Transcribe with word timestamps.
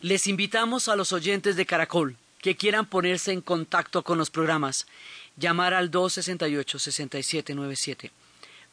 Les 0.00 0.28
invitamos 0.28 0.86
a 0.88 0.94
los 0.94 1.12
oyentes 1.12 1.56
de 1.56 1.66
Caracol 1.66 2.16
que 2.40 2.56
quieran 2.56 2.86
ponerse 2.86 3.32
en 3.32 3.40
contacto 3.40 4.04
con 4.04 4.16
los 4.16 4.30
programas, 4.30 4.86
llamar 5.36 5.74
al 5.74 5.90
268-6797, 5.90 8.12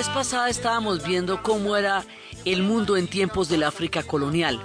Vez 0.00 0.08
pasada 0.08 0.48
estábamos 0.48 1.06
viendo 1.06 1.42
cómo 1.42 1.76
era 1.76 2.06
el 2.46 2.62
mundo 2.62 2.96
en 2.96 3.06
tiempos 3.06 3.50
del 3.50 3.62
África 3.62 4.02
colonial, 4.02 4.58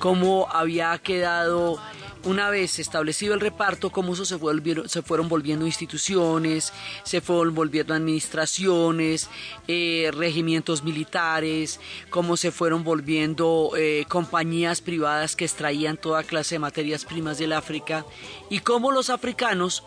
cómo 0.00 0.48
había 0.50 0.98
quedado 0.98 1.78
una 2.24 2.50
vez 2.50 2.80
establecido 2.80 3.34
el 3.34 3.40
reparto, 3.40 3.90
cómo 3.90 4.14
eso 4.14 4.24
se, 4.24 4.36
fueron 4.36 5.28
volviendo 5.28 5.64
instituciones, 5.64 6.72
se 7.04 7.20
fueron 7.20 7.54
volviendo 7.54 7.94
administraciones, 7.94 9.30
eh, 9.68 10.10
regimientos 10.12 10.82
militares, 10.82 11.78
cómo 12.10 12.36
se 12.36 12.50
fueron 12.50 12.82
volviendo 12.82 13.74
eh, 13.76 14.04
compañías 14.08 14.80
privadas 14.80 15.36
que 15.36 15.44
extraían 15.44 15.96
toda 15.98 16.24
clase 16.24 16.56
de 16.56 16.58
materias 16.58 17.04
primas 17.04 17.38
del 17.38 17.52
África 17.52 18.04
y 18.50 18.58
cómo 18.58 18.90
los 18.90 19.08
africanos 19.08 19.84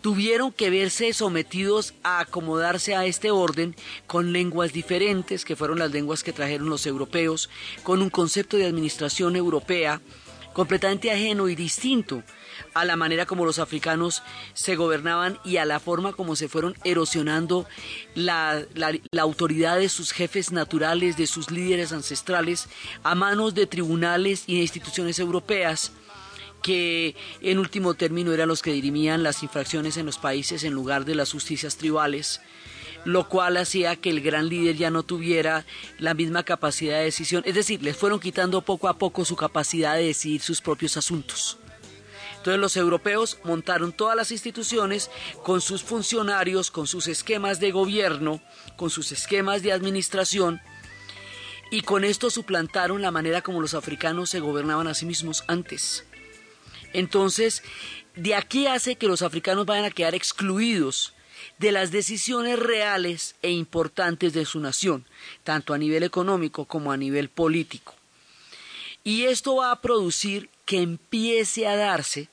tuvieron 0.00 0.52
que 0.52 0.70
verse 0.70 1.12
sometidos 1.12 1.94
a 2.02 2.20
acomodarse 2.20 2.94
a 2.94 3.04
este 3.04 3.30
orden 3.30 3.74
con 4.06 4.32
lenguas 4.32 4.72
diferentes, 4.72 5.44
que 5.44 5.56
fueron 5.56 5.78
las 5.78 5.90
lenguas 5.90 6.22
que 6.22 6.32
trajeron 6.32 6.68
los 6.68 6.86
europeos, 6.86 7.50
con 7.82 8.02
un 8.02 8.10
concepto 8.10 8.56
de 8.56 8.66
administración 8.66 9.36
europea 9.36 10.00
completamente 10.52 11.12
ajeno 11.12 11.48
y 11.48 11.54
distinto 11.54 12.22
a 12.74 12.84
la 12.84 12.96
manera 12.96 13.26
como 13.26 13.44
los 13.44 13.58
africanos 13.58 14.22
se 14.54 14.76
gobernaban 14.76 15.38
y 15.44 15.58
a 15.58 15.64
la 15.64 15.80
forma 15.80 16.12
como 16.12 16.36
se 16.36 16.48
fueron 16.48 16.74
erosionando 16.84 17.66
la, 18.14 18.64
autoridad 19.20 19.78
de 19.78 19.88
sus 19.88 20.12
jefes 20.12 20.52
naturales, 20.52 21.16
de 21.16 21.26
sus 21.26 21.50
líderes 21.50 21.92
ancestrales, 21.92 22.68
a 23.02 23.14
manos 23.14 23.54
de 23.54 23.66
tribunales 23.66 24.44
y 24.46 24.56
de 24.56 24.62
instituciones 24.62 25.18
europeas 25.18 25.92
que 26.62 27.14
en 27.40 27.58
último 27.58 27.94
término 27.94 28.32
eran 28.32 28.48
los 28.48 28.62
que 28.62 28.72
dirimían 28.72 29.22
las 29.22 29.42
infracciones 29.42 29.96
en 29.96 30.06
los 30.06 30.18
países 30.18 30.64
en 30.64 30.72
lugar 30.72 31.04
de 31.04 31.14
las 31.14 31.32
justicias 31.32 31.76
tribales, 31.76 32.40
lo 33.04 33.28
cual 33.28 33.56
hacía 33.56 33.96
que 33.96 34.10
el 34.10 34.20
gran 34.20 34.48
líder 34.48 34.76
ya 34.76 34.90
no 34.90 35.02
tuviera 35.02 35.64
la 35.98 36.14
misma 36.14 36.42
capacidad 36.42 36.98
de 36.98 37.04
decisión, 37.04 37.42
es 37.46 37.54
decir, 37.54 37.82
les 37.82 37.96
fueron 37.96 38.20
quitando 38.20 38.62
poco 38.62 38.88
a 38.88 38.98
poco 38.98 39.24
su 39.24 39.36
capacidad 39.36 39.94
de 39.94 40.04
decidir 40.04 40.40
sus 40.40 40.60
propios 40.60 40.96
asuntos. 40.96 41.58
Entonces 42.38 42.60
los 42.60 42.76
europeos 42.76 43.38
montaron 43.44 43.92
todas 43.92 44.16
las 44.16 44.30
instituciones 44.30 45.10
con 45.42 45.60
sus 45.60 45.82
funcionarios, 45.82 46.70
con 46.70 46.86
sus 46.86 47.08
esquemas 47.08 47.60
de 47.60 47.72
gobierno, 47.72 48.40
con 48.76 48.90
sus 48.90 49.10
esquemas 49.12 49.62
de 49.62 49.72
administración, 49.72 50.60
y 51.70 51.82
con 51.82 52.04
esto 52.04 52.30
suplantaron 52.30 53.02
la 53.02 53.10
manera 53.10 53.42
como 53.42 53.60
los 53.60 53.74
africanos 53.74 54.30
se 54.30 54.40
gobernaban 54.40 54.86
a 54.86 54.94
sí 54.94 55.04
mismos 55.04 55.44
antes. 55.48 56.07
Entonces, 56.92 57.62
de 58.14 58.34
aquí 58.34 58.66
hace 58.66 58.96
que 58.96 59.06
los 59.06 59.22
africanos 59.22 59.66
vayan 59.66 59.84
a 59.84 59.90
quedar 59.90 60.14
excluidos 60.14 61.14
de 61.58 61.72
las 61.72 61.90
decisiones 61.90 62.58
reales 62.58 63.36
e 63.42 63.50
importantes 63.50 64.32
de 64.32 64.44
su 64.44 64.60
nación, 64.60 65.06
tanto 65.44 65.74
a 65.74 65.78
nivel 65.78 66.02
económico 66.02 66.64
como 66.64 66.92
a 66.92 66.96
nivel 66.96 67.28
político. 67.28 67.94
Y 69.04 69.24
esto 69.24 69.56
va 69.56 69.72
a 69.72 69.80
producir 69.80 70.50
que 70.64 70.82
empiece 70.82 71.66
a 71.66 71.76
darse 71.76 72.28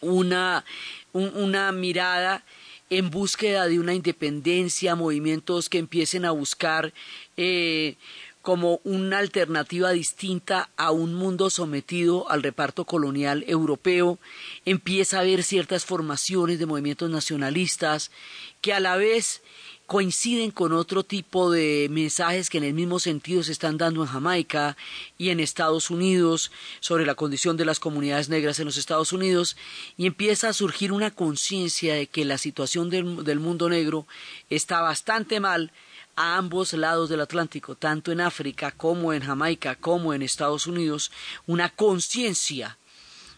una, 0.00 0.64
una 1.12 1.72
mirada 1.72 2.44
en 2.90 3.10
búsqueda 3.10 3.66
de 3.66 3.80
una 3.80 3.94
independencia, 3.94 4.94
movimientos 4.94 5.68
que 5.68 5.78
empiecen 5.78 6.24
a 6.24 6.30
buscar 6.30 6.92
eh, 7.36 7.96
como 8.46 8.80
una 8.84 9.18
alternativa 9.18 9.90
distinta 9.90 10.70
a 10.76 10.92
un 10.92 11.14
mundo 11.14 11.50
sometido 11.50 12.30
al 12.30 12.44
reparto 12.44 12.84
colonial 12.84 13.42
europeo, 13.48 14.20
empieza 14.64 15.16
a 15.16 15.22
haber 15.22 15.42
ciertas 15.42 15.84
formaciones 15.84 16.60
de 16.60 16.66
movimientos 16.66 17.10
nacionalistas 17.10 18.12
que 18.60 18.72
a 18.72 18.78
la 18.78 18.94
vez 18.94 19.42
coinciden 19.86 20.52
con 20.52 20.72
otro 20.72 21.02
tipo 21.02 21.50
de 21.50 21.88
mensajes 21.90 22.48
que 22.48 22.58
en 22.58 22.64
el 22.64 22.74
mismo 22.74 23.00
sentido 23.00 23.42
se 23.42 23.50
están 23.50 23.78
dando 23.78 24.02
en 24.02 24.08
Jamaica 24.08 24.76
y 25.18 25.30
en 25.30 25.40
Estados 25.40 25.90
Unidos 25.90 26.52
sobre 26.78 27.04
la 27.04 27.16
condición 27.16 27.56
de 27.56 27.64
las 27.64 27.80
comunidades 27.80 28.28
negras 28.28 28.60
en 28.60 28.66
los 28.66 28.76
Estados 28.76 29.12
Unidos 29.12 29.56
y 29.96 30.06
empieza 30.06 30.50
a 30.50 30.52
surgir 30.52 30.92
una 30.92 31.10
conciencia 31.10 31.94
de 31.94 32.06
que 32.06 32.24
la 32.24 32.38
situación 32.38 32.90
del, 32.90 33.24
del 33.24 33.40
mundo 33.40 33.68
negro 33.68 34.06
está 34.50 34.82
bastante 34.82 35.40
mal 35.40 35.72
a 36.16 36.38
ambos 36.38 36.72
lados 36.72 37.10
del 37.10 37.20
Atlántico, 37.20 37.76
tanto 37.76 38.10
en 38.10 38.22
África 38.22 38.70
como 38.70 39.12
en 39.12 39.22
Jamaica, 39.22 39.76
como 39.76 40.14
en 40.14 40.22
Estados 40.22 40.66
Unidos, 40.66 41.12
una 41.46 41.68
conciencia, 41.68 42.78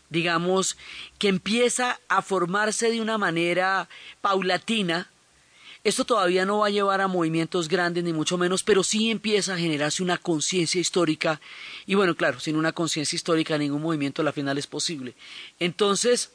digamos, 0.08 0.76
que 1.18 1.28
empieza 1.28 2.00
a 2.08 2.22
formarse 2.22 2.90
de 2.90 3.00
una 3.00 3.18
manera 3.18 3.88
paulatina. 4.20 5.10
Esto 5.82 6.04
todavía 6.04 6.44
no 6.44 6.58
va 6.58 6.68
a 6.68 6.70
llevar 6.70 7.00
a 7.00 7.08
movimientos 7.08 7.68
grandes, 7.68 8.04
ni 8.04 8.12
mucho 8.12 8.38
menos, 8.38 8.62
pero 8.62 8.84
sí 8.84 9.10
empieza 9.10 9.54
a 9.54 9.58
generarse 9.58 10.02
una 10.02 10.16
conciencia 10.16 10.80
histórica. 10.80 11.40
Y 11.86 11.96
bueno, 11.96 12.14
claro, 12.14 12.38
sin 12.38 12.56
una 12.56 12.72
conciencia 12.72 13.16
histórica 13.16 13.58
ningún 13.58 13.82
movimiento 13.82 14.22
a 14.22 14.24
la 14.24 14.32
final 14.32 14.56
es 14.56 14.66
posible. 14.66 15.14
Entonces, 15.58 16.30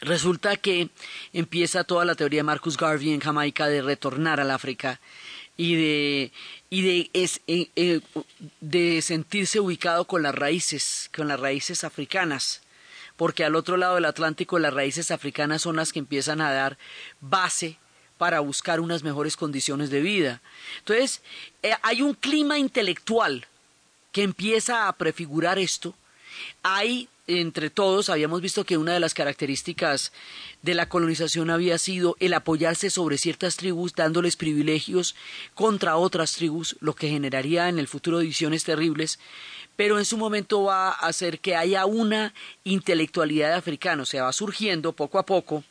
resulta 0.00 0.56
que 0.56 0.88
empieza 1.32 1.84
toda 1.84 2.04
la 2.04 2.14
teoría 2.14 2.40
de 2.40 2.44
Marcus 2.44 2.76
Garvey 2.76 3.12
en 3.12 3.20
Jamaica 3.20 3.68
de 3.68 3.82
retornar 3.82 4.40
al 4.40 4.50
África 4.50 5.00
y 5.60 5.76
de 5.76 6.32
y 6.70 6.82
de, 6.82 7.10
es, 7.12 7.42
eh, 7.48 7.68
eh, 7.76 8.00
de 8.60 9.02
sentirse 9.02 9.60
ubicado 9.60 10.06
con 10.06 10.22
las 10.22 10.34
raíces, 10.34 11.10
con 11.14 11.28
las 11.28 11.38
raíces 11.38 11.84
africanas, 11.84 12.62
porque 13.16 13.44
al 13.44 13.56
otro 13.56 13.76
lado 13.76 13.96
del 13.96 14.06
Atlántico 14.06 14.58
las 14.58 14.72
raíces 14.72 15.10
africanas 15.10 15.62
son 15.62 15.76
las 15.76 15.92
que 15.92 15.98
empiezan 15.98 16.40
a 16.40 16.52
dar 16.52 16.78
base 17.20 17.76
para 18.16 18.40
buscar 18.40 18.80
unas 18.80 19.02
mejores 19.02 19.36
condiciones 19.36 19.90
de 19.90 20.00
vida. 20.00 20.40
Entonces, 20.78 21.20
eh, 21.62 21.72
hay 21.82 22.00
un 22.00 22.14
clima 22.14 22.56
intelectual 22.56 23.46
que 24.12 24.22
empieza 24.22 24.88
a 24.88 24.92
prefigurar 24.94 25.58
esto. 25.58 25.94
Hay 26.62 27.08
entre 27.38 27.70
todos 27.70 28.10
habíamos 28.10 28.40
visto 28.40 28.64
que 28.64 28.76
una 28.76 28.92
de 28.92 29.00
las 29.00 29.14
características 29.14 30.12
de 30.62 30.74
la 30.74 30.88
colonización 30.88 31.50
había 31.50 31.78
sido 31.78 32.16
el 32.18 32.34
apoyarse 32.34 32.90
sobre 32.90 33.18
ciertas 33.18 33.56
tribus, 33.56 33.94
dándoles 33.94 34.36
privilegios 34.36 35.14
contra 35.54 35.96
otras 35.96 36.32
tribus, 36.32 36.76
lo 36.80 36.94
que 36.94 37.08
generaría 37.08 37.68
en 37.68 37.78
el 37.78 37.86
futuro 37.86 38.18
divisiones 38.18 38.64
terribles, 38.64 39.20
pero 39.76 39.98
en 39.98 40.04
su 40.04 40.16
momento 40.16 40.64
va 40.64 40.88
a 40.88 41.06
hacer 41.06 41.38
que 41.38 41.56
haya 41.56 41.86
una 41.86 42.34
intelectualidad 42.64 43.54
africana, 43.54 44.02
o 44.02 44.06
sea, 44.06 44.24
va 44.24 44.32
surgiendo 44.32 44.92
poco 44.92 45.18
a 45.18 45.26
poco, 45.26 45.62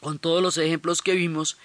con 0.00 0.18
todos 0.18 0.42
los 0.42 0.58
ejemplos 0.58 1.00
que 1.02 1.14
vimos, 1.14 1.56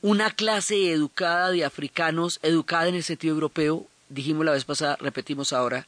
una 0.00 0.30
clase 0.30 0.90
educada 0.90 1.50
de 1.50 1.64
africanos, 1.64 2.40
educada 2.42 2.88
en 2.88 2.96
el 2.96 3.04
sentido 3.04 3.34
europeo, 3.34 3.86
dijimos 4.08 4.44
la 4.44 4.52
vez 4.52 4.64
pasada, 4.64 4.96
repetimos 5.00 5.52
ahora, 5.52 5.86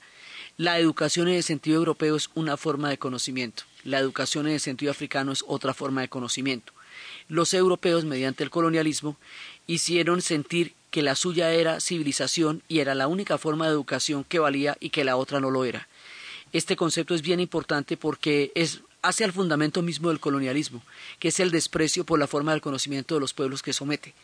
la 0.57 0.79
educación 0.79 1.29
en 1.29 1.35
el 1.35 1.43
sentido 1.43 1.77
europeo 1.77 2.17
es 2.17 2.31
una 2.35 2.57
forma 2.57 2.89
de 2.89 2.99
conocimiento, 2.99 3.65
la 3.85 3.99
educación 3.99 4.47
en 4.47 4.55
el 4.55 4.61
sentido 4.61 4.91
africano 4.91 5.33
es 5.33 5.45
otra 5.47 5.75
forma 5.75 6.01
de 6.01 6.09
conocimiento. 6.09 6.73
Los 7.29 7.53
europeos, 7.55 8.05
mediante 8.05 8.43
el 8.43 8.51
colonialismo, 8.51 9.17
hicieron 9.67 10.23
sentir 10.23 10.75
que 10.91 11.03
la 11.03 11.15
suya 11.15 11.53
era 11.53 11.81
civilización 11.81 12.63
y 12.69 12.79
era 12.79 12.95
la 12.95 13.07
única 13.07 13.37
forma 13.37 13.67
de 13.67 13.73
educación 13.73 14.25
que 14.25 14.39
valía 14.39 14.77
y 14.81 14.91
que 14.91 15.05
la 15.05 15.17
otra 15.17 15.41
no 15.41 15.51
lo 15.51 15.65
era. 15.65 15.89
Este 16.53 16.77
concepto 16.77 17.15
es 17.15 17.23
bien 17.23 17.41
importante 17.41 17.97
porque 17.97 18.53
es 18.55 18.81
hace 19.03 19.25
al 19.25 19.33
fundamento 19.33 19.83
mismo 19.83 20.09
del 20.09 20.21
colonialismo, 20.21 20.83
que 21.19 21.29
es 21.29 21.39
el 21.39 21.51
desprecio 21.51 22.05
por 22.05 22.19
la 22.19 22.27
forma 22.27 22.53
del 22.53 22.61
conocimiento 22.61 23.15
de 23.15 23.21
los 23.21 23.35
pueblos 23.35 23.63
que 23.63 23.73
somete. 23.73 24.15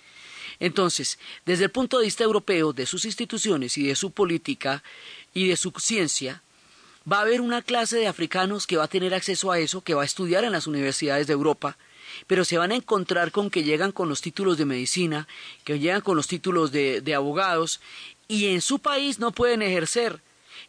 Entonces, 0.60 1.18
desde 1.46 1.64
el 1.64 1.70
punto 1.70 1.98
de 1.98 2.04
vista 2.04 2.24
europeo, 2.24 2.72
de 2.72 2.86
sus 2.86 3.04
instituciones 3.04 3.76
y 3.78 3.86
de 3.86 3.96
su 3.96 4.10
política 4.10 4.82
y 5.34 5.48
de 5.48 5.56
su 5.56 5.72
ciencia, 5.78 6.42
va 7.10 7.18
a 7.18 7.22
haber 7.22 7.40
una 7.40 7.62
clase 7.62 7.98
de 7.98 8.06
africanos 8.06 8.66
que 8.66 8.76
va 8.76 8.84
a 8.84 8.88
tener 8.88 9.14
acceso 9.14 9.50
a 9.50 9.58
eso, 9.58 9.82
que 9.82 9.94
va 9.94 10.02
a 10.02 10.06
estudiar 10.06 10.44
en 10.44 10.52
las 10.52 10.66
universidades 10.66 11.26
de 11.26 11.32
Europa, 11.32 11.76
pero 12.26 12.44
se 12.44 12.58
van 12.58 12.72
a 12.72 12.76
encontrar 12.76 13.32
con 13.32 13.50
que 13.50 13.64
llegan 13.64 13.92
con 13.92 14.08
los 14.08 14.20
títulos 14.20 14.58
de 14.58 14.66
medicina, 14.66 15.26
que 15.64 15.78
llegan 15.78 16.02
con 16.02 16.16
los 16.16 16.28
títulos 16.28 16.70
de, 16.72 17.14
abogados, 17.14 17.80
y 18.28 18.46
en 18.46 18.60
su 18.60 18.78
país 18.78 19.18
no 19.18 19.32
pueden 19.32 19.62
ejercer, 19.62 20.20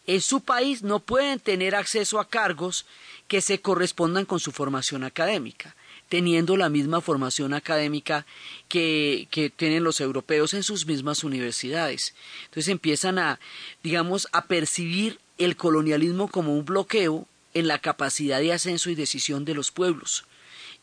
en 0.08 0.22
su 0.22 0.42
país 0.42 0.84
no 0.84 1.00
pueden 1.00 1.40
tener 1.40 1.76
acceso 1.76 2.20
a 2.20 2.28
cargos 2.28 2.86
que 3.28 3.42
se 3.42 3.62
correspondan 3.62 4.26
con 4.26 4.40
su 4.40 4.52
formación 4.52 5.04
académica 5.04 5.76
teniendo 6.14 6.58
la 6.58 6.70
misma 6.70 7.02
formación 7.02 7.56
académica 7.56 8.28
que, 8.68 9.28
que, 9.32 9.50
tienen 9.50 9.84
los 9.84 10.00
europeos 10.00 10.54
en 10.54 10.62
sus 10.62 10.86
mismas 10.86 11.24
universidades. 11.24 12.14
Entonces 12.44 12.68
empiezan 12.68 13.18
a, 13.18 13.40
digamos, 13.82 14.28
a 14.32 14.46
percibir 14.46 15.20
el 15.40 15.56
colonialismo 15.56 16.28
como 16.28 16.54
un 16.56 16.66
bloqueo 16.66 17.26
en 17.56 17.68
la 17.68 17.80
capacidad 17.80 18.42
de 18.42 18.54
ascenso 18.54 18.92
y 18.92 18.96
decisión 18.96 19.44
de 19.44 19.56
los 19.56 19.72
pueblos. 19.72 20.26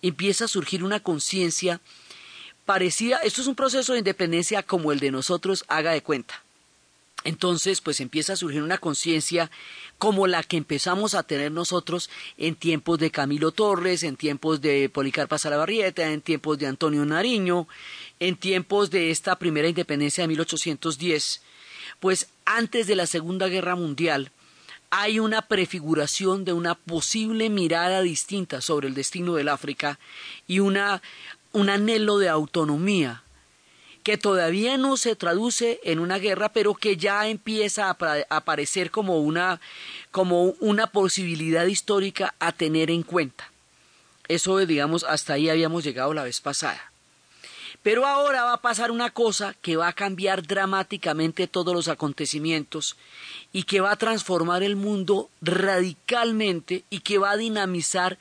Empieza 0.02 0.46
a 0.46 0.48
surgir 0.48 0.82
una 0.82 0.98
conciencia 0.98 1.80
parecida, 2.64 3.18
esto 3.18 3.40
es 3.40 3.46
un 3.46 3.54
proceso 3.54 3.92
de 3.92 4.00
independencia 4.00 4.64
como 4.64 4.90
el 4.90 4.98
de 4.98 5.12
nosotros, 5.12 5.64
haga 5.68 5.92
de 5.92 6.02
cuenta. 6.02 6.42
Entonces, 7.24 7.80
pues 7.80 8.00
empieza 8.00 8.32
a 8.32 8.36
surgir 8.36 8.62
una 8.62 8.78
conciencia 8.78 9.50
como 9.98 10.26
la 10.26 10.42
que 10.42 10.56
empezamos 10.56 11.14
a 11.14 11.22
tener 11.22 11.52
nosotros 11.52 12.08
en 12.38 12.54
tiempos 12.54 12.98
de 12.98 13.10
Camilo 13.10 13.52
Torres, 13.52 14.02
en 14.02 14.16
tiempos 14.16 14.62
de 14.62 14.88
Policarpa 14.88 15.36
Salabarrieta, 15.36 16.10
en 16.10 16.22
tiempos 16.22 16.58
de 16.58 16.66
Antonio 16.66 17.04
Nariño, 17.04 17.68
en 18.20 18.36
tiempos 18.36 18.90
de 18.90 19.10
esta 19.10 19.38
primera 19.38 19.68
independencia 19.68 20.24
de 20.24 20.28
1810. 20.28 21.42
Pues 22.00 22.28
antes 22.46 22.86
de 22.86 22.96
la 22.96 23.06
Segunda 23.06 23.48
Guerra 23.48 23.76
Mundial 23.76 24.32
hay 24.88 25.20
una 25.20 25.42
prefiguración 25.42 26.44
de 26.44 26.52
una 26.54 26.74
posible 26.74 27.50
mirada 27.50 28.00
distinta 28.00 28.60
sobre 28.60 28.88
el 28.88 28.94
destino 28.94 29.34
del 29.34 29.48
África 29.48 30.00
y 30.48 30.58
una, 30.60 31.00
un 31.52 31.68
anhelo 31.68 32.18
de 32.18 32.28
autonomía 32.28 33.22
que 34.10 34.18
todavía 34.18 34.76
no 34.76 34.96
se 34.96 35.14
traduce 35.14 35.78
en 35.84 36.00
una 36.00 36.18
guerra, 36.18 36.48
pero 36.48 36.74
que 36.74 36.96
ya 36.96 37.28
empieza 37.28 37.88
a 37.88 37.96
aparecer 38.28 38.90
como 38.90 39.20
una, 39.20 39.60
como 40.10 40.46
una 40.58 40.88
posibilidad 40.88 41.64
histórica 41.66 42.34
a 42.40 42.50
tener 42.50 42.90
en 42.90 43.04
cuenta. 43.04 43.48
Eso, 44.26 44.56
digamos, 44.56 45.04
hasta 45.04 45.34
ahí 45.34 45.48
habíamos 45.48 45.84
llegado 45.84 46.12
la 46.12 46.24
vez 46.24 46.40
pasada. 46.40 46.90
Pero 47.84 48.04
ahora 48.04 48.42
va 48.42 48.54
a 48.54 48.62
pasar 48.62 48.90
una 48.90 49.10
cosa 49.10 49.54
que 49.62 49.76
va 49.76 49.86
a 49.86 49.92
cambiar 49.92 50.44
dramáticamente 50.44 51.46
todos 51.46 51.72
los 51.72 51.86
acontecimientos 51.86 52.96
y 53.52 53.62
que 53.62 53.80
va 53.80 53.92
a 53.92 53.96
transformar 53.96 54.64
el 54.64 54.74
mundo 54.74 55.30
radicalmente 55.40 56.82
y 56.90 56.98
que 56.98 57.18
va 57.18 57.30
a 57.30 57.36
dinamizar 57.36 58.18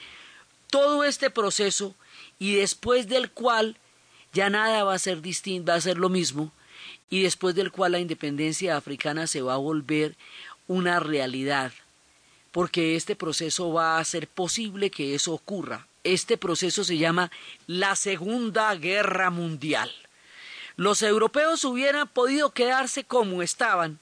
todo 0.69 1.03
este 1.03 1.31
proceso 1.31 1.95
y 2.37 2.53
después 2.53 3.09
del 3.09 3.31
cual 3.31 3.75
ya 4.33 4.49
nada 4.49 4.83
va 4.83 4.93
a 4.93 4.99
ser 4.99 5.21
distinto, 5.21 5.71
va 5.71 5.77
a 5.77 5.81
ser 5.81 5.97
lo 5.97 6.09
mismo, 6.09 6.51
y 7.09 7.23
después 7.23 7.55
del 7.55 7.71
cual 7.71 7.93
la 7.93 7.99
independencia 7.99 8.77
africana 8.77 9.27
se 9.27 9.41
va 9.41 9.55
a 9.55 9.57
volver 9.57 10.15
una 10.67 10.99
realidad, 10.99 11.71
porque 12.51 12.95
este 12.95 13.15
proceso 13.15 13.73
va 13.73 13.97
a 13.97 13.99
hacer 13.99 14.27
posible 14.27 14.91
que 14.91 15.15
eso 15.15 15.33
ocurra. 15.33 15.87
Este 16.03 16.37
proceso 16.37 16.83
se 16.83 16.97
llama 16.97 17.31
la 17.67 17.95
Segunda 17.95 18.73
Guerra 18.75 19.29
Mundial. 19.31 19.91
Los 20.77 21.01
europeos 21.01 21.65
hubieran 21.65 22.07
podido 22.07 22.51
quedarse 22.51 23.03
como 23.03 23.41
estaban, 23.41 23.99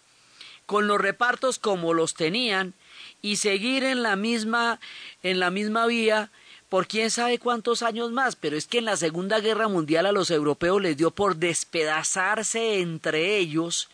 con 0.65 0.87
los 0.87 0.99
repartos 0.99 1.57
como 1.57 1.93
los 1.93 2.13
tenían, 2.13 2.73
y 3.21 3.37
seguir 3.37 3.83
en 3.83 4.03
la 4.03 4.15
misma, 4.15 4.79
en 5.23 5.39
la 5.39 5.49
misma 5.49 5.87
vía, 5.87 6.29
por 6.69 6.87
quién 6.87 7.11
sabe 7.11 7.39
cuántos 7.39 7.81
años 7.81 8.11
más, 8.11 8.35
pero 8.35 8.57
es 8.57 8.67
que 8.67 8.79
en 8.79 8.85
la 8.85 8.97
Segunda 8.97 9.39
Guerra 9.39 9.67
Mundial 9.67 10.05
a 10.05 10.11
los 10.11 10.31
europeos 10.31 10.81
les 10.81 10.97
dio 10.97 11.11
por 11.11 11.37
despedazarse 11.37 12.79
entre 12.79 13.37
ellos 13.37 13.89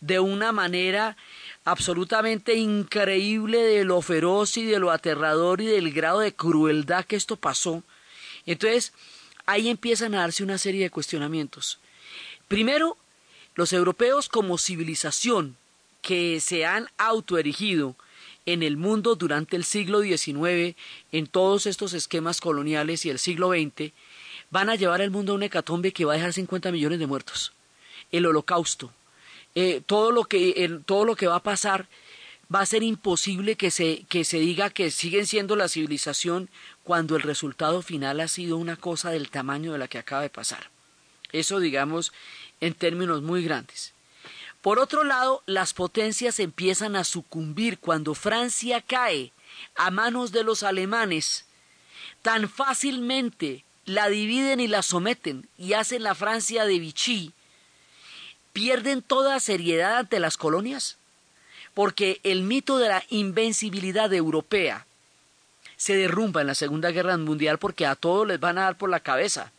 de 0.00 0.20
una 0.20 0.52
manera 0.52 1.16
absolutamente 1.64 2.54
increíble 2.56 3.58
de 3.58 3.84
lo 3.84 4.00
feroz 4.02 4.56
y 4.56 4.64
de 4.64 4.78
lo 4.78 4.90
aterrador 4.90 5.60
y 5.60 5.66
del 5.66 5.92
grado 5.92 6.20
de 6.20 6.34
crueldad 6.34 7.04
que 7.04 7.16
esto 7.16 7.36
pasó. 7.36 7.82
Entonces, 8.46 8.92
ahí 9.46 9.68
empiezan 9.68 10.14
a 10.14 10.20
darse 10.20 10.42
una 10.42 10.58
serie 10.58 10.82
de 10.82 10.90
cuestionamientos. 10.90 11.78
Primero, 12.48 12.96
los 13.54 13.72
europeos 13.72 14.28
como 14.28 14.58
civilización 14.58 15.56
que 16.02 16.40
se 16.40 16.64
han 16.64 16.88
autoerigido 16.98 17.94
en 18.46 18.62
el 18.62 18.76
mundo 18.76 19.14
durante 19.14 19.56
el 19.56 19.64
siglo 19.64 20.02
XIX, 20.02 20.76
en 21.12 21.26
todos 21.26 21.66
estos 21.66 21.92
esquemas 21.92 22.40
coloniales 22.40 23.04
y 23.04 23.10
el 23.10 23.18
siglo 23.18 23.50
XX, 23.50 23.92
van 24.50 24.68
a 24.68 24.74
llevar 24.74 25.02
al 25.02 25.10
mundo 25.10 25.32
a 25.32 25.36
un 25.36 25.42
hecatombe 25.42 25.92
que 25.92 26.04
va 26.04 26.14
a 26.14 26.16
dejar 26.16 26.32
50 26.32 26.72
millones 26.72 26.98
de 26.98 27.06
muertos. 27.06 27.52
El 28.10 28.26
holocausto. 28.26 28.92
Eh, 29.54 29.82
todo, 29.84 30.12
lo 30.12 30.24
que, 30.24 30.80
todo 30.86 31.04
lo 31.04 31.16
que 31.16 31.26
va 31.26 31.36
a 31.36 31.42
pasar 31.42 31.88
va 32.52 32.60
a 32.60 32.66
ser 32.66 32.82
imposible 32.82 33.56
que 33.56 33.70
se, 33.70 34.04
que 34.08 34.24
se 34.24 34.38
diga 34.38 34.70
que 34.70 34.90
siguen 34.90 35.26
siendo 35.26 35.54
la 35.54 35.68
civilización 35.68 36.48
cuando 36.82 37.16
el 37.16 37.22
resultado 37.22 37.82
final 37.82 38.20
ha 38.20 38.28
sido 38.28 38.56
una 38.56 38.76
cosa 38.76 39.10
del 39.10 39.30
tamaño 39.30 39.72
de 39.72 39.78
la 39.78 39.88
que 39.88 39.98
acaba 39.98 40.22
de 40.22 40.30
pasar. 40.30 40.70
Eso, 41.32 41.60
digamos, 41.60 42.12
en 42.60 42.74
términos 42.74 43.22
muy 43.22 43.44
grandes. 43.44 43.92
Por 44.62 44.78
otro 44.78 45.04
lado, 45.04 45.42
las 45.46 45.72
potencias 45.72 46.38
empiezan 46.38 46.94
a 46.94 47.04
sucumbir 47.04 47.78
cuando 47.78 48.14
Francia 48.14 48.82
cae 48.82 49.32
a 49.74 49.90
manos 49.90 50.32
de 50.32 50.44
los 50.44 50.62
alemanes. 50.62 51.46
Tan 52.22 52.48
fácilmente 52.48 53.64
la 53.86 54.08
dividen 54.08 54.60
y 54.60 54.68
la 54.68 54.82
someten 54.82 55.48
y 55.56 55.72
hacen 55.72 56.02
la 56.02 56.14
Francia 56.14 56.66
de 56.66 56.78
Vichy. 56.78 57.32
¿Pierden 58.52 59.00
toda 59.00 59.40
seriedad 59.40 59.96
ante 59.96 60.20
las 60.20 60.36
colonias? 60.36 60.98
Porque 61.72 62.20
el 62.22 62.42
mito 62.42 62.78
de 62.78 62.88
la 62.88 63.02
invencibilidad 63.08 64.12
europea 64.12 64.86
se 65.76 65.96
derrumba 65.96 66.42
en 66.42 66.48
la 66.48 66.54
Segunda 66.54 66.90
Guerra 66.90 67.16
Mundial 67.16 67.58
porque 67.58 67.86
a 67.86 67.94
todos 67.94 68.26
les 68.26 68.38
van 68.38 68.58
a 68.58 68.62
dar 68.62 68.76
por 68.76 68.90
la 68.90 69.00
cabeza. 69.00 69.52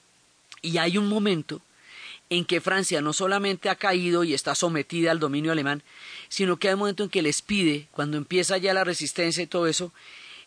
Y 0.61 0.77
hay 0.77 0.99
un 0.99 1.07
momento 1.07 1.61
en 2.31 2.45
que 2.45 2.61
Francia 2.61 3.01
no 3.01 3.11
solamente 3.11 3.69
ha 3.69 3.75
caído 3.75 4.23
y 4.23 4.33
está 4.33 4.55
sometida 4.55 5.11
al 5.11 5.19
dominio 5.19 5.51
alemán, 5.51 5.83
sino 6.29 6.55
que 6.55 6.69
hay 6.69 6.75
un 6.75 6.79
momento 6.79 7.03
en 7.03 7.09
que 7.09 7.21
les 7.21 7.41
pide, 7.41 7.89
cuando 7.91 8.15
empieza 8.15 8.57
ya 8.57 8.73
la 8.73 8.85
resistencia 8.85 9.43
y 9.43 9.47
todo 9.47 9.67
eso, 9.67 9.91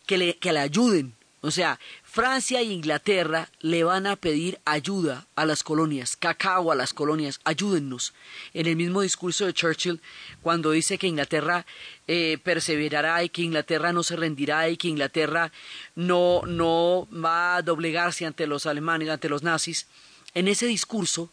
que 0.07 0.17
le, 0.17 0.35
que 0.37 0.51
le 0.51 0.59
ayuden. 0.59 1.13
O 1.41 1.51
sea, 1.51 1.79
Francia 2.03 2.59
e 2.59 2.63
Inglaterra 2.63 3.51
le 3.59 3.83
van 3.83 4.07
a 4.07 4.15
pedir 4.15 4.57
ayuda 4.65 5.27
a 5.35 5.45
las 5.45 5.61
colonias, 5.61 6.15
cacao 6.17 6.71
a 6.71 6.75
las 6.75 6.91
colonias, 6.91 7.39
ayúdennos. 7.43 8.15
En 8.55 8.65
el 8.65 8.77
mismo 8.77 9.01
discurso 9.01 9.45
de 9.45 9.53
Churchill, 9.53 10.01
cuando 10.41 10.71
dice 10.71 10.97
que 10.97 11.05
Inglaterra 11.05 11.67
eh, 12.07 12.39
perseverará 12.43 13.23
y 13.23 13.29
que 13.29 13.43
Inglaterra 13.43 13.93
no 13.93 14.01
se 14.01 14.15
rendirá 14.15 14.69
y 14.69 14.77
que 14.77 14.87
Inglaterra 14.87 15.51
no, 15.93 16.41
no 16.47 17.07
va 17.13 17.57
a 17.57 17.61
doblegarse 17.61 18.25
ante 18.25 18.47
los 18.47 18.65
alemanes, 18.65 19.09
ante 19.09 19.29
los 19.29 19.43
nazis, 19.43 19.85
en 20.33 20.47
ese 20.47 20.65
discurso 20.65 21.29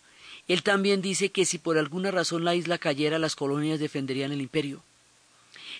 él 0.48 0.62
también 0.62 1.02
dice 1.02 1.30
que 1.30 1.44
si 1.44 1.58
por 1.58 1.78
alguna 1.78 2.10
razón 2.10 2.44
la 2.44 2.54
isla 2.54 2.78
cayera, 2.78 3.18
las 3.18 3.36
colonias 3.36 3.78
defenderían 3.80 4.32
el 4.32 4.40
imperio. 4.40 4.82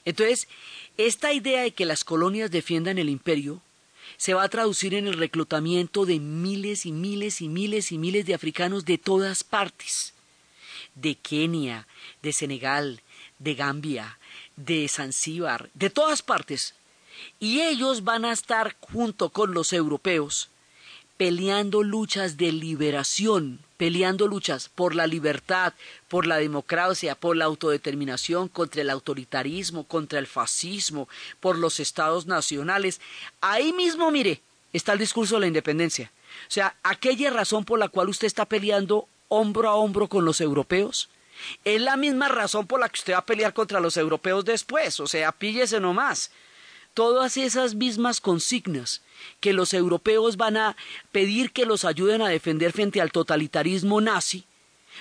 Entonces, 0.04 0.48
esta 0.96 1.32
idea 1.32 1.62
de 1.62 1.72
que 1.72 1.84
las 1.84 2.04
colonias 2.04 2.50
defiendan 2.50 2.98
el 2.98 3.08
imperio 3.08 3.60
se 4.16 4.34
va 4.34 4.44
a 4.44 4.48
traducir 4.48 4.94
en 4.94 5.06
el 5.06 5.14
reclutamiento 5.14 6.06
de 6.06 6.20
miles 6.20 6.86
y 6.86 6.92
miles 6.92 7.40
y 7.40 7.48
miles 7.48 7.92
y 7.92 7.98
miles 7.98 8.26
de 8.26 8.34
africanos 8.34 8.84
de 8.84 8.98
todas 8.98 9.42
partes, 9.42 10.12
de 10.94 11.16
Kenia, 11.16 11.86
de 12.22 12.32
Senegal, 12.32 13.02
de 13.38 13.54
Gambia, 13.54 14.18
de 14.56 14.88
Zanzíbar, 14.88 15.70
de 15.74 15.90
todas 15.90 16.22
partes. 16.22 16.74
Y 17.40 17.60
ellos 17.62 18.04
van 18.04 18.24
a 18.24 18.32
estar 18.32 18.76
junto 18.80 19.30
con 19.30 19.54
los 19.54 19.72
europeos 19.72 20.50
peleando 21.22 21.84
luchas 21.84 22.36
de 22.36 22.50
liberación, 22.50 23.60
peleando 23.76 24.26
luchas 24.26 24.68
por 24.68 24.96
la 24.96 25.06
libertad, 25.06 25.72
por 26.08 26.26
la 26.26 26.38
democracia, 26.38 27.14
por 27.14 27.36
la 27.36 27.44
autodeterminación, 27.44 28.48
contra 28.48 28.82
el 28.82 28.90
autoritarismo, 28.90 29.86
contra 29.86 30.18
el 30.18 30.26
fascismo, 30.26 31.08
por 31.38 31.58
los 31.58 31.78
estados 31.78 32.26
nacionales. 32.26 33.00
Ahí 33.40 33.72
mismo, 33.72 34.10
mire, 34.10 34.40
está 34.72 34.94
el 34.94 34.98
discurso 34.98 35.36
de 35.36 35.42
la 35.42 35.46
independencia. 35.46 36.10
O 36.48 36.50
sea, 36.50 36.74
aquella 36.82 37.30
razón 37.30 37.64
por 37.64 37.78
la 37.78 37.88
cual 37.88 38.08
usted 38.08 38.26
está 38.26 38.44
peleando 38.44 39.06
hombro 39.28 39.68
a 39.68 39.76
hombro 39.76 40.08
con 40.08 40.24
los 40.24 40.40
europeos, 40.40 41.08
es 41.64 41.80
la 41.80 41.96
misma 41.96 42.26
razón 42.26 42.66
por 42.66 42.80
la 42.80 42.88
que 42.88 42.98
usted 42.98 43.12
va 43.12 43.18
a 43.18 43.26
pelear 43.26 43.54
contra 43.54 43.78
los 43.78 43.96
europeos 43.96 44.44
después. 44.44 44.98
O 44.98 45.06
sea, 45.06 45.30
píllese 45.30 45.78
nomás. 45.78 46.32
Todas 46.94 47.36
esas 47.36 47.74
mismas 47.74 48.20
consignas 48.20 49.02
que 49.40 49.52
los 49.52 49.72
europeos 49.72 50.36
van 50.36 50.56
a 50.56 50.76
pedir 51.10 51.52
que 51.52 51.64
los 51.64 51.84
ayuden 51.84 52.22
a 52.22 52.28
defender 52.28 52.72
frente 52.72 53.00
al 53.00 53.12
totalitarismo 53.12 54.00
nazi, 54.00 54.44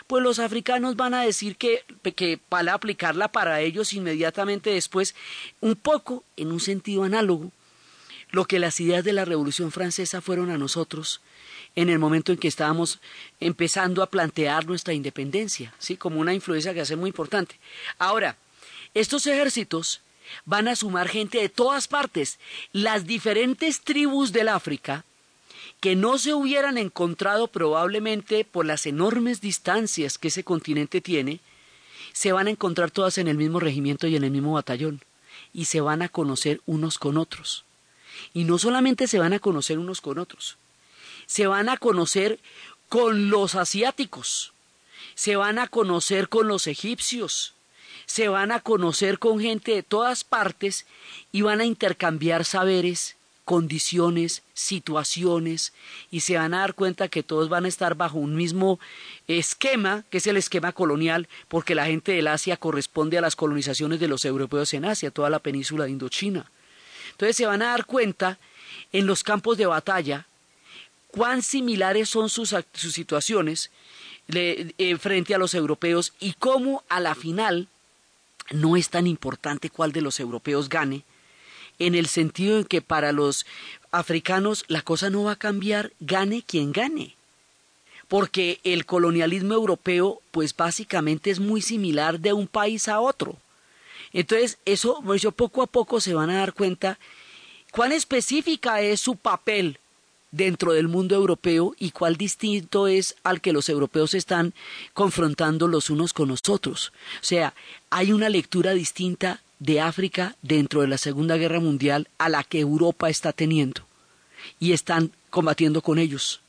pues 0.08 0.24
los 0.24 0.40
africanos 0.40 0.96
van 0.96 1.14
a 1.14 1.24
decir 1.24 1.58
que, 1.58 1.84
que 2.16 2.40
van 2.50 2.70
a 2.70 2.74
aplicarla 2.76 3.32
para 3.32 3.62
ellos 3.62 3.94
inmediatamente 3.94 4.70
después, 4.70 5.16
un 5.60 5.76
poco 5.76 6.24
en 6.38 6.52
un 6.52 6.60
sentido 6.60 7.04
análogo, 7.04 7.52
lo 8.32 8.46
que 8.46 8.60
las 8.60 8.80
ideas 8.80 9.04
de 9.04 9.14
la 9.14 9.26
Revolución 9.26 9.72
Francesa 9.72 10.22
fueron 10.22 10.50
a 10.50 10.58
nosotros 10.58 11.22
en 11.76 11.90
el 11.90 12.00
momento 12.00 12.32
en 12.32 12.38
que 12.38 12.48
estábamos 12.48 13.00
empezando 13.40 14.04
a 14.04 14.10
plantear 14.10 14.66
nuestra 14.66 14.94
independencia, 14.94 15.74
¿sí? 15.80 15.98
como 15.98 16.20
una 16.20 16.34
influencia 16.34 16.74
que 16.74 16.82
hace 16.82 16.96
muy 16.96 17.10
importante. 17.10 17.60
Ahora, 17.98 18.38
estos 18.94 19.28
ejércitos 19.28 20.02
van 20.46 20.68
a 20.68 20.76
sumar 20.76 21.08
gente 21.08 21.40
de 21.40 21.50
todas 21.50 21.88
partes, 21.88 22.40
las 22.72 23.06
diferentes 23.06 23.82
tribus 23.82 24.32
del 24.32 24.50
África, 24.50 25.06
que 25.80 25.96
no 25.96 26.18
se 26.18 26.34
hubieran 26.34 26.78
encontrado 26.78 27.48
probablemente 27.48 28.46
por 28.46 28.66
las 28.66 28.86
enormes 28.86 29.42
distancias 29.42 30.18
que 30.18 30.28
ese 30.28 30.44
continente 30.44 31.02
tiene, 31.02 31.40
se 32.14 32.32
van 32.32 32.48
a 32.48 32.52
encontrar 32.52 32.92
todas 32.92 33.18
en 33.18 33.28
el 33.28 33.38
mismo 33.38 33.60
regimiento 33.60 34.08
y 34.08 34.16
en 34.16 34.24
el 34.24 34.32
mismo 34.32 34.54
batallón, 34.54 35.02
y 35.54 35.66
se 35.66 35.82
van 35.82 36.02
a 36.02 36.10
conocer 36.10 36.62
unos 36.66 37.00
con 37.00 37.18
otros. 37.18 37.66
Y 38.34 38.44
no 38.44 38.60
solamente 38.60 39.08
se 39.08 39.20
van 39.20 39.34
a 39.34 39.40
conocer 39.40 39.80
unos 39.80 40.02
con 40.02 40.20
otros, 40.20 40.58
se 41.26 41.48
van 41.48 41.70
a 41.70 41.78
conocer 41.78 42.40
con 42.90 43.30
los 43.30 43.56
asiáticos, 43.56 44.54
se 45.16 45.36
van 45.36 45.60
a 45.60 45.68
conocer 45.68 46.30
con 46.30 46.48
los 46.48 46.68
egipcios, 46.68 47.54
se 48.06 48.28
van 48.28 48.52
a 48.52 48.60
conocer 48.60 49.20
con 49.20 49.40
gente 49.40 49.74
de 49.74 49.84
todas 49.84 50.24
partes 50.24 50.86
y 51.32 51.42
van 51.42 51.62
a 51.62 51.66
intercambiar 51.66 52.46
saberes, 52.46 53.16
condiciones, 53.46 54.44
situaciones 54.54 55.74
y 56.10 56.22
se 56.22 56.38
van 56.38 56.54
a 56.54 56.60
dar 56.60 56.74
cuenta 56.74 57.08
que 57.08 57.24
todos 57.24 57.50
van 57.50 57.66
a 57.66 57.68
estar 57.68 57.96
bajo 57.96 58.18
un 58.18 58.36
mismo 58.36 58.80
esquema, 59.28 60.06
que 60.10 60.20
es 60.20 60.28
el 60.28 60.38
esquema 60.38 60.72
colonial, 60.72 61.28
porque 61.48 61.76
la 61.76 61.86
gente 61.86 62.14
del 62.14 62.28
Asia 62.28 62.58
corresponde 62.58 63.18
a 63.18 63.22
las 63.22 63.36
colonizaciones 63.36 64.00
de 64.00 64.08
los 64.08 64.26
europeos 64.26 64.74
en 64.74 64.86
Asia, 64.86 65.12
toda 65.12 65.30
la 65.30 65.40
península 65.40 65.86
de 65.86 65.92
Indochina. 65.92 66.50
Entonces 67.12 67.36
se 67.36 67.46
van 67.46 67.62
a 67.62 67.68
dar 67.68 67.86
cuenta 67.86 68.40
en 68.94 69.06
los 69.06 69.24
campos 69.24 69.58
de 69.58 69.66
batalla 69.66 70.28
cuán 71.08 71.42
similares 71.42 72.10
son 72.10 72.30
sus, 72.30 72.56
situaciones 72.74 73.70
eh, 74.30 74.98
frente 74.98 75.36
a 75.36 75.38
los 75.38 75.54
europeos 75.54 76.14
y 76.20 76.34
cómo 76.34 76.84
a 76.88 77.00
la 77.00 77.16
final 77.16 77.68
no 78.52 78.76
es 78.78 78.90
tan 78.90 79.08
importante 79.08 79.70
cuál 79.70 79.92
de 79.92 80.02
los 80.02 80.20
europeos 80.20 80.70
gane, 80.70 81.04
en 81.80 81.96
el 81.96 82.08
sentido 82.08 82.58
en 82.60 82.66
que 82.66 82.82
para 82.82 83.12
los 83.12 83.46
africanos 83.92 84.66
la 84.68 84.82
cosa 84.82 85.10
no 85.10 85.24
va 85.24 85.34
a 85.34 85.38
cambiar, 85.38 85.92
gane 86.00 86.44
quien 86.44 86.72
gane. 86.72 87.16
Porque 88.08 88.60
el 88.64 88.86
colonialismo 88.86 89.54
europeo, 89.54 90.22
pues 90.32 90.56
básicamente 90.56 91.32
es 91.32 91.40
muy 91.40 91.62
similar 91.62 92.20
de 92.20 92.34
un 92.34 92.48
país 92.48 92.88
a 92.88 93.00
otro. 93.00 93.38
Entonces, 94.14 94.58
eso, 94.66 95.02
pues, 95.04 95.26
poco 95.36 95.62
a 95.62 95.68
poco 95.68 96.02
se 96.02 96.14
van 96.14 96.30
a 96.30 96.40
dar 96.40 96.54
cuenta 96.54 97.00
cuán 97.72 97.94
específica 97.94 98.82
es 98.82 99.00
su 99.00 99.16
papel 99.16 99.80
dentro 100.32 100.74
del 100.74 100.88
mundo 100.88 101.16
europeo 101.16 101.76
y 101.78 101.92
cuál 101.92 102.16
distinto 102.16 102.88
es 102.88 103.16
al 103.24 103.42
que 103.42 103.54
los 103.54 103.70
europeos 103.70 104.14
están 104.14 104.54
confrontando 104.94 105.68
los 105.68 105.90
unos 105.90 106.14
con 106.14 106.30
los 106.30 106.48
otros. 106.50 106.94
O 107.22 107.24
sea, 107.24 107.54
hay 107.90 108.14
una 108.14 108.30
lectura 108.30 108.74
distinta 108.74 109.42
de 109.60 109.82
África 109.82 110.36
dentro 110.42 110.82
de 110.82 110.88
la 110.88 110.98
Segunda 110.98 111.38
Guerra 111.38 111.60
Mundial 111.60 112.08
a 112.18 112.30
la 112.30 112.44
que 112.44 112.60
Europa 112.60 113.10
está 113.10 113.34
teniendo 113.34 113.82
y 114.60 114.72
están 114.72 115.12
combatiendo 115.30 115.82
con 115.82 116.00
ellos. 116.00 116.42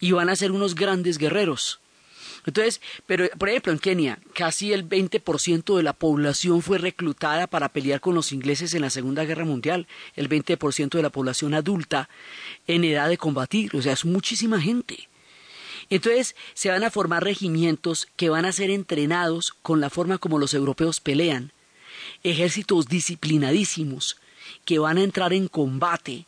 Y 0.00 0.12
van 0.12 0.28
a 0.30 0.36
ser 0.36 0.50
unos 0.50 0.74
grandes 0.74 1.18
guerreros. 1.18 1.78
Entonces, 2.46 2.80
pero 3.06 3.28
por 3.38 3.48
ejemplo 3.48 3.72
en 3.72 3.78
Kenia, 3.78 4.18
casi 4.34 4.72
el 4.72 4.88
20% 4.88 5.76
de 5.76 5.82
la 5.82 5.92
población 5.94 6.62
fue 6.62 6.78
reclutada 6.78 7.46
para 7.46 7.70
pelear 7.70 8.00
con 8.00 8.14
los 8.14 8.32
ingleses 8.32 8.74
en 8.74 8.82
la 8.82 8.90
Segunda 8.90 9.24
Guerra 9.24 9.44
Mundial, 9.44 9.86
el 10.14 10.28
20% 10.28 10.90
de 10.90 11.02
la 11.02 11.10
población 11.10 11.54
adulta 11.54 12.08
en 12.66 12.84
edad 12.84 13.08
de 13.08 13.18
combatir, 13.18 13.74
o 13.74 13.82
sea, 13.82 13.94
es 13.94 14.04
muchísima 14.04 14.60
gente. 14.60 15.08
Entonces 15.90 16.34
se 16.54 16.70
van 16.70 16.84
a 16.84 16.90
formar 16.90 17.24
regimientos 17.24 18.08
que 18.16 18.30
van 18.30 18.44
a 18.44 18.52
ser 18.52 18.70
entrenados 18.70 19.54
con 19.62 19.80
la 19.80 19.90
forma 19.90 20.18
como 20.18 20.38
los 20.38 20.54
europeos 20.54 21.00
pelean, 21.00 21.52
ejércitos 22.22 22.88
disciplinadísimos 22.88 24.18
que 24.64 24.78
van 24.78 24.98
a 24.98 25.02
entrar 25.02 25.32
en 25.32 25.48
combate 25.48 26.26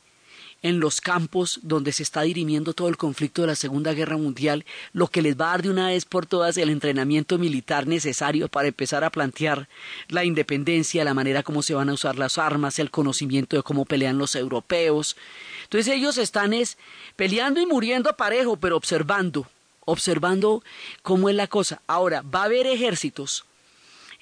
en 0.62 0.80
los 0.80 1.00
campos 1.00 1.60
donde 1.62 1.92
se 1.92 2.02
está 2.02 2.22
dirimiendo 2.22 2.72
todo 2.72 2.88
el 2.88 2.96
conflicto 2.96 3.42
de 3.42 3.48
la 3.48 3.54
Segunda 3.54 3.92
Guerra 3.92 4.16
Mundial, 4.16 4.64
lo 4.92 5.08
que 5.08 5.22
les 5.22 5.38
va 5.38 5.46
a 5.46 5.50
dar 5.50 5.62
de 5.62 5.70
una 5.70 5.88
vez 5.88 6.04
por 6.04 6.26
todas 6.26 6.56
el 6.56 6.70
entrenamiento 6.70 7.38
militar 7.38 7.86
necesario 7.86 8.48
para 8.48 8.68
empezar 8.68 9.04
a 9.04 9.10
plantear 9.10 9.68
la 10.08 10.24
independencia, 10.24 11.04
la 11.04 11.14
manera 11.14 11.42
como 11.42 11.62
se 11.62 11.74
van 11.74 11.88
a 11.88 11.92
usar 11.92 12.16
las 12.16 12.38
armas, 12.38 12.78
el 12.78 12.90
conocimiento 12.90 13.56
de 13.56 13.62
cómo 13.62 13.84
pelean 13.84 14.18
los 14.18 14.34
europeos. 14.34 15.16
Entonces 15.64 15.94
ellos 15.94 16.18
están 16.18 16.52
es 16.52 16.78
peleando 17.16 17.60
y 17.60 17.66
muriendo 17.66 18.16
parejo, 18.16 18.56
pero 18.56 18.76
observando, 18.76 19.46
observando 19.84 20.62
cómo 21.02 21.28
es 21.28 21.36
la 21.36 21.46
cosa. 21.46 21.82
Ahora, 21.86 22.22
va 22.22 22.42
a 22.42 22.44
haber 22.44 22.66
ejércitos, 22.66 23.44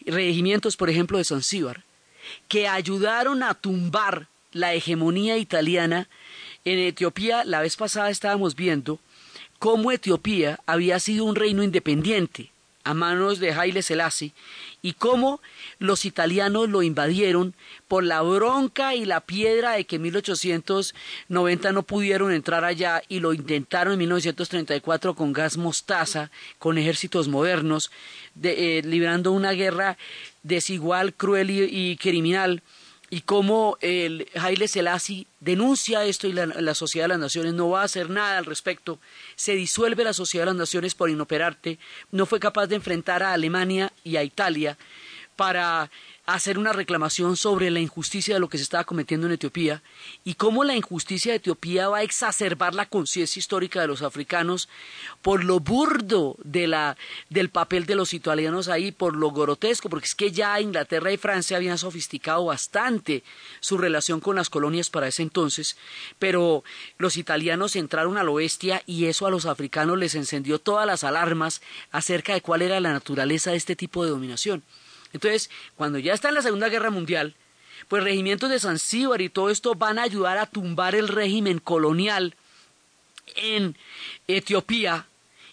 regimientos, 0.05 0.77
por 0.77 0.91
ejemplo, 0.91 1.19
de 1.19 1.25
Zanzíbar, 1.25 1.85
que 2.49 2.69
ayudaron 2.69 3.43
a 3.43 3.55
tumbar 3.55 4.29
la 4.53 4.73
hegemonía 4.73 5.37
italiana 5.37 6.09
en 6.65 6.79
Etiopía, 6.79 7.45
la 7.45 7.61
vez 7.61 7.77
pasada 7.77 8.11
estábamos 8.11 8.57
viendo 8.57 8.99
cómo 9.59 9.93
Etiopía 9.93 10.61
había 10.67 10.99
sido 10.99 11.25
un 11.25 11.37
reino 11.37 11.63
independiente 11.63 12.51
a 12.85 12.93
manos 12.93 13.39
de 13.39 13.53
Haile 13.53 13.83
Selassie 13.83 14.33
y 14.83 14.93
cómo 14.93 15.41
los 15.79 16.05
italianos 16.05 16.69
lo 16.69 16.83
invadieron 16.83 17.55
por 17.89 18.05
la 18.05 18.21
bronca 18.21 18.95
y 18.95 19.07
la 19.07 19.21
piedra 19.21 19.73
de 19.73 19.87
que 19.87 19.97
en 19.97 20.03
1890 20.03 21.73
no 21.73 21.83
pudieron 21.83 22.31
entrar 22.31 22.65
allá 22.65 23.03
y 23.09 23.21
lo 23.21 23.33
intentaron 23.33 23.95
en 23.95 24.01
1934 24.01 25.15
con 25.15 25.33
gas 25.33 25.57
mostaza, 25.57 26.31
con 26.59 26.77
ejércitos 26.77 27.29
modernos, 27.29 27.91
de, 28.35 28.79
eh, 28.79 28.83
librando 28.83 29.33
una 29.33 29.53
guerra 29.53 29.97
desigual, 30.43 31.15
cruel 31.15 31.51
y 31.51 31.97
criminal 31.97 32.63
y 33.11 33.21
cómo 33.21 33.77
el 33.81 34.29
Haile 34.35 34.69
Selassie 34.69 35.27
denuncia 35.41 36.05
esto 36.05 36.27
y 36.27 36.33
la, 36.33 36.75
Sociedad 36.75 37.05
de 37.05 37.11
las 37.11 37.19
Naciones 37.19 37.55
no 37.55 37.69
va 37.69 37.83
a 37.83 37.85
hacer 37.85 38.11
nada 38.11 38.39
al 38.39 38.45
respecto, 38.45 38.99
se 39.37 39.55
disuelve 39.55 40.05
la 40.05 40.13
Sociedad 40.13 40.45
de 40.45 40.53
las 40.53 40.59
Naciones 40.59 40.95
por 40.95 41.11
inoperarte, 41.11 41.79
no 42.11 42.27
fue 42.27 42.41
capaz 42.41 42.67
de 42.67 42.77
enfrentar 42.77 43.23
a 43.23 43.33
Alemania 43.33 43.93
y 44.03 44.17
a 44.17 44.25
Italia 44.25 44.79
para 45.37 45.91
hacer 46.27 46.59
una 46.59 46.73
reclamación 46.73 47.37
sobre 47.37 47.71
la 47.71 47.81
injusticia 47.81 48.35
de 48.35 48.41
lo 48.41 48.49
que 48.49 48.57
se 48.57 48.65
estaba 48.65 48.85
cometiendo 48.85 49.27
en 49.27 49.35
Etiopía 49.35 49.83
y 50.25 50.35
cómo 50.35 50.65
la 50.65 50.75
injusticia 50.75 51.33
de 51.33 51.37
Etiopía 51.37 51.89
va 51.91 51.99
a 51.99 52.03
exacerbar 52.03 52.75
la 52.75 52.87
conciencia 52.87 53.39
histórica 53.39 53.83
de 53.83 53.89
los 53.89 54.01
africanos 54.01 54.71
por 55.21 55.45
lo 55.45 55.61
burdo 55.61 56.37
de 56.43 56.67
la, 56.67 56.97
del 57.29 57.51
papel 57.51 57.85
de 57.85 57.95
los 57.95 58.15
italianos 58.15 58.69
ahí, 58.69 58.91
por 58.91 59.17
lo 59.17 59.33
grotesco, 59.33 59.91
porque 59.91 60.07
es 60.07 60.15
que 60.15 60.33
ya 60.33 60.59
Inglaterra 60.61 61.13
y 61.13 61.19
Francia 61.19 61.59
habían 61.59 61.77
sofisticado 61.77 62.47
bastante 62.47 63.23
su 63.61 63.77
relación 63.77 64.21
con 64.21 64.37
las 64.37 64.49
colonias 64.49 64.89
para 64.89 65.09
ese 65.09 65.23
entonces, 65.23 65.77
pero 66.19 66.65
los 66.97 67.19
italianos 67.19 67.77
entraron 67.77 68.17
a 68.17 68.23
lo 68.23 68.35
bestia 68.35 68.83
y 68.87 69.07
eso 69.07 69.27
a 69.27 69.31
los 69.31 69.45
africanos 69.45 69.99
les 69.99 70.15
encendió 70.15 70.59
todas 70.59 70.87
las 70.87 71.05
alarmas 71.05 71.61
acerca 71.91 72.33
de 72.33 72.41
cuál 72.41 72.63
era 72.63 72.81
la 72.81 72.93
naturaleza 72.93 73.51
de 73.51 73.59
este 73.59 73.77
tipo 73.77 74.05
de 74.05 74.11
dominación. 74.11 74.63
Entonces, 75.15 75.49
cuando 75.77 75.99
ya 75.99 76.13
está 76.13 76.29
en 76.29 76.35
la 76.35 76.43
Segunda 76.43 76.69
Guerra 76.69 76.91
Mundial, 76.91 77.35
pues 77.89 78.05
regimientos 78.05 78.51
de 78.51 78.61
Zanzíbar 78.61 79.23
y 79.23 79.31
todo 79.31 79.49
esto 79.49 79.75
van 79.75 79.99
a 79.99 80.03
ayudar 80.03 80.37
a 80.37 80.47
tumbar 80.47 80.95
el 80.95 81.09
régimen 81.09 81.61
colonial 81.61 82.35
en 83.37 83.77
Etiopía 84.29 85.07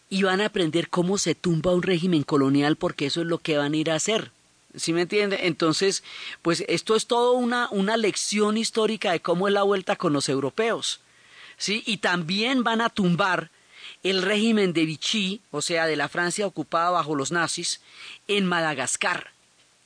y 0.09 0.23
van 0.23 0.41
a 0.41 0.47
aprender 0.47 0.89
cómo 0.89 1.17
se 1.17 1.35
tumba 1.35 1.73
un 1.73 1.83
régimen 1.83 2.23
colonial 2.23 2.75
porque 2.75 3.05
eso 3.05 3.21
es 3.21 3.27
lo 3.27 3.37
que 3.37 3.57
van 3.57 3.73
a 3.73 3.77
ir 3.77 3.91
a 3.91 3.95
hacer. 3.95 4.31
¿Sí 4.75 4.93
me 4.93 5.01
entiende? 5.01 5.47
Entonces, 5.47 6.03
pues 6.41 6.63
esto 6.67 6.95
es 6.95 7.05
todo 7.05 7.33
una, 7.33 7.67
una 7.71 7.97
lección 7.97 8.57
histórica 8.57 9.11
de 9.11 9.21
cómo 9.21 9.47
es 9.47 9.53
la 9.53 9.63
vuelta 9.63 9.95
con 9.95 10.11
los 10.11 10.27
europeos. 10.27 11.01
¿sí? 11.57 11.83
Y 11.85 11.97
también 11.97 12.63
van 12.63 12.81
a 12.81 12.89
tumbar 12.89 13.51
el 14.03 14.21
régimen 14.21 14.73
de 14.73 14.85
Vichy, 14.85 15.41
o 15.51 15.61
sea, 15.61 15.85
de 15.85 15.95
la 15.95 16.09
Francia 16.09 16.47
ocupada 16.47 16.89
bajo 16.89 17.15
los 17.15 17.31
nazis, 17.31 17.81
en 18.27 18.45
Madagascar. 18.45 19.31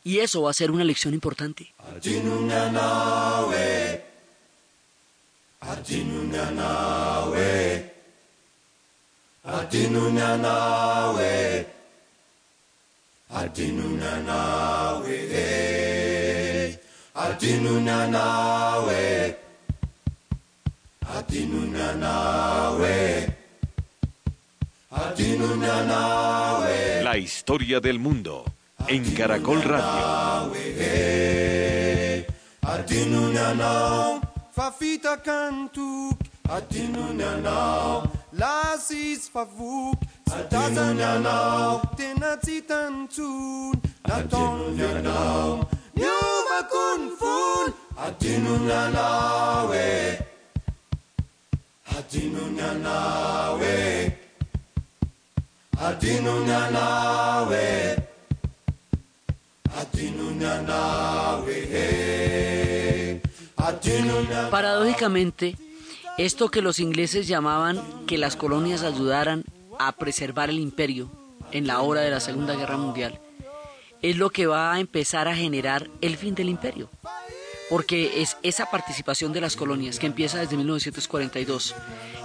Y 0.06 0.20
eso 0.20 0.44
va 0.44 0.52
a 0.52 0.54
ser 0.54 0.70
una 0.70 0.84
lección 0.84 1.16
importante. 1.16 1.74
La 27.04 27.18
historia 27.18 27.80
del 27.80 27.98
mundo 28.00 28.55
en 28.88 29.04
Caracol 29.16 29.62
Radio. 29.62 30.54
Fafita 34.56 35.18
kantuk, 35.18 36.18
atinunanao, 36.50 38.08
lasis 38.34 39.30
favuk, 39.30 40.00
satazananao, 40.30 41.82
tenatsitantun, 41.98 43.74
natonunanao, 44.08 45.68
nyumakunfun, 46.00 47.74
atinunanawe, 48.06 49.88
atinunanawe, 51.98 53.76
atinunanawe. 55.88 57.66
Paradójicamente, 64.50 65.58
esto 66.18 66.50
que 66.50 66.62
los 66.62 66.80
ingleses 66.80 67.28
llamaban 67.28 67.82
que 68.06 68.18
las 68.18 68.36
colonias 68.36 68.84
ayudaran 68.84 69.44
a 69.80 69.92
preservar 69.94 70.50
el 70.50 70.60
imperio 70.60 71.12
en 71.52 71.68
la 71.68 71.82
hora 71.82 72.02
de 72.02 72.12
la 72.12 72.20
Segunda 72.20 72.56
Guerra 72.56 72.78
Mundial, 72.78 73.20
es 74.02 74.18
lo 74.18 74.30
que 74.30 74.48
va 74.48 74.74
a 74.74 74.80
empezar 74.80 75.28
a 75.28 75.36
generar 75.36 75.90
el 76.02 76.16
fin 76.16 76.36
del 76.36 76.50
imperio. 76.50 76.90
Porque 77.70 78.22
es 78.22 78.38
esa 78.44 78.70
participación 78.70 79.34
de 79.34 79.42
las 79.42 79.56
colonias 79.56 79.98
que 79.98 80.06
empieza 80.06 80.38
desde 80.38 80.56
1942, 80.56 81.76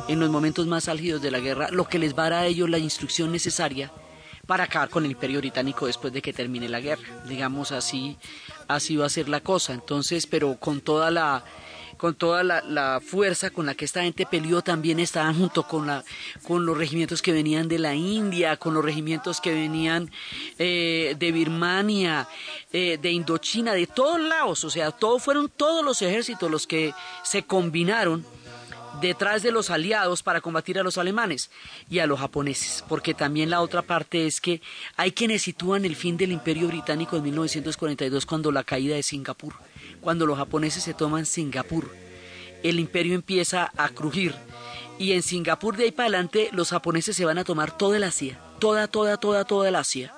en 0.09 0.21
los 0.21 0.28
momentos 0.28 0.66
más 0.66 0.87
álgidos 0.88 1.23
de 1.23 1.30
la 1.30 1.40
guerra, 1.40 1.71
lo 1.71 1.88
que 1.88 1.99
les 1.99 2.14
va 2.14 2.26
a 2.26 2.30
dar 2.30 2.42
a 2.42 2.47
ellos 2.47 2.69
la 2.69 2.78
instrucción 2.78 3.33
necesaria 3.33 3.90
para 4.50 4.64
acabar 4.64 4.90
con 4.90 5.04
el 5.04 5.12
imperio 5.12 5.38
británico 5.38 5.87
después 5.87 6.12
de 6.12 6.21
que 6.21 6.33
termine 6.33 6.69
la 6.69 6.80
guerra. 6.80 7.23
Digamos 7.25 7.71
así, 7.71 8.16
así 8.66 8.97
va 8.97 9.07
a 9.07 9.09
ser 9.09 9.28
la 9.28 9.38
cosa. 9.38 9.75
Entonces, 9.75 10.26
pero 10.26 10.57
con 10.57 10.80
toda 10.80 11.12
la 11.12 11.45
con 11.97 12.16
toda 12.16 12.42
la, 12.42 13.00
fuerza 13.00 13.50
con 13.50 13.66
la 13.66 13.76
que 13.76 13.85
esta 13.85 14.02
gente 14.02 14.26
peleó 14.26 14.61
también 14.61 14.99
estaban 14.99 15.38
junto 15.38 15.62
con 15.69 15.87
la 15.87 16.02
con 16.42 16.66
los 16.66 16.76
regimientos 16.76 17.23
que 17.23 17.30
venían 17.30 17.69
de 17.69 17.78
la 17.78 17.95
India, 17.95 18.57
con 18.57 18.75
los 18.75 18.85
regimientos 18.85 19.40
que 19.40 19.52
venían 19.54 20.11
eh, 20.59 21.14
de 21.16 21.30
Birmania, 21.30 22.26
eh, 22.73 22.99
de 23.00 23.12
Indochina, 23.12 23.73
de 23.73 23.87
todos 23.87 24.19
lados, 24.19 24.64
o 24.64 24.71
sea, 24.71 24.90
todos 24.90 25.23
fueron 25.23 25.49
todos 25.49 25.85
los 25.85 26.02
ejércitos 26.02 26.50
los 26.50 26.66
que 26.66 26.92
se 27.23 27.45
combinaron 27.45 28.25
detrás 29.00 29.42
de 29.42 29.52
los 29.52 29.70
aliados 29.70 30.23
para 30.23 30.40
combatir 30.40 30.78
a 30.78 30.82
los 30.82 30.99
alemanes 30.99 31.50
y 31.88 32.00
a 32.00 32.06
los 32.06 32.20
japoneses, 32.20 32.85
porque 32.88 33.14
también 33.14 33.50
la 33.50 33.61
otra 33.61 33.82
parte 33.82 34.26
es 34.26 34.40
que 34.40 34.61
hay 34.97 35.12
quienes 35.12 35.42
sitúan 35.42 35.85
el 35.85 35.97
fin 35.97 36.16
del 36.16 36.32
imperio 36.32 36.68
británico 36.68 37.16
en 37.16 37.23
1942 37.25 38.26
cuando 38.26 38.52
la 38.52 38.64
caída 38.64 38.97
de 38.97 39.02
Singapur, 39.02 39.54
cuando 40.00 40.26
los 40.26 40.38
japoneses 40.38 40.82
se 40.82 40.94
toman 40.94 41.26
Singapur, 41.26 41.94
el 42.62 42.78
imperio 42.78 43.14
empieza 43.14 43.70
a 43.76 43.88
crujir 43.90 44.35
y 44.98 45.12
en 45.12 45.22
Singapur 45.22 45.76
de 45.76 45.85
ahí 45.85 45.92
para 45.92 46.09
adelante 46.09 46.50
los 46.53 46.70
japoneses 46.70 47.16
se 47.16 47.24
van 47.24 47.38
a 47.38 47.44
tomar 47.44 47.76
toda 47.76 47.96
el 47.96 48.05
Asia, 48.05 48.38
toda, 48.59 48.88
toda, 48.88 49.16
toda, 49.16 49.44
toda 49.44 49.68
el 49.68 49.76
Asia, 49.76 50.14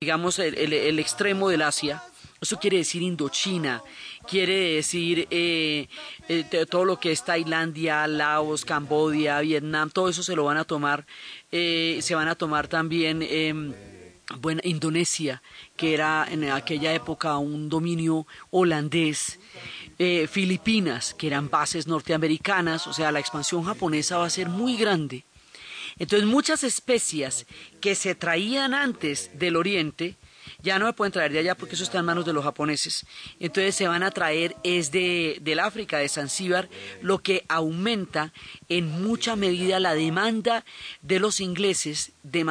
digamos 0.00 0.38
el, 0.38 0.72
el 0.72 0.98
extremo 0.98 1.48
del 1.48 1.62
Asia, 1.62 2.02
eso 2.44 2.58
quiere 2.58 2.76
decir 2.76 3.00
Indochina, 3.00 3.82
quiere 4.24 4.74
decir 4.74 5.26
eh, 5.30 5.88
eh, 6.28 6.66
todo 6.68 6.84
lo 6.84 6.98
que 6.98 7.12
es 7.12 7.24
Tailandia, 7.24 8.06
Laos, 8.06 8.64
Cambodia, 8.64 9.40
Vietnam, 9.40 9.90
todo 9.90 10.08
eso 10.08 10.22
se 10.22 10.34
lo 10.34 10.44
van 10.44 10.56
a 10.56 10.64
tomar, 10.64 11.06
eh, 11.52 11.98
se 12.02 12.14
van 12.14 12.28
a 12.28 12.34
tomar 12.34 12.68
también 12.68 13.22
em, 13.22 13.72
bueno, 14.40 14.60
Indonesia, 14.64 15.42
que 15.76 15.94
era 15.94 16.26
en 16.30 16.50
aquella 16.50 16.92
época 16.94 17.36
un 17.38 17.68
dominio 17.68 18.26
holandés, 18.50 19.38
Filipinas, 20.28 21.14
que 21.14 21.28
eran 21.28 21.48
bases 21.48 21.86
norteamericanas, 21.86 22.88
o 22.88 22.92
sea, 22.92 23.12
la 23.12 23.20
expansión 23.20 23.62
japonesa 23.62 24.18
va 24.18 24.26
a 24.26 24.30
ser 24.30 24.48
muy 24.48 24.76
grande. 24.76 25.24
Entonces 25.98 26.28
muchas 26.28 26.64
especias 26.64 27.46
que 27.80 27.94
se 27.94 28.16
traían 28.16 28.74
antes 28.74 29.30
del 29.38 29.54
oriente, 29.54 30.16
ya 30.64 30.78
no 30.78 30.86
me 30.86 30.94
pueden 30.94 31.12
traer 31.12 31.30
de 31.30 31.40
allá 31.40 31.54
porque 31.54 31.74
eso 31.74 31.84
está 31.84 31.98
en 31.98 32.06
manos 32.06 32.24
de 32.24 32.32
los 32.32 32.42
japoneses. 32.42 33.04
Entonces 33.38 33.74
se 33.76 33.86
van 33.86 34.02
a 34.02 34.10
traer 34.10 34.56
es 34.64 34.90
de, 34.90 35.38
del 35.42 35.60
África, 35.60 35.98
de 35.98 36.08
Zanzíbar, 36.08 36.70
lo 37.02 37.18
que 37.18 37.44
aumenta 37.48 38.32
en 38.70 39.02
mucha 39.02 39.36
medida 39.36 39.78
la 39.78 39.94
demanda 39.94 40.64
de 41.02 41.20
los 41.20 41.40
ingleses 41.40 42.12
de, 42.22 42.44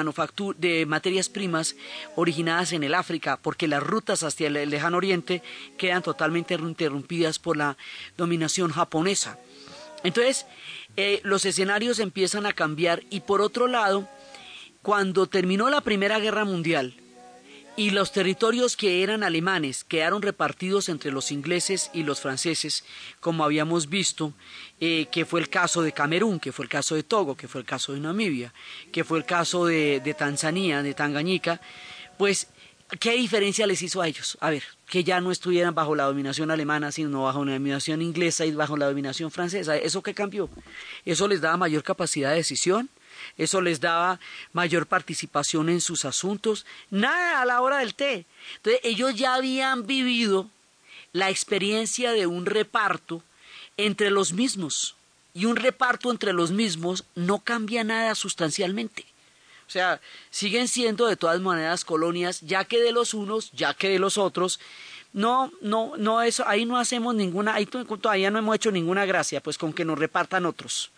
de 0.57 0.85
materias 0.85 1.27
primas 1.27 1.75
originadas 2.15 2.71
en 2.71 2.83
el 2.83 2.93
África, 2.93 3.39
porque 3.41 3.67
las 3.67 3.81
rutas 3.81 4.21
hacia 4.21 4.47
el 4.47 4.69
lejano 4.69 4.97
oriente 4.97 5.41
quedan 5.77 6.03
totalmente 6.03 6.53
interrumpidas 6.53 7.39
por 7.39 7.57
la 7.57 7.77
dominación 8.15 8.71
japonesa. 8.71 9.39
Entonces, 10.03 10.45
eh, 10.97 11.19
los 11.23 11.45
escenarios 11.45 11.97
empiezan 11.97 12.45
a 12.45 12.53
cambiar 12.53 13.01
y 13.09 13.21
por 13.21 13.41
otro 13.41 13.67
lado, 13.67 14.07
cuando 14.83 15.25
terminó 15.25 15.71
la 15.71 15.81
Primera 15.81 16.19
Guerra 16.19 16.45
Mundial, 16.45 16.93
y 17.75 17.89
los 17.89 18.11
territorios 18.11 18.77
que 18.77 19.01
eran 19.01 19.23
alemanes 19.23 19.83
quedaron 19.83 20.21
repartidos 20.21 20.89
entre 20.89 21.11
los 21.11 21.31
ingleses 21.31 21.89
y 21.93 22.03
los 22.03 22.21
franceses, 22.21 22.83
como 23.19 23.43
habíamos 23.43 23.89
visto, 23.89 24.33
eh, 24.79 25.07
que 25.11 25.25
fue 25.25 25.39
el 25.39 25.49
caso 25.49 25.81
de 25.81 25.91
Camerún, 25.91 26.39
que 26.39 26.51
fue 26.51 26.65
el 26.65 26.69
caso 26.69 26.93
de 26.95 27.03
Togo, 27.03 27.35
que 27.35 27.47
fue 27.47 27.61
el 27.61 27.65
caso 27.65 27.93
de 27.93 27.99
Namibia, 27.99 28.53
que 28.91 29.03
fue 29.03 29.17
el 29.17 29.25
caso 29.25 29.65
de, 29.65 30.15
Tanzania, 30.17 30.83
de 30.83 30.93
Tangañica, 30.93 31.61
pues, 32.17 32.47
¿qué 32.99 33.13
diferencia 33.13 33.65
les 33.65 33.81
hizo 33.81 34.01
a 34.01 34.07
ellos? 34.07 34.37
A 34.39 34.51
ver, 34.51 34.63
que 34.87 35.03
ya 35.03 35.19
no 35.19 35.31
estuvieran 35.31 35.73
bajo 35.73 35.95
la 35.95 36.03
dominación 36.03 36.51
alemana, 36.51 36.91
sino 36.91 37.23
bajo 37.23 37.43
la 37.43 37.53
dominación 37.53 38.03
inglesa 38.03 38.45
y 38.45 38.51
bajo 38.51 38.77
la 38.77 38.85
dominación 38.85 39.31
francesa. 39.31 39.75
¿Eso 39.77 40.03
qué 40.03 40.13
cambió? 40.13 40.47
Eso 41.05 41.27
les 41.27 41.41
daba 41.41 41.57
mayor 41.57 41.81
capacidad 41.81 42.29
de 42.29 42.35
decisión, 42.35 42.89
eso 43.37 43.61
les 43.61 43.79
daba 43.79 44.19
mayor 44.51 44.87
participación 44.87 45.69
en 45.69 45.81
sus 45.81 46.05
asuntos, 46.05 46.65
nada 46.89 47.41
a 47.41 47.45
la 47.45 47.61
hora 47.61 47.79
del 47.79 47.95
té. 47.95 48.25
Entonces 48.57 48.81
ellos 48.83 49.15
ya 49.15 49.35
habían 49.35 49.85
vivido 49.87 50.49
la 51.11 51.29
experiencia 51.29 52.11
de 52.11 52.27
un 52.27 52.45
reparto 52.45 53.23
entre 53.77 54.09
los 54.09 54.33
mismos 54.33 54.95
y 55.33 55.45
un 55.45 55.55
reparto 55.55 56.11
entre 56.11 56.33
los 56.33 56.51
mismos 56.51 57.05
no 57.15 57.39
cambia 57.39 57.83
nada 57.83 58.15
sustancialmente. 58.15 59.05
O 59.67 59.71
sea, 59.73 59.99
siguen 60.29 60.67
siendo 60.67 61.07
de 61.07 61.15
todas 61.15 61.41
maneras 61.41 61.85
colonias, 61.85 62.41
ya 62.41 62.65
que 62.65 62.79
de 62.79 62.91
los 62.91 63.13
unos, 63.13 63.51
ya 63.53 63.73
que 63.73 63.89
de 63.89 63.99
los 63.99 64.17
otros. 64.17 64.59
No, 65.13 65.51
no, 65.61 65.93
no, 65.97 66.21
eso, 66.21 66.43
ahí 66.47 66.65
no 66.65 66.77
hacemos 66.77 67.15
ninguna, 67.15 67.55
ahí 67.55 67.65
todavía 67.65 68.29
no 68.29 68.39
hemos 68.39 68.55
hecho 68.55 68.71
ninguna 68.71 69.05
gracia, 69.05 69.41
pues 69.41 69.57
con 69.57 69.73
que 69.73 69.85
nos 69.85 69.97
repartan 69.97 70.45
otros. 70.45 70.91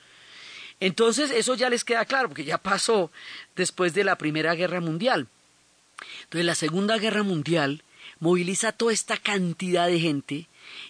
Entonces 0.85 1.31
eso 1.31 1.55
ya 1.55 1.71
les 1.71 1.83
queda 1.83 2.05
claro, 2.05 2.27
porque 2.27 2.45
ya 2.45 2.59
pasó 2.59 3.09
después 3.55 3.95
de 3.95 4.03
la 4.03 4.19
Primera 4.19 4.53
Guerra 4.53 4.81
Mundial. 4.81 5.27
Entonces 6.25 6.45
la 6.45 6.53
Segunda 6.53 6.99
Guerra 6.99 7.23
Mundial 7.23 7.81
moviliza 8.19 8.71
toda 8.71 8.93
esta 8.93 9.17
cantidad 9.17 9.87
de 9.87 9.99
gente 9.99 10.47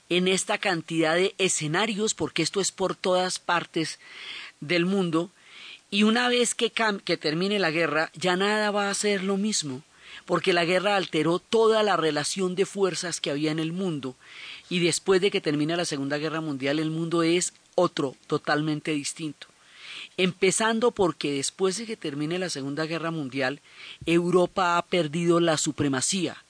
en 0.10 0.28
esta 0.28 0.58
cantidad 0.58 1.16
de 1.16 1.34
escenarios, 1.38 2.14
porque 2.14 2.44
esto 2.44 2.60
es 2.60 2.74
por 2.74 2.94
todas 2.98 3.40
partes 3.40 3.98
del 4.60 4.86
mundo, 4.86 5.32
y 5.90 6.04
una 6.04 6.28
vez 6.28 6.56
que, 6.56 6.74
que 7.06 7.16
termine 7.16 7.58
la 7.58 7.72
guerra, 7.72 8.12
ya 8.16 8.36
nada 8.36 8.72
va 8.72 8.90
a 8.90 8.94
ser 8.94 9.24
lo 9.24 9.38
mismo, 9.38 9.82
porque 10.26 10.52
la 10.52 10.66
guerra 10.66 10.98
alteró 10.98 11.40
toda 11.40 11.84
la 11.84 11.96
relación 11.96 12.56
de 12.56 12.66
fuerzas 12.66 13.22
que 13.22 13.32
había 13.32 13.52
en 13.52 13.60
el 13.60 13.72
mundo, 13.72 14.18
y 14.70 14.80
después 14.80 15.22
de 15.22 15.32
que 15.32 15.40
termine 15.40 15.78
la 15.78 15.86
Segunda 15.86 16.18
Guerra 16.18 16.42
Mundial, 16.42 16.80
el 16.80 16.92
mundo 16.92 17.24
es 17.24 17.54
otro, 17.76 18.18
totalmente 18.28 18.92
distinto 18.92 19.55
empezando 20.18 20.92
porque 20.92 21.34
después 21.34 21.78
de 21.78 21.86
que 21.86 21.98
termine 21.98 22.40
la 22.40 22.50
Segunda 22.50 22.86
Guerra 22.86 23.12
Mundial, 23.12 23.62
Europa 24.06 24.78
ha 24.78 24.86
perdido 24.86 25.40
la 25.40 25.58
supremacía, 25.58 26.44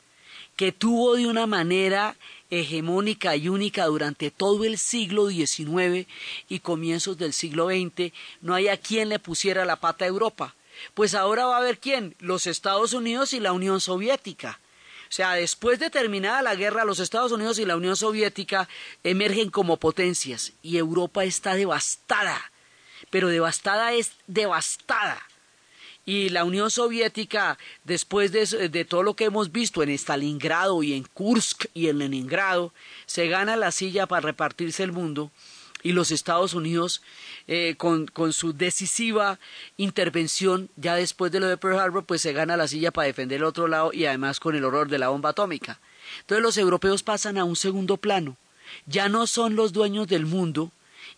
que 0.56 0.72
tuvo 0.72 1.16
de 1.16 1.28
una 1.28 1.48
manera 1.48 2.16
hegemónica 2.50 3.36
y 3.36 3.50
única 3.50 3.86
durante 3.86 4.32
todo 4.32 4.64
el 4.66 4.78
siglo 4.78 5.30
XIX 5.30 6.08
y 6.48 6.60
comienzos 6.60 7.18
del 7.18 7.34
siglo 7.34 7.68
XX, 7.68 8.14
no 8.42 8.54
hay 8.54 8.68
a 8.68 8.78
quien 8.78 9.10
le 9.10 9.20
pusiera 9.20 9.66
la 9.66 9.78
pata 9.78 10.06
a 10.06 10.10
Europa. 10.10 10.56
Pues 10.94 11.16
ahora 11.16 11.46
va 11.46 11.56
a 11.56 11.60
haber 11.60 11.80
quién, 11.80 12.16
los 12.20 12.48
Estados 12.48 12.94
Unidos 12.94 13.34
y 13.34 13.40
la 13.40 13.54
Unión 13.54 13.82
Soviética. 13.82 14.60
O 15.10 15.12
sea, 15.16 15.34
después 15.34 15.80
de 15.80 15.90
terminada 15.90 16.42
la 16.42 16.56
guerra, 16.56 16.84
los 16.84 17.00
Estados 17.00 17.32
Unidos 17.32 17.60
y 17.60 17.66
la 17.66 17.78
Unión 17.78 17.96
Soviética 17.96 18.68
emergen 19.04 19.50
como 19.50 19.78
potencias 19.78 20.54
y 20.62 20.78
Europa 20.78 21.24
está 21.24 21.56
devastada, 21.56 22.52
pero 23.10 23.30
devastada 23.30 23.94
es 23.94 24.14
devastada 24.28 25.22
y 26.06 26.30
la 26.30 26.44
Unión 26.44 26.70
Soviética, 26.70 27.58
después 27.84 28.32
de, 28.32 28.86
todo 28.86 29.02
lo 29.02 29.16
que 29.16 29.26
hemos 29.26 29.52
visto 29.52 29.82
en 29.82 29.90
Stalingrado 29.90 30.84
y 30.84 30.94
en 30.94 31.04
Kursk 31.04 31.66
y 31.74 31.88
en 31.88 31.98
Leningrado, 31.98 32.72
se 33.08 33.28
gana 33.28 33.56
la 33.56 33.72
silla 33.72 34.06
para 34.06 34.22
repartirse 34.22 34.84
el 34.84 34.92
mundo 34.92 35.32
y 35.82 35.92
los 35.92 36.12
Estados 36.12 36.54
Unidos, 36.54 37.02
eh, 37.48 37.76
con, 37.78 38.08
con, 38.08 38.34
su 38.34 38.54
decisiva 38.54 39.40
intervención, 39.78 40.70
ya 40.78 40.96
después 40.96 41.32
de 41.32 41.40
lo 41.40 41.48
de 41.48 41.58
Pearl 41.58 41.80
Harbor, 41.80 42.06
pues 42.06 42.22
se 42.22 42.34
gana 42.34 42.58
la 42.58 42.68
silla 42.68 42.90
para 42.92 43.08
defender 43.08 43.38
el 43.38 43.44
otro 43.44 43.68
lado 43.68 43.92
y 43.94 44.06
además 44.06 44.40
con 44.40 44.56
el 44.56 44.64
horror 44.64 44.90
de 44.90 44.98
la 44.98 45.10
bomba 45.10 45.30
atómica. 45.30 45.80
Entonces 46.22 46.42
los 46.42 46.58
europeos 46.58 47.04
pasan 47.04 47.38
a 47.38 47.44
un 47.44 47.56
segundo 47.56 47.98
plano. 47.98 48.36
Ya 48.88 49.10
no 49.10 49.28
son 49.28 49.56
los 49.56 49.74
dueños 49.74 50.08
del 50.08 50.26
mundo, 50.26 50.72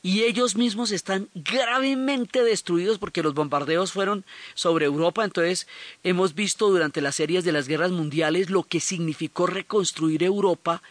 y 0.08 0.24
ellos 0.24 0.56
mismos 0.56 0.92
están 0.92 1.28
gravemente 1.36 2.42
destruidos 2.42 2.98
porque 2.98 3.22
los 3.22 3.34
bombardeos 3.34 3.92
fueron 3.92 4.24
sobre 4.54 4.86
Europa. 4.86 5.26
Entonces 5.26 5.68
hemos 6.02 6.34
visto 6.34 6.70
durante 6.70 7.02
las 7.02 7.16
series 7.16 7.44
de 7.44 7.52
las 7.52 7.68
guerras 7.68 7.92
mundiales 7.92 8.50
lo 8.50 8.64
que 8.64 8.80
significó 8.80 9.48
reconstruir 9.48 10.24
Europa 10.24 10.82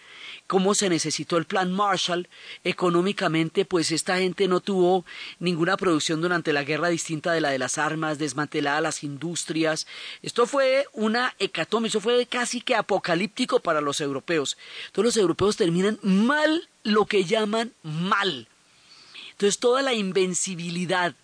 cómo 0.46 0.74
se 0.74 0.90
necesitó 0.90 1.38
el 1.38 1.46
plan 1.46 1.72
Marshall 1.72 2.28
económicamente, 2.62 3.64
pues 3.64 3.90
esta 3.90 4.18
gente 4.18 4.48
no 4.48 4.60
tuvo 4.60 5.06
ninguna 5.40 5.78
producción 5.78 6.20
durante 6.20 6.52
la 6.52 6.62
guerra 6.62 6.88
distinta 6.88 7.32
de 7.32 7.40
la 7.40 7.48
de 7.48 7.58
las 7.58 7.78
armas, 7.78 8.18
desmanteladas 8.18 8.82
las 8.82 9.02
industrias. 9.02 9.86
Esto 10.22 10.46
fue 10.46 10.86
una 10.92 11.34
hecatombe, 11.38 11.88
eso 11.88 12.00
fue 12.00 12.26
casi 12.26 12.60
que 12.60 12.74
apocalíptico 12.74 13.60
para 13.60 13.80
los 13.80 14.02
europeos. 14.02 14.58
Todos 14.92 15.06
los 15.06 15.16
europeos 15.16 15.56
terminan 15.56 15.98
mal 16.02 16.68
lo 16.84 17.06
que 17.06 17.24
llaman 17.24 17.72
mal. 17.82 18.46
Entonces 19.36 19.58
toda 19.58 19.82
la 19.82 19.92
invencibilidad, 19.92 21.14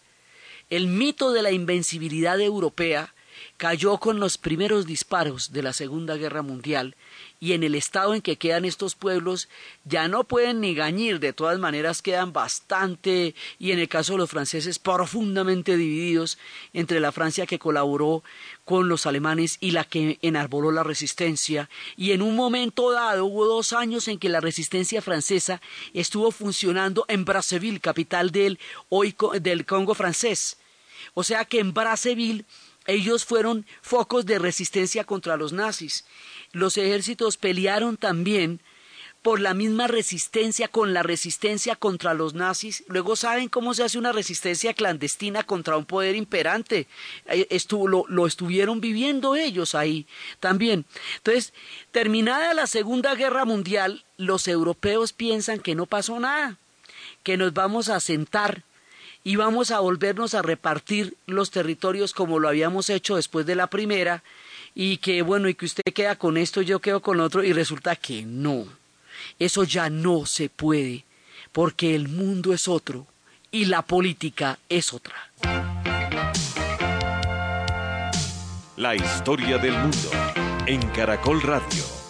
el 0.68 0.86
mito 0.86 1.32
de 1.32 1.40
la 1.40 1.50
invencibilidad 1.50 2.38
europea 2.38 3.14
cayó 3.56 3.96
con 3.96 4.20
los 4.20 4.36
primeros 4.36 4.84
disparos 4.84 5.52
de 5.52 5.62
la 5.62 5.72
Segunda 5.72 6.16
Guerra 6.16 6.42
Mundial 6.42 6.94
y 7.42 7.54
en 7.54 7.64
el 7.64 7.74
estado 7.74 8.14
en 8.14 8.22
que 8.22 8.36
quedan 8.36 8.64
estos 8.64 8.94
pueblos 8.94 9.48
ya 9.84 10.06
no 10.06 10.22
pueden 10.22 10.60
ni 10.60 10.76
gañir, 10.76 11.18
de 11.18 11.32
todas 11.32 11.58
maneras 11.58 12.00
quedan 12.00 12.32
bastante, 12.32 13.34
y 13.58 13.72
en 13.72 13.80
el 13.80 13.88
caso 13.88 14.12
de 14.12 14.18
los 14.18 14.30
franceses, 14.30 14.78
profundamente 14.78 15.76
divididos 15.76 16.38
entre 16.72 17.00
la 17.00 17.10
Francia 17.10 17.44
que 17.44 17.58
colaboró 17.58 18.22
con 18.64 18.88
los 18.88 19.06
alemanes 19.06 19.56
y 19.58 19.72
la 19.72 19.82
que 19.82 20.20
enarboló 20.22 20.70
la 20.70 20.84
resistencia, 20.84 21.68
y 21.96 22.12
en 22.12 22.22
un 22.22 22.36
momento 22.36 22.92
dado 22.92 23.26
hubo 23.26 23.44
dos 23.44 23.72
años 23.72 24.06
en 24.06 24.20
que 24.20 24.28
la 24.28 24.38
resistencia 24.38 25.02
francesa 25.02 25.60
estuvo 25.94 26.30
funcionando 26.30 27.04
en 27.08 27.24
Brazzaville, 27.24 27.80
capital 27.80 28.30
del, 28.30 28.60
hoy, 28.88 29.16
del 29.40 29.66
Congo 29.66 29.96
francés. 29.96 30.58
O 31.14 31.24
sea 31.24 31.44
que 31.44 31.58
en 31.58 31.74
Brazzaville 31.74 32.44
ellos 32.86 33.24
fueron 33.24 33.66
focos 33.80 34.26
de 34.26 34.38
resistencia 34.38 35.02
contra 35.02 35.36
los 35.36 35.52
nazis 35.52 36.04
los 36.52 36.76
ejércitos 36.76 37.36
pelearon 37.36 37.96
también 37.96 38.60
por 39.22 39.40
la 39.40 39.54
misma 39.54 39.86
resistencia 39.86 40.66
con 40.66 40.92
la 40.92 41.04
resistencia 41.04 41.76
contra 41.76 42.12
los 42.12 42.34
nazis. 42.34 42.82
Luego 42.88 43.14
saben 43.14 43.48
cómo 43.48 43.72
se 43.72 43.84
hace 43.84 43.98
una 43.98 44.10
resistencia 44.10 44.74
clandestina 44.74 45.44
contra 45.44 45.76
un 45.76 45.84
poder 45.84 46.16
imperante. 46.16 46.88
Lo, 48.08 48.26
estuvieron 48.26 48.80
viviendo 48.80 49.36
ellos 49.36 49.76
ahí 49.76 50.06
también. 50.40 50.84
Entonces, 51.18 51.54
terminada 51.92 52.52
la 52.52 52.66
Segunda 52.66 53.14
Guerra 53.14 53.44
Mundial, 53.44 54.04
los 54.16 54.48
europeos 54.48 55.12
piensan 55.12 55.60
que 55.60 55.76
no 55.76 55.86
pasó 55.86 56.18
nada, 56.18 56.58
que 57.22 57.36
nos 57.36 57.54
vamos 57.54 57.88
a 57.88 58.00
sentar 58.00 58.64
y 59.22 59.36
vamos 59.36 59.70
a 59.70 59.78
volvernos 59.78 60.34
a 60.34 60.42
repartir 60.42 61.14
los 61.26 61.52
territorios 61.52 62.12
como 62.12 62.40
lo 62.40 62.48
habíamos 62.48 62.90
hecho 62.90 63.14
después 63.14 63.46
de 63.46 63.54
la 63.54 63.68
primera 63.68 64.24
y 64.74 64.98
que 64.98 65.22
bueno, 65.22 65.48
y 65.48 65.54
que 65.54 65.66
usted 65.66 65.92
queda 65.94 66.16
con 66.16 66.36
esto, 66.36 66.62
yo 66.62 66.80
quedo 66.80 67.00
con 67.00 67.20
otro, 67.20 67.42
y 67.44 67.52
resulta 67.52 67.96
que 67.96 68.22
no. 68.22 68.66
Eso 69.38 69.64
ya 69.64 69.90
no 69.90 70.26
se 70.26 70.48
puede, 70.48 71.04
porque 71.52 71.94
el 71.94 72.08
mundo 72.08 72.52
es 72.52 72.68
otro 72.68 73.06
y 73.50 73.66
la 73.66 73.82
política 73.82 74.58
es 74.68 74.92
otra. 74.92 75.14
La 78.76 78.96
historia 78.96 79.58
del 79.58 79.74
mundo 79.74 80.10
en 80.66 80.80
Caracol 80.90 81.40
Radio. 81.42 82.01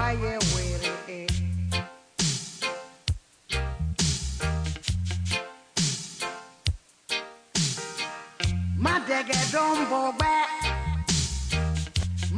waye 0.00 0.38
were 0.54 1.26
Madege 8.84 9.38
dombo 9.52 10.00
gbe 10.18 10.34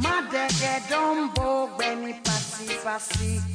Madege 0.03 0.73
dombo 0.89 1.67
gbe 1.75 1.95
ni 1.95 2.13
pasi 2.25 2.67
pasi. 2.83 3.52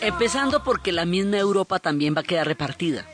Empezando 0.00 0.64
porque 0.64 0.92
la 0.92 1.04
misma 1.04 1.38
Europa 1.38 1.78
también 1.78 2.14
va 2.16 2.20
a 2.20 2.24
quedar 2.24 2.46
repartida. 2.46 3.06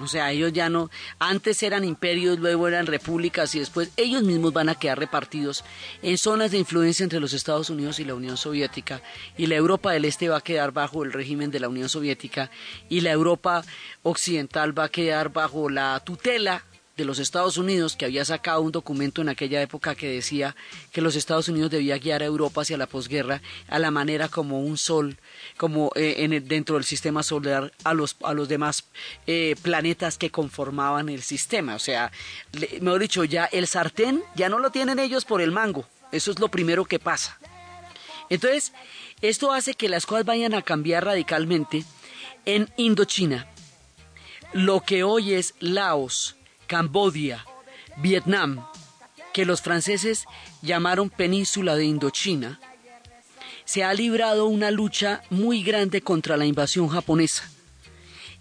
O 0.00 0.08
sea, 0.08 0.32
ellos 0.32 0.52
ya 0.52 0.68
no, 0.68 0.90
antes 1.18 1.62
eran 1.62 1.84
imperios, 1.84 2.38
luego 2.38 2.66
eran 2.66 2.86
repúblicas 2.86 3.54
y 3.54 3.60
después 3.60 3.90
ellos 3.96 4.22
mismos 4.22 4.52
van 4.52 4.68
a 4.68 4.74
quedar 4.74 4.98
repartidos 4.98 5.64
en 6.02 6.18
zonas 6.18 6.50
de 6.50 6.58
influencia 6.58 7.04
entre 7.04 7.20
los 7.20 7.32
Estados 7.32 7.70
Unidos 7.70 8.00
y 8.00 8.04
la 8.04 8.14
Unión 8.14 8.36
Soviética. 8.36 9.00
Y 9.36 9.46
la 9.46 9.54
Europa 9.54 9.92
del 9.92 10.04
Este 10.04 10.28
va 10.28 10.38
a 10.38 10.42
quedar 10.42 10.72
bajo 10.72 11.04
el 11.04 11.12
régimen 11.12 11.50
de 11.50 11.60
la 11.60 11.68
Unión 11.68 11.88
Soviética 11.88 12.50
y 12.88 13.00
la 13.00 13.12
Europa 13.12 13.62
Occidental 14.02 14.76
va 14.76 14.84
a 14.84 14.88
quedar 14.90 15.32
bajo 15.32 15.70
la 15.70 16.00
tutela 16.00 16.64
de 16.96 17.04
los 17.04 17.18
Estados 17.18 17.56
Unidos, 17.56 17.96
que 17.96 18.04
había 18.04 18.24
sacado 18.24 18.60
un 18.60 18.70
documento 18.72 19.20
en 19.20 19.28
aquella 19.28 19.60
época 19.60 19.94
que 19.94 20.08
decía 20.08 20.54
que 20.92 21.00
los 21.00 21.16
Estados 21.16 21.48
Unidos 21.48 21.70
debía 21.70 21.98
guiar 21.98 22.22
a 22.22 22.26
Europa 22.26 22.62
hacia 22.62 22.76
la 22.76 22.86
posguerra 22.86 23.42
a 23.68 23.78
la 23.78 23.90
manera 23.90 24.28
como 24.28 24.60
un 24.60 24.78
sol, 24.78 25.18
como 25.56 25.90
eh, 25.96 26.16
en 26.18 26.32
el, 26.32 26.46
dentro 26.46 26.76
del 26.76 26.84
sistema 26.84 27.22
solar 27.22 27.72
a 27.82 27.94
los, 27.94 28.16
a 28.22 28.32
los 28.32 28.48
demás 28.48 28.84
eh, 29.26 29.56
planetas 29.62 30.18
que 30.18 30.30
conformaban 30.30 31.08
el 31.08 31.22
sistema. 31.22 31.74
O 31.74 31.80
sea, 31.80 32.12
le, 32.52 32.80
mejor 32.80 33.00
dicho, 33.00 33.24
ya 33.24 33.46
el 33.46 33.66
sartén 33.66 34.22
ya 34.36 34.48
no 34.48 34.58
lo 34.58 34.70
tienen 34.70 34.98
ellos 34.98 35.24
por 35.24 35.40
el 35.40 35.50
mango. 35.50 35.86
Eso 36.12 36.30
es 36.30 36.38
lo 36.38 36.48
primero 36.48 36.84
que 36.84 37.00
pasa. 37.00 37.38
Entonces, 38.30 38.72
esto 39.20 39.52
hace 39.52 39.74
que 39.74 39.88
las 39.88 40.06
cosas 40.06 40.24
vayan 40.24 40.54
a 40.54 40.62
cambiar 40.62 41.04
radicalmente 41.04 41.84
en 42.44 42.70
Indochina. 42.76 43.48
Lo 44.52 44.80
que 44.80 45.02
hoy 45.02 45.34
es 45.34 45.54
Laos, 45.58 46.36
Cambodia, 46.74 47.46
Vietnam, 47.98 48.66
que 49.32 49.44
los 49.44 49.62
franceses 49.62 50.24
llamaron 50.60 51.08
península 51.08 51.76
de 51.76 51.84
Indochina, 51.84 52.58
se 53.64 53.84
ha 53.84 53.94
librado 53.94 54.46
una 54.46 54.72
lucha 54.72 55.22
muy 55.30 55.62
grande 55.62 56.02
contra 56.02 56.36
la 56.36 56.46
invasión 56.46 56.88
japonesa. 56.88 57.48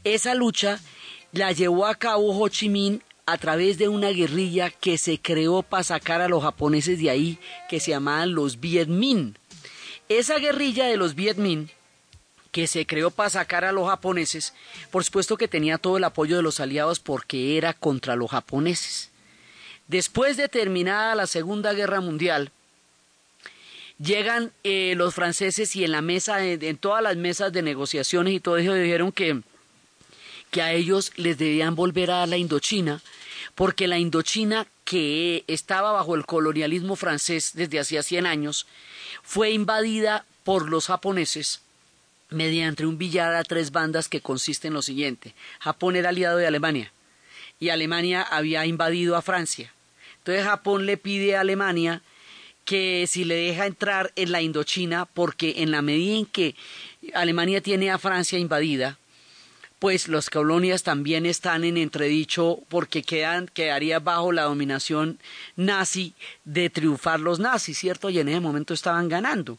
Esa 0.04 0.34
lucha 0.34 0.80
la 1.32 1.52
llevó 1.52 1.86
a 1.86 1.94
cabo 1.94 2.36
Ho 2.36 2.50
Chi 2.50 2.70
Minh 2.70 3.04
a 3.28 3.38
través 3.38 3.78
de 3.78 3.88
una 3.88 4.10
guerrilla 4.10 4.72
que 4.72 4.98
se 4.98 5.20
creó 5.20 5.62
para 5.62 5.84
sacar 5.84 6.20
a 6.22 6.28
los 6.28 6.42
japoneses 6.42 6.98
de 6.98 7.12
ahí, 7.12 7.38
que 7.70 7.80
se 7.80 7.92
llamaban 7.92 8.34
los 8.34 8.60
Viet 8.60 8.88
Minh. 8.88 9.38
Esa 10.10 10.40
guerrilla 10.40 10.88
de 10.88 10.98
los 10.98 11.14
Viet 11.14 11.38
Minh 11.38 11.70
que 12.54 12.68
se 12.68 12.86
creó 12.86 13.10
para 13.10 13.32
sacar 13.32 13.66
a 13.66 13.72
los 13.72 13.90
japoneses, 13.90 14.54
por 14.92 15.04
supuesto 15.04 15.38
que 15.38 15.48
tenía 15.48 15.80
todo 15.80 15.98
el 15.98 16.04
apoyo 16.04 16.38
de 16.38 16.44
los 16.44 16.60
aliados 16.60 17.00
porque 17.00 17.58
era 17.58 17.74
contra 17.74 18.16
los 18.16 18.30
japoneses. 18.30 19.10
Después 19.88 20.38
de 20.38 20.48
terminada 20.48 21.16
la 21.16 21.26
Segunda 21.26 21.74
Guerra 21.74 22.00
Mundial, 22.00 22.52
llegan 23.98 24.52
eh, 24.64 24.94
los 24.96 25.16
franceses 25.16 25.76
y 25.76 25.84
en 25.84 25.92
la 25.92 26.04
mesa, 26.04 26.46
en, 26.46 26.78
todas 26.78 27.02
las 27.02 27.18
mesas 27.18 27.52
de 27.52 27.64
negociaciones 27.64 28.36
y 28.36 28.40
todo 28.40 28.58
eso 28.58 28.76
dijeron 28.76 29.12
que, 29.12 29.42
que 30.52 30.62
a 30.62 30.74
ellos 30.74 31.12
les 31.16 31.40
debían 31.40 31.74
volver 31.74 32.12
a 32.12 32.28
la 32.28 32.38
Indochina, 32.38 33.02
porque 33.56 33.88
la 33.88 33.98
Indochina 33.98 34.68
que 34.86 35.44
estaba 35.48 35.92
bajo 35.92 36.14
el 36.14 36.28
colonialismo 36.28 36.96
francés 36.96 37.54
desde 37.56 37.80
hacía 37.80 38.04
100 38.04 38.28
años, 38.28 38.68
fue 39.24 39.50
invadida 39.50 40.26
por 40.44 40.70
los 40.70 40.86
japoneses 40.86 41.64
mediante 42.34 42.86
un 42.86 42.98
billar 42.98 43.34
a 43.36 43.44
tres 43.44 43.72
bandas 43.72 44.10
que 44.10 44.22
consiste 44.22 44.68
en 44.68 44.74
lo 44.74 44.82
siguiente. 44.82 45.34
Japón 45.60 45.96
era 45.96 46.10
aliado 46.10 46.38
de 46.38 46.48
Alemania 46.48 46.92
y 47.60 47.70
Alemania 47.70 48.22
había 48.22 48.66
invadido 48.66 49.16
a 49.16 49.22
Francia. 49.22 49.74
Entonces 50.18 50.46
Japón 50.46 50.86
le 50.86 50.98
pide 50.98 51.36
a 51.36 51.42
Alemania 51.42 52.02
que 52.66 53.06
si 53.08 53.26
le 53.26 53.36
deja 53.36 53.66
entrar 53.66 54.12
en 54.16 54.32
la 54.32 54.42
Indochina, 54.42 55.06
porque 55.06 55.56
en 55.58 55.72
la 55.72 55.82
medida 55.82 56.18
en 56.18 56.26
que 56.26 56.56
Alemania 57.14 57.62
tiene 57.62 57.92
a 57.92 57.98
Francia 57.98 58.40
invadida, 58.40 58.98
pues 59.80 60.08
las 60.08 60.30
colonias 60.30 60.84
también 60.84 61.26
están 61.26 61.66
en 61.66 61.76
entredicho 61.76 62.60
porque 62.70 63.04
quedan, 63.04 63.48
quedaría 63.54 64.00
bajo 64.00 64.32
la 64.32 64.44
dominación 64.44 65.20
nazi 65.58 66.14
de 66.46 66.70
triunfar 66.70 67.20
los 67.20 67.40
nazis, 67.40 67.80
¿cierto? 67.80 68.10
Y 68.10 68.20
en 68.20 68.30
ese 68.30 68.40
momento 68.40 68.74
estaban 68.74 69.10
ganando. 69.10 69.58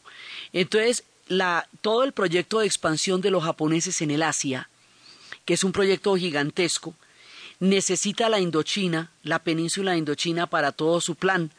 Entonces, 0.51 1.03
la, 1.27 1.67
todo 1.81 2.03
el 2.03 2.11
proyecto 2.11 2.59
de 2.59 2.67
expansión 2.67 3.21
de 3.21 3.31
los 3.31 3.43
japoneses 3.43 4.01
en 4.01 4.11
el 4.11 4.23
Asia, 4.23 4.69
que 5.45 5.53
es 5.53 5.63
un 5.63 5.71
proyecto 5.71 6.15
gigantesco, 6.15 6.95
necesita 7.59 8.29
la 8.29 8.39
Indochina, 8.39 9.11
la 9.23 9.39
península 9.39 9.91
de 9.91 9.99
Indochina 9.99 10.47
para 10.47 10.71
todo 10.71 11.01
su 11.01 11.15
plan. 11.15 11.51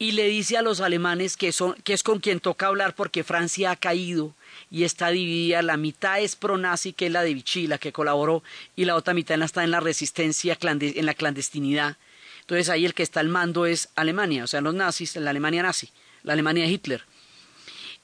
Y 0.00 0.12
le 0.12 0.28
dice 0.28 0.56
a 0.56 0.62
los 0.62 0.80
alemanes 0.80 1.36
que, 1.36 1.50
son, 1.50 1.74
que 1.82 1.92
es 1.92 2.04
con 2.04 2.20
quien 2.20 2.38
toca 2.38 2.68
hablar 2.68 2.94
porque 2.94 3.24
Francia 3.24 3.72
ha 3.72 3.76
caído 3.76 4.32
y 4.70 4.84
está 4.84 5.08
dividida. 5.08 5.60
La 5.60 5.76
mitad 5.76 6.20
es 6.20 6.36
pro-nazi, 6.36 6.92
que 6.92 7.06
es 7.06 7.12
la 7.12 7.22
de 7.22 7.34
Vichy, 7.34 7.66
la 7.66 7.78
que 7.78 7.92
colaboró, 7.92 8.44
y 8.76 8.84
la 8.84 8.94
otra 8.94 9.12
mitad 9.12 9.40
está 9.42 9.64
en 9.64 9.72
la 9.72 9.80
resistencia, 9.80 10.56
en 10.60 11.06
la 11.06 11.14
clandestinidad. 11.14 11.96
Entonces 12.42 12.68
ahí 12.68 12.86
el 12.86 12.94
que 12.94 13.02
está 13.02 13.20
al 13.20 13.28
mando 13.28 13.66
es 13.66 13.88
Alemania, 13.96 14.44
o 14.44 14.46
sea, 14.46 14.60
los 14.60 14.72
nazis, 14.72 15.16
la 15.16 15.30
Alemania 15.30 15.64
nazi, 15.64 15.90
la 16.22 16.32
Alemania 16.32 16.64
de 16.64 16.70
Hitler. 16.70 17.04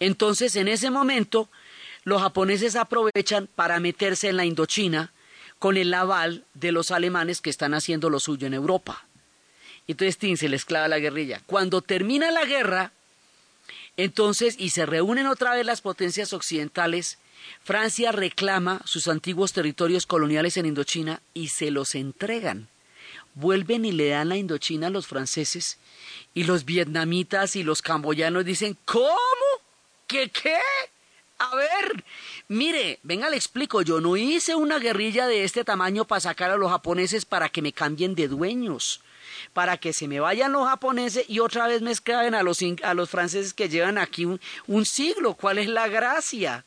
Entonces, 0.01 0.57
en 0.57 0.69
ese 0.69 0.91
momento, 0.91 1.49
los 2.05 2.21
japoneses 2.21 2.77
aprovechan 2.77 3.49
para 3.55 3.81
meterse 3.81 4.29
en 4.29 4.37
la 4.37 4.45
Indochina 4.45 5.13
con 5.59 5.77
el 5.77 5.95
aval 5.95 6.45
de 6.55 6.73
los 6.73 6.91
alemanes 6.91 7.41
que 7.41 7.51
están 7.51 7.75
haciendo 7.75 8.11
lo 8.11 8.21
suyo 8.21 8.47
en 8.47 8.55
Europa. 8.55 9.07
Entonces, 9.87 10.19
Tin 10.19 10.37
se 10.37 10.49
les 10.49 10.65
clava 10.65 10.89
la 10.89 10.99
guerrilla. 10.99 11.41
Cuando 11.47 11.81
termina 11.81 12.31
la 12.31 12.45
guerra, 12.45 12.93
entonces, 13.97 14.57
y 14.59 14.71
se 14.71 14.87
reúnen 14.87 15.27
otra 15.27 15.55
vez 15.55 15.65
las 15.65 15.81
potencias 15.81 16.33
occidentales, 16.33 17.19
Francia 17.63 18.13
reclama 18.13 18.81
sus 18.85 19.09
antiguos 19.09 19.53
territorios 19.53 20.07
coloniales 20.07 20.57
en 20.57 20.67
Indochina 20.67 21.21
y 21.33 21.49
se 21.49 21.71
los 21.71 21.95
entregan. 21.95 22.69
Vuelven 23.35 23.85
y 23.85 23.93
le 23.93 24.09
dan 24.09 24.29
la 24.29 24.37
Indochina 24.37 24.89
a 24.89 24.91
los 24.91 25.07
franceses 25.07 25.79
y 26.35 26.45
los 26.45 26.65
vietnamitas 26.65 27.57
y 27.57 27.63
los 27.63 27.83
camboyanos 27.83 28.45
dicen, 28.45 28.77
¿cómo? 28.85 29.09
¿Qué 30.07 30.31
qué? 30.31 30.59
A 31.39 31.57
ver, 31.57 32.05
mire, 32.49 33.01
venga, 33.03 33.29
le 33.29 33.37
explico, 33.37 33.83
yo 33.83 34.01
no 34.01 34.17
hice 34.17 34.55
una 34.55 34.79
guerrilla 34.79 35.27
de 35.27 35.45
este 35.45 35.65
tamaño 35.65 36.05
para 36.05 36.21
sacar 36.21 36.51
a 36.51 36.57
los 36.57 36.71
japoneses 36.71 37.25
para 37.25 37.49
que 37.49 37.61
me 37.61 37.73
cambien 37.73 38.15
de 38.15 38.29
dueños, 38.29 39.01
para 39.53 39.77
que 39.77 39.93
se 39.93 40.07
me 40.07 40.21
vayan 40.21 40.53
los 40.53 40.69
japoneses 40.69 41.25
y 41.29 41.41
otra 41.41 41.67
vez 41.67 41.83
me 41.83 41.91
esclaven 41.91 42.35
a 42.35 42.43
los, 42.43 42.61
a 42.83 42.95
los 42.95 43.11
franceses 43.11 43.53
que 43.53 43.69
llevan 43.69 43.99
aquí 43.99 44.25
un, 44.25 44.41
un 44.69 44.87
siglo. 44.87 45.35
¿Cuál 45.35 45.59
es 45.59 45.69
la 45.69 45.89
gracia? 45.89 46.65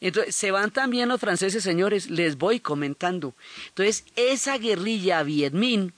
Entonces, 0.00 0.34
se 0.34 0.50
van 0.52 0.70
también 0.70 1.08
los 1.08 1.20
franceses, 1.20 1.62
señores, 1.62 2.08
les 2.08 2.38
voy 2.38 2.60
comentando. 2.60 3.34
Entonces, 3.68 4.04
esa 4.16 4.56
guerrilla 4.56 5.22
Viet 5.22 5.52
Minh 5.52 5.92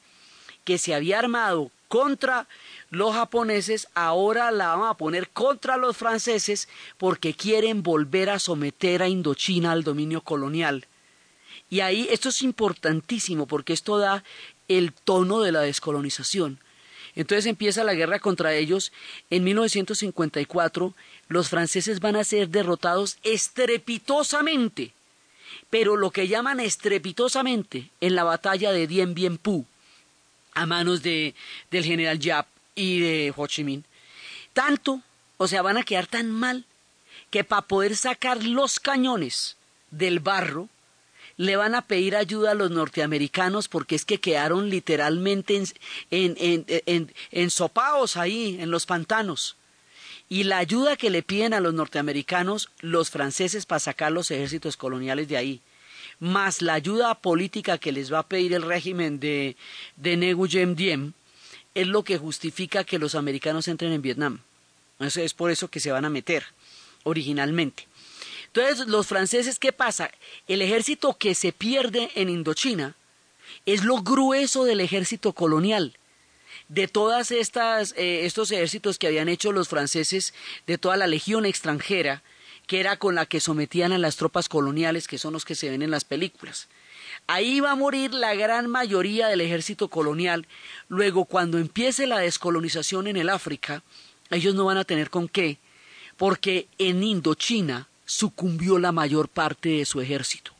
que 0.64 0.78
se 0.78 0.94
había 0.94 1.18
armado 1.18 1.70
contra 1.88 2.46
los 2.90 3.14
japoneses 3.14 3.86
ahora 3.94 4.50
la 4.50 4.74
van 4.74 4.90
a 4.90 4.94
poner 4.94 5.28
contra 5.30 5.76
los 5.76 5.96
franceses 5.96 6.68
porque 6.98 7.34
quieren 7.34 7.82
volver 7.82 8.30
a 8.30 8.40
someter 8.40 9.02
a 9.02 9.08
Indochina 9.08 9.70
al 9.72 9.84
dominio 9.84 10.22
colonial. 10.22 10.86
Y 11.70 11.80
ahí 11.80 12.08
esto 12.10 12.30
es 12.30 12.42
importantísimo 12.42 13.46
porque 13.46 13.72
esto 13.72 13.98
da 13.98 14.24
el 14.66 14.92
tono 14.92 15.40
de 15.40 15.52
la 15.52 15.60
descolonización. 15.60 16.58
Entonces 17.14 17.46
empieza 17.46 17.84
la 17.84 17.94
guerra 17.94 18.18
contra 18.18 18.54
ellos. 18.54 18.92
En 19.30 19.44
1954 19.44 20.94
los 21.28 21.48
franceses 21.48 22.00
van 22.00 22.16
a 22.16 22.24
ser 22.24 22.48
derrotados 22.48 23.18
estrepitosamente, 23.22 24.92
pero 25.70 25.96
lo 25.96 26.10
que 26.10 26.26
llaman 26.26 26.58
estrepitosamente 26.58 27.90
en 28.00 28.16
la 28.16 28.24
batalla 28.24 28.72
de 28.72 28.88
Dien 28.88 29.14
Bien 29.14 29.38
Phu 29.38 29.64
a 30.54 30.66
manos 30.66 31.02
de, 31.04 31.36
del 31.70 31.84
general 31.84 32.18
Yap 32.18 32.46
y 32.80 33.00
de 33.00 33.34
Ho 33.36 33.46
Chi 33.46 33.62
Minh. 33.62 33.84
Tanto, 34.52 35.02
o 35.36 35.46
sea, 35.46 35.62
van 35.62 35.76
a 35.76 35.82
quedar 35.82 36.06
tan 36.06 36.30
mal 36.30 36.64
que 37.30 37.44
para 37.44 37.62
poder 37.62 37.96
sacar 37.96 38.42
los 38.42 38.80
cañones 38.80 39.56
del 39.90 40.20
barro, 40.20 40.68
le 41.36 41.56
van 41.56 41.74
a 41.74 41.82
pedir 41.82 42.16
ayuda 42.16 42.50
a 42.50 42.54
los 42.54 42.70
norteamericanos 42.70 43.68
porque 43.68 43.94
es 43.94 44.04
que 44.04 44.20
quedaron 44.20 44.68
literalmente 44.68 45.56
en, 45.56 45.66
en, 46.10 46.36
en, 46.38 46.64
en, 46.86 47.14
ensopados 47.30 48.16
ahí, 48.16 48.58
en 48.60 48.70
los 48.70 48.86
pantanos. 48.86 49.56
Y 50.28 50.44
la 50.44 50.58
ayuda 50.58 50.96
que 50.96 51.10
le 51.10 51.22
piden 51.22 51.54
a 51.54 51.60
los 51.60 51.74
norteamericanos, 51.74 52.70
los 52.80 53.10
franceses, 53.10 53.66
para 53.66 53.80
sacar 53.80 54.12
los 54.12 54.30
ejércitos 54.30 54.76
coloniales 54.76 55.28
de 55.28 55.36
ahí, 55.36 55.60
más 56.18 56.62
la 56.62 56.74
ayuda 56.74 57.14
política 57.16 57.78
que 57.78 57.92
les 57.92 58.12
va 58.12 58.20
a 58.20 58.28
pedir 58.28 58.52
el 58.52 58.62
régimen 58.62 59.18
de, 59.18 59.56
de 59.96 60.16
Nguyen 60.16 60.76
Diem, 60.76 61.14
es 61.74 61.86
lo 61.86 62.02
que 62.02 62.18
justifica 62.18 62.84
que 62.84 62.98
los 62.98 63.14
americanos 63.14 63.68
entren 63.68 63.92
en 63.92 64.02
Vietnam. 64.02 64.40
Eso 64.98 65.20
es 65.20 65.34
por 65.34 65.50
eso 65.50 65.68
que 65.68 65.80
se 65.80 65.92
van 65.92 66.04
a 66.04 66.10
meter 66.10 66.44
originalmente. 67.04 67.86
Entonces, 68.52 68.88
los 68.88 69.06
franceses, 69.06 69.58
¿qué 69.58 69.72
pasa? 69.72 70.10
El 70.48 70.60
ejército 70.60 71.16
que 71.16 71.34
se 71.34 71.52
pierde 71.52 72.10
en 72.14 72.28
Indochina 72.28 72.96
es 73.64 73.84
lo 73.84 74.02
grueso 74.02 74.64
del 74.64 74.80
ejército 74.80 75.32
colonial. 75.32 75.96
De 76.68 76.88
todas 76.88 77.30
estas 77.30 77.94
eh, 77.96 78.26
estos 78.26 78.50
ejércitos 78.50 78.98
que 78.98 79.06
habían 79.06 79.28
hecho 79.28 79.52
los 79.52 79.68
franceses, 79.68 80.34
de 80.66 80.78
toda 80.78 80.96
la 80.96 81.06
legión 81.06 81.46
extranjera, 81.46 82.22
que 82.66 82.80
era 82.80 82.96
con 82.96 83.14
la 83.14 83.26
que 83.26 83.40
sometían 83.40 83.92
a 83.92 83.98
las 83.98 84.16
tropas 84.16 84.48
coloniales, 84.48 85.08
que 85.08 85.18
son 85.18 85.32
los 85.32 85.44
que 85.44 85.54
se 85.54 85.70
ven 85.70 85.82
en 85.82 85.90
las 85.90 86.04
películas. 86.04 86.68
Ahí 87.32 87.60
va 87.60 87.70
a 87.70 87.76
morir 87.76 88.12
la 88.12 88.34
gran 88.34 88.66
mayoría 88.66 89.28
del 89.28 89.40
ejército 89.40 89.86
colonial. 89.86 90.48
Luego, 90.88 91.26
cuando 91.26 91.58
empiece 91.58 92.08
la 92.08 92.18
descolonización 92.18 93.06
en 93.06 93.16
el 93.16 93.28
África, 93.28 93.84
ellos 94.30 94.56
no 94.56 94.64
van 94.64 94.78
a 94.78 94.84
tener 94.84 95.10
con 95.10 95.28
qué, 95.28 95.58
porque 96.16 96.66
en 96.78 97.04
Indochina 97.04 97.88
sucumbió 98.04 98.80
la 98.80 98.90
mayor 98.90 99.28
parte 99.28 99.68
de 99.68 99.84
su 99.84 100.00
ejército. 100.00 100.50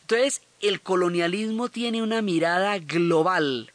Entonces, 0.00 0.40
el 0.62 0.80
colonialismo 0.80 1.68
tiene 1.68 2.00
una 2.00 2.22
mirada 2.22 2.78
global 2.78 3.70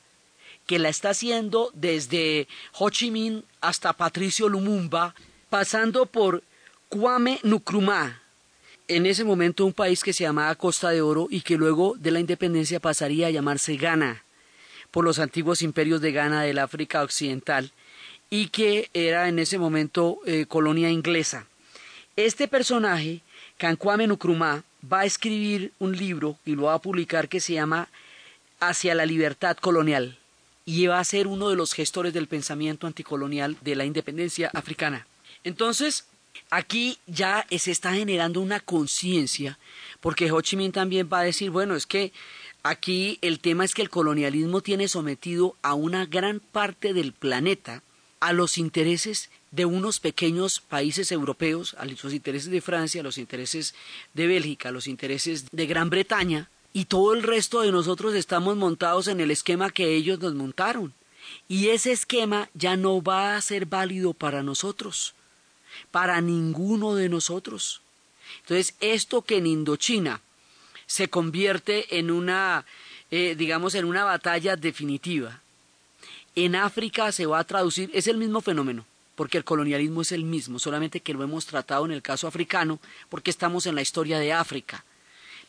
que 0.65 0.79
la 0.79 0.89
está 0.89 1.11
haciendo 1.11 1.69
desde 1.75 2.47
Ho 2.79 2.89
Chi 2.89 3.11
Minh 3.11 3.43
hasta 3.61 3.93
Patricio 3.93 4.49
Lumumba, 4.49 5.13
pasando 5.51 6.07
por 6.07 6.41
Kwame 6.89 7.39
Nkrumah, 7.43 8.22
en 8.87 9.05
ese 9.05 9.23
momento 9.23 9.65
un 9.65 9.73
país 9.73 10.03
que 10.03 10.13
se 10.13 10.23
llamaba 10.23 10.55
Costa 10.55 10.89
de 10.89 11.01
Oro 11.01 11.27
y 11.29 11.41
que 11.41 11.57
luego 11.57 11.95
de 11.97 12.11
la 12.11 12.19
independencia 12.19 12.79
pasaría 12.79 13.27
a 13.27 13.31
llamarse 13.31 13.77
Ghana, 13.77 14.23
por 14.91 15.05
los 15.05 15.19
antiguos 15.19 15.61
imperios 15.61 16.01
de 16.01 16.11
Ghana 16.11 16.43
del 16.43 16.59
África 16.59 17.01
Occidental, 17.01 17.71
y 18.29 18.47
que 18.47 18.89
era 18.93 19.27
en 19.29 19.39
ese 19.39 19.57
momento 19.57 20.19
eh, 20.25 20.45
colonia 20.47 20.89
inglesa. 20.89 21.47
Este 22.15 22.47
personaje, 22.47 23.21
Kankwame 23.57 24.07
Nkrumah, 24.07 24.63
va 24.91 25.01
a 25.01 25.05
escribir 25.05 25.71
un 25.79 25.95
libro 25.95 26.37
y 26.45 26.55
lo 26.55 26.63
va 26.63 26.75
a 26.75 26.81
publicar 26.81 27.29
que 27.29 27.39
se 27.39 27.53
llama 27.53 27.89
Hacia 28.59 28.95
la 28.95 29.05
libertad 29.05 29.57
colonial 29.57 30.17
y 30.65 30.87
va 30.87 30.99
a 30.99 31.03
ser 31.03 31.27
uno 31.27 31.49
de 31.49 31.55
los 31.55 31.73
gestores 31.73 32.13
del 32.13 32.27
pensamiento 32.27 32.87
anticolonial 32.87 33.57
de 33.61 33.75
la 33.75 33.85
independencia 33.85 34.49
africana. 34.53 35.05
Entonces, 35.43 36.05
aquí 36.49 36.99
ya 37.07 37.45
se 37.49 37.71
está 37.71 37.93
generando 37.93 38.41
una 38.41 38.59
conciencia, 38.59 39.57
porque 40.01 40.31
Ho 40.31 40.41
Chi 40.41 40.55
Minh 40.55 40.71
también 40.71 41.09
va 41.11 41.19
a 41.19 41.23
decir, 41.23 41.49
bueno, 41.49 41.75
es 41.75 41.85
que 41.85 42.11
aquí 42.63 43.17
el 43.21 43.39
tema 43.39 43.65
es 43.65 43.73
que 43.73 43.81
el 43.81 43.89
colonialismo 43.89 44.61
tiene 44.61 44.87
sometido 44.87 45.55
a 45.61 45.73
una 45.73 46.05
gran 46.05 46.39
parte 46.39 46.93
del 46.93 47.13
planeta 47.13 47.83
a 48.19 48.31
los 48.31 48.57
intereses 48.57 49.29
de 49.51 49.65
unos 49.65 49.99
pequeños 49.99 50.59
países 50.61 51.11
europeos, 51.11 51.75
a 51.77 51.85
los 51.85 52.13
intereses 52.13 52.49
de 52.49 52.61
Francia, 52.61 53.01
a 53.01 53.03
los 53.03 53.17
intereses 53.17 53.75
de 54.13 54.27
Bélgica, 54.27 54.69
a 54.69 54.71
los 54.71 54.87
intereses 54.87 55.45
de 55.51 55.65
Gran 55.67 55.89
Bretaña, 55.89 56.49
y 56.71 56.85
todo 56.85 57.13
el 57.13 57.21
resto 57.21 57.61
de 57.61 57.71
nosotros 57.71 58.15
estamos 58.15 58.55
montados 58.55 59.07
en 59.07 59.19
el 59.19 59.29
esquema 59.29 59.69
que 59.69 59.93
ellos 59.95 60.19
nos 60.19 60.33
montaron. 60.33 60.93
Y 61.47 61.67
ese 61.67 61.91
esquema 61.91 62.49
ya 62.53 62.77
no 62.77 63.01
va 63.03 63.35
a 63.35 63.41
ser 63.41 63.65
válido 63.65 64.13
para 64.13 64.41
nosotros, 64.41 65.13
para 65.91 66.21
ninguno 66.21 66.95
de 66.95 67.09
nosotros. 67.09 67.81
Entonces, 68.41 68.75
esto 68.79 69.21
que 69.21 69.37
en 69.37 69.47
Indochina 69.47 70.21
se 70.85 71.09
convierte 71.09 71.97
en 71.97 72.11
una, 72.11 72.65
eh, 73.11 73.35
digamos, 73.37 73.75
en 73.75 73.85
una 73.85 74.03
batalla 74.03 74.55
definitiva, 74.55 75.41
en 76.35 76.55
África 76.55 77.11
se 77.11 77.25
va 77.25 77.39
a 77.39 77.43
traducir, 77.43 77.91
es 77.93 78.07
el 78.07 78.17
mismo 78.17 78.41
fenómeno, 78.41 78.85
porque 79.15 79.37
el 79.37 79.43
colonialismo 79.43 80.01
es 80.01 80.11
el 80.11 80.23
mismo, 80.23 80.57
solamente 80.57 80.99
que 80.99 81.13
lo 81.13 81.23
hemos 81.23 81.45
tratado 81.45 81.85
en 81.85 81.91
el 81.91 82.01
caso 82.01 82.27
africano, 82.27 82.79
porque 83.09 83.29
estamos 83.29 83.67
en 83.67 83.75
la 83.75 83.81
historia 83.81 84.17
de 84.19 84.33
África 84.33 84.83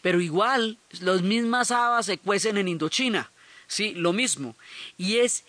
pero 0.04 0.20
igual 0.20 0.76
las 1.00 1.22
mismas 1.22 1.70
habas 1.70 2.04
se 2.04 2.18
cuecen 2.18 2.58
en 2.58 2.68
Indochina, 2.68 3.30
sí, 3.66 3.94
lo 3.94 4.12
mismo. 4.12 4.54
Y 4.98 5.16
es, 5.16 5.44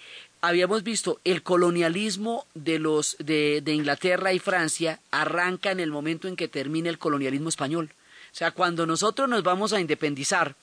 habíamos 0.47 0.83
visto, 0.83 1.19
el 1.23 1.43
colonialismo 1.43 2.45
de 2.53 2.79
los 2.79 3.17
de, 3.19 3.63
Inglaterra 3.67 4.33
y 4.33 4.39
Francia 4.39 4.99
arranca 5.11 5.71
en 5.71 5.79
el 5.79 5.91
momento 5.91 6.27
en 6.27 6.35
que 6.35 6.47
termina 6.47 6.89
el 6.89 6.99
colonialismo 6.99 7.49
español. 7.49 7.89
O 8.31 8.35
sea, 8.35 8.51
cuando 8.51 8.85
nosotros 8.85 9.29
nos 9.29 9.43
vamos 9.43 9.73
a 9.73 9.79
independizar, 9.79 10.55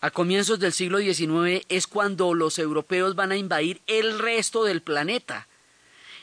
a 0.00 0.10
comienzos 0.10 0.58
del 0.60 0.72
siglo 0.72 0.98
XIX 0.98 1.64
es 1.68 1.86
cuando 1.86 2.32
los 2.34 2.58
europeos 2.58 3.14
van 3.14 3.32
a 3.32 3.36
invadir 3.36 3.80
el 3.86 4.18
resto 4.18 4.64
del 4.64 4.80
planeta. 4.80 5.46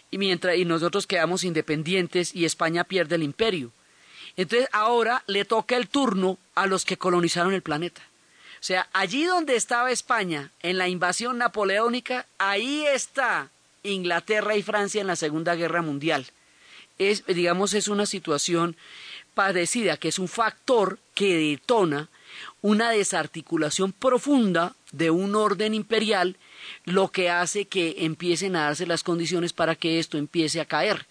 Y 0.10 0.18
mientras 0.18 0.58
y 0.58 0.66
nosotros 0.66 1.06
quedamos 1.06 1.44
independientes 1.44 2.34
y 2.34 2.46
España 2.46 2.86
pierde 2.86 3.16
el 3.16 3.24
imperio. 3.24 3.72
Entonces 4.36 4.70
ahora 4.72 5.24
le 5.28 5.46
toca 5.46 5.78
el 5.78 5.90
turno 5.90 6.38
a 6.56 6.66
los 6.66 6.86
que 6.86 6.98
colonizaron 6.98 7.54
el 7.54 7.62
planeta. 7.62 8.02
O 8.60 8.64
sea, 8.68 8.88
allí 8.94 9.26
donde 9.26 9.56
estaba 9.56 9.92
España 9.92 10.52
en 10.62 10.78
la 10.78 10.88
invasión 10.88 11.38
napoleónica, 11.38 12.26
ahí 12.38 12.86
está 12.86 13.50
Inglaterra 13.84 14.56
y 14.56 14.64
Francia 14.64 15.02
en 15.02 15.08
la 15.08 15.16
Segunda 15.16 15.56
Guerra 15.56 15.82
Mundial. 15.82 16.26
Es, 16.98 17.26
digamos, 17.28 17.74
es 17.74 17.88
una 17.88 18.06
situación 18.06 18.76
parecida, 19.36 19.98
que 19.98 20.08
es 20.08 20.18
un 20.18 20.28
factor 20.28 20.98
que 21.14 21.38
detona 21.38 22.10
una 22.62 22.90
desarticulación 22.90 23.94
profunda 23.94 24.76
de 24.92 25.12
un 25.12 25.36
orden 25.36 25.74
imperial, 25.74 26.38
lo 26.86 27.12
que 27.12 27.30
hace 27.30 27.66
que 27.66 27.98
empiecen 28.00 28.56
a 28.56 28.64
darse 28.64 28.88
las 28.88 29.04
condiciones 29.04 29.54
para 29.54 29.76
que 29.76 30.00
esto 30.00 30.18
empiece 30.18 30.60
a 30.60 30.66
caer. 30.66 31.06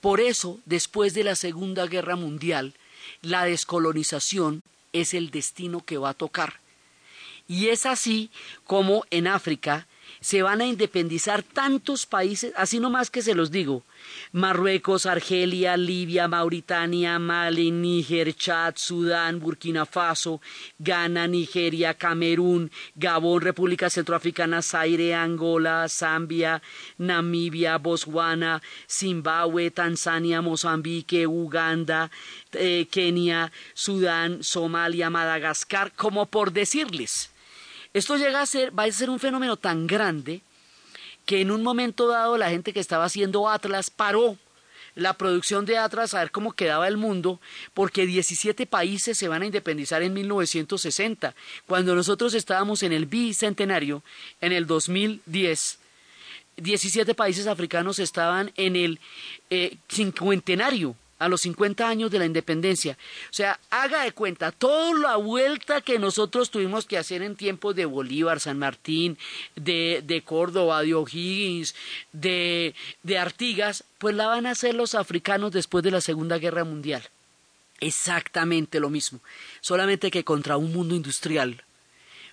Por 0.00 0.20
eso, 0.20 0.60
después 0.64 1.12
de 1.12 1.24
la 1.24 1.34
Segunda 1.34 1.86
Guerra 1.86 2.16
Mundial, 2.16 2.74
la 3.20 3.44
descolonización 3.44 4.62
es 4.92 5.12
el 5.12 5.30
destino 5.30 5.84
que 5.84 5.98
va 5.98 6.10
a 6.10 6.14
tocar. 6.14 6.59
Y 7.50 7.70
es 7.70 7.84
así 7.84 8.30
como 8.62 9.04
en 9.10 9.26
África 9.26 9.88
se 10.20 10.42
van 10.42 10.60
a 10.60 10.66
independizar 10.66 11.42
tantos 11.42 12.06
países, 12.06 12.52
así 12.54 12.78
nomás 12.78 13.10
que 13.10 13.22
se 13.22 13.34
los 13.34 13.50
digo, 13.50 13.82
Marruecos, 14.30 15.04
Argelia, 15.06 15.76
Libia, 15.76 16.28
Mauritania, 16.28 17.18
Mali, 17.18 17.72
Níger, 17.72 18.36
Chad, 18.36 18.74
Sudán, 18.76 19.40
Burkina 19.40 19.84
Faso, 19.84 20.40
Ghana, 20.78 21.26
Nigeria, 21.26 21.94
Camerún, 21.94 22.70
Gabón, 22.94 23.40
República 23.40 23.90
Centroafricana, 23.90 24.62
Zaire, 24.62 25.14
Angola, 25.14 25.88
Zambia, 25.88 26.62
Namibia, 26.98 27.78
Botswana, 27.78 28.62
Zimbabue, 28.88 29.72
Tanzania, 29.72 30.40
Mozambique, 30.40 31.26
Uganda, 31.26 32.10
eh, 32.52 32.86
Kenia, 32.90 33.50
Sudán, 33.74 34.44
Somalia, 34.44 35.10
Madagascar, 35.10 35.92
como 35.96 36.26
por 36.26 36.52
decirles. 36.52 37.29
Esto 37.92 38.16
llega 38.16 38.40
a 38.40 38.46
ser, 38.46 38.76
va 38.76 38.84
a 38.84 38.92
ser 38.92 39.10
un 39.10 39.18
fenómeno 39.18 39.56
tan 39.56 39.86
grande 39.86 40.42
que 41.26 41.40
en 41.40 41.50
un 41.50 41.62
momento 41.62 42.08
dado 42.08 42.38
la 42.38 42.50
gente 42.50 42.72
que 42.72 42.80
estaba 42.80 43.04
haciendo 43.04 43.48
Atlas 43.48 43.90
paró 43.90 44.38
la 44.94 45.14
producción 45.14 45.64
de 45.64 45.78
Atlas 45.78 46.14
a 46.14 46.20
ver 46.20 46.30
cómo 46.30 46.52
quedaba 46.52 46.88
el 46.88 46.96
mundo, 46.96 47.40
porque 47.74 48.06
17 48.06 48.66
países 48.66 49.16
se 49.16 49.28
van 49.28 49.42
a 49.42 49.46
independizar 49.46 50.02
en 50.02 50.12
1960, 50.12 51.34
cuando 51.66 51.94
nosotros 51.94 52.34
estábamos 52.34 52.82
en 52.82 52.92
el 52.92 53.06
bicentenario, 53.06 54.02
en 54.40 54.52
el 54.52 54.66
2010. 54.66 55.78
17 56.56 57.14
países 57.14 57.46
africanos 57.46 57.98
estaban 57.98 58.52
en 58.56 58.76
el 58.76 59.00
eh, 59.48 59.76
cincuentenario 59.88 60.94
a 61.20 61.28
los 61.28 61.42
50 61.42 61.86
años 61.86 62.10
de 62.10 62.18
la 62.18 62.24
independencia. 62.24 62.96
O 63.30 63.32
sea, 63.32 63.60
haga 63.70 64.02
de 64.02 64.12
cuenta, 64.12 64.50
toda 64.50 64.98
la 64.98 65.16
vuelta 65.16 65.82
que 65.82 65.98
nosotros 65.98 66.50
tuvimos 66.50 66.86
que 66.86 66.98
hacer 66.98 67.22
en 67.22 67.36
tiempos 67.36 67.76
de 67.76 67.84
Bolívar, 67.84 68.40
San 68.40 68.58
Martín, 68.58 69.18
de, 69.54 70.02
de 70.04 70.22
Córdoba, 70.22 70.82
de 70.82 70.94
O'Higgins, 70.94 71.74
de, 72.12 72.74
de 73.02 73.18
Artigas, 73.18 73.84
pues 73.98 74.14
la 74.14 74.26
van 74.26 74.46
a 74.46 74.52
hacer 74.52 74.74
los 74.74 74.94
africanos 74.94 75.52
después 75.52 75.84
de 75.84 75.90
la 75.90 76.00
Segunda 76.00 76.38
Guerra 76.38 76.64
Mundial. 76.64 77.02
Exactamente 77.80 78.80
lo 78.80 78.88
mismo, 78.88 79.20
solamente 79.60 80.10
que 80.10 80.24
contra 80.24 80.56
un 80.56 80.72
mundo 80.72 80.94
industrial, 80.94 81.62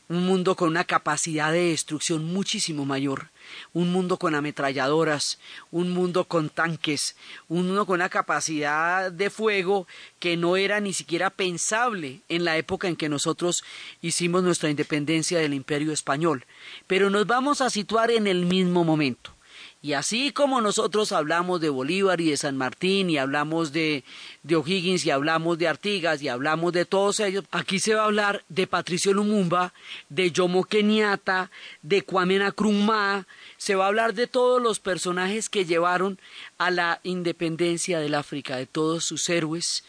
un 0.10 0.26
mundo 0.26 0.56
con 0.56 0.70
una 0.70 0.86
capacidad 0.86 1.52
de 1.52 1.70
destrucción 1.70 2.24
muchísimo 2.24 2.86
mayor, 2.86 3.30
un 3.74 3.92
mundo 3.92 4.18
con 4.18 4.36
ametralladoras, 4.36 5.40
un 5.72 5.92
mundo 5.92 6.26
con 6.26 6.50
tanques, 6.50 7.16
un 7.48 7.68
mundo 7.68 7.86
con 7.86 7.96
una 7.96 8.10
capacidad 8.10 9.12
de 9.12 9.30
fuego 9.30 9.88
que 10.20 10.38
no 10.38 10.56
era 10.56 10.80
ni 10.80 10.94
siquiera 10.94 11.30
pensable 11.30 12.22
en 12.30 12.46
la 12.46 12.58
época 12.58 12.88
en 12.88 12.96
que 12.96 13.10
nosotros 13.10 13.64
hicimos 14.02 14.44
nuestra 14.44 14.70
independencia 14.70 15.40
del 15.40 15.54
imperio 15.54 15.92
español. 15.92 16.46
Pero 16.88 17.10
nos 17.10 17.28
vamos 17.28 17.62
a 17.62 17.70
situar 17.70 18.12
en 18.12 18.28
el 18.28 18.46
mismo 18.46 18.84
momento. 18.84 19.37
Y 19.82 19.94
así 19.94 20.32
como 20.32 20.60
nosotros 20.60 21.12
hablamos 21.12 21.62
de 21.62 21.70
Bolívar 21.70 22.20
y 22.20 22.32
de 22.32 22.38
San 22.38 22.58
Martín 22.58 23.12
y 23.12 23.18
hablamos 23.18 23.72
de, 23.72 24.04
de 24.42 24.56
O'Higgins 24.56 25.06
y 25.06 25.12
hablamos 25.12 25.60
de 25.60 25.68
Artigas 25.68 26.22
y 26.22 26.30
hablamos 26.30 26.74
de 26.74 26.86
todos 26.86 27.20
ellos, 27.20 27.46
aquí 27.52 27.80
se 27.80 27.94
va 27.94 28.02
a 28.02 28.06
hablar 28.06 28.44
de 28.50 28.66
Patricio 28.66 29.14
Lumumba, 29.14 29.74
de 30.10 30.34
Jomo 30.36 30.64
Kenyatta, 30.64 31.52
de 31.84 32.02
Kwame 32.02 32.40
Nkrumah, 32.40 33.28
se 33.58 33.76
va 33.76 33.86
a 33.86 33.88
hablar 33.88 34.16
de 34.16 34.26
todos 34.26 34.62
los 34.62 34.80
personajes 34.80 35.48
que 35.48 35.66
llevaron 35.66 36.20
a 36.58 36.72
la 36.72 37.00
independencia 37.04 38.00
del 38.00 38.16
África, 38.16 38.58
de 38.58 38.66
todos 38.66 39.04
sus 39.04 39.30
héroes 39.30 39.84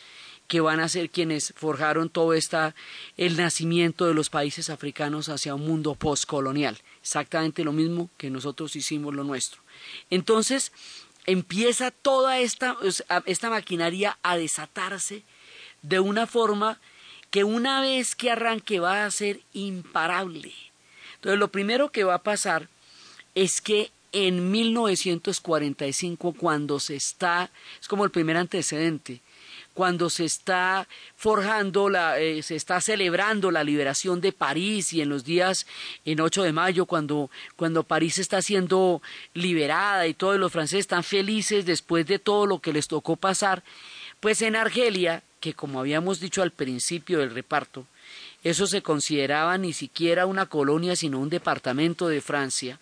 que 0.48 0.60
van 0.60 0.80
a 0.80 0.88
ser 0.88 1.10
quienes 1.10 1.52
forjaron 1.56 2.08
todo 2.08 2.32
esta 2.32 2.74
el 3.16 3.36
nacimiento 3.36 4.06
de 4.06 4.14
los 4.14 4.30
países 4.30 4.70
africanos 4.70 5.28
hacia 5.28 5.54
un 5.54 5.66
mundo 5.66 5.94
postcolonial, 5.94 6.78
exactamente 7.08 7.64
lo 7.64 7.72
mismo 7.72 8.10
que 8.18 8.28
nosotros 8.28 8.76
hicimos 8.76 9.14
lo 9.14 9.24
nuestro. 9.24 9.62
Entonces 10.10 10.72
empieza 11.24 11.90
toda 11.90 12.38
esta, 12.38 12.76
esta 13.24 13.48
maquinaria 13.48 14.18
a 14.22 14.36
desatarse 14.36 15.22
de 15.80 16.00
una 16.00 16.26
forma 16.26 16.78
que 17.30 17.44
una 17.44 17.80
vez 17.80 18.14
que 18.14 18.30
arranque 18.30 18.78
va 18.78 19.06
a 19.06 19.10
ser 19.10 19.40
imparable. 19.54 20.52
Entonces 21.14 21.38
lo 21.38 21.48
primero 21.48 21.90
que 21.90 22.04
va 22.04 22.14
a 22.14 22.22
pasar 22.22 22.68
es 23.34 23.62
que 23.62 23.90
en 24.12 24.50
1945, 24.50 26.34
cuando 26.34 26.78
se 26.78 26.96
está, 26.96 27.50
es 27.80 27.88
como 27.88 28.04
el 28.04 28.10
primer 28.10 28.36
antecedente, 28.36 29.22
cuando 29.78 30.10
se 30.10 30.24
está 30.24 30.88
forjando, 31.14 31.88
la, 31.88 32.18
eh, 32.18 32.42
se 32.42 32.56
está 32.56 32.80
celebrando 32.80 33.52
la 33.52 33.62
liberación 33.62 34.20
de 34.20 34.32
París 34.32 34.92
y 34.92 35.02
en 35.02 35.08
los 35.08 35.22
días, 35.22 35.68
en 36.04 36.20
8 36.20 36.42
de 36.42 36.52
mayo, 36.52 36.84
cuando, 36.84 37.30
cuando 37.54 37.84
París 37.84 38.18
está 38.18 38.42
siendo 38.42 39.00
liberada 39.34 40.08
y 40.08 40.14
todos 40.14 40.36
los 40.36 40.50
franceses 40.50 40.80
están 40.80 41.04
felices 41.04 41.64
después 41.64 42.08
de 42.08 42.18
todo 42.18 42.44
lo 42.44 42.58
que 42.58 42.72
les 42.72 42.88
tocó 42.88 43.14
pasar, 43.14 43.62
pues 44.18 44.42
en 44.42 44.56
Argelia, 44.56 45.22
que 45.38 45.54
como 45.54 45.78
habíamos 45.78 46.18
dicho 46.18 46.42
al 46.42 46.50
principio 46.50 47.20
del 47.20 47.30
reparto, 47.30 47.86
eso 48.42 48.66
se 48.66 48.82
consideraba 48.82 49.58
ni 49.58 49.72
siquiera 49.72 50.26
una 50.26 50.46
colonia, 50.46 50.96
sino 50.96 51.20
un 51.20 51.30
departamento 51.30 52.08
de 52.08 52.20
Francia, 52.20 52.80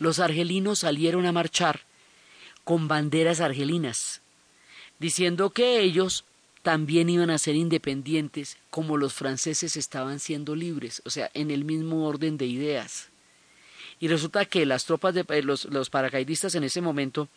los 0.00 0.18
argelinos 0.18 0.80
salieron 0.80 1.24
a 1.24 1.30
marchar 1.30 1.82
con 2.64 2.88
banderas 2.88 3.40
argelinas, 3.40 4.22
diciendo 4.98 5.50
que 5.50 5.78
ellos 5.78 6.24
también 6.62 7.10
iban 7.10 7.30
a 7.30 7.38
ser 7.38 7.56
independientes 7.56 8.56
como 8.70 8.96
los 8.96 9.12
franceses 9.12 9.76
estaban 9.76 10.20
siendo 10.20 10.54
libres, 10.54 11.02
o 11.04 11.10
sea, 11.10 11.30
en 11.34 11.50
el 11.50 11.64
mismo 11.64 12.06
orden 12.06 12.38
de 12.38 12.46
ideas. 12.46 13.08
Y 14.00 14.08
resulta 14.08 14.44
que 14.44 14.66
las 14.66 14.84
tropas 14.84 15.14
de 15.14 15.24
eh, 15.28 15.42
los, 15.42 15.66
los 15.66 15.90
paracaidistas 15.90 16.54
en 16.54 16.64
ese 16.64 16.80
momento, 16.80 17.28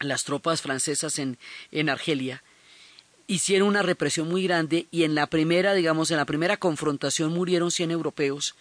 las 0.00 0.24
tropas 0.24 0.62
francesas 0.62 1.18
en, 1.18 1.38
en 1.72 1.88
Argelia, 1.88 2.42
hicieron 3.26 3.68
una 3.68 3.82
represión 3.82 4.28
muy 4.28 4.42
grande 4.42 4.86
y 4.90 5.02
en 5.04 5.14
la 5.14 5.26
primera, 5.26 5.74
digamos, 5.74 6.10
en 6.10 6.16
la 6.16 6.24
primera 6.24 6.56
confrontación 6.56 7.32
murieron 7.32 7.70
100 7.70 7.90
europeos 7.90 8.54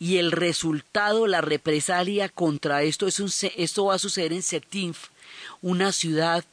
y 0.00 0.18
el 0.18 0.32
resultado, 0.32 1.26
la 1.26 1.40
represalia 1.40 2.28
contra 2.28 2.82
esto, 2.82 3.06
es 3.06 3.20
un, 3.20 3.30
esto 3.56 3.86
va 3.86 3.94
a 3.94 3.98
suceder 3.98 4.32
en 4.32 4.42
Setinf, 4.42 5.08
una 5.62 5.92
ciudad, 5.92 6.44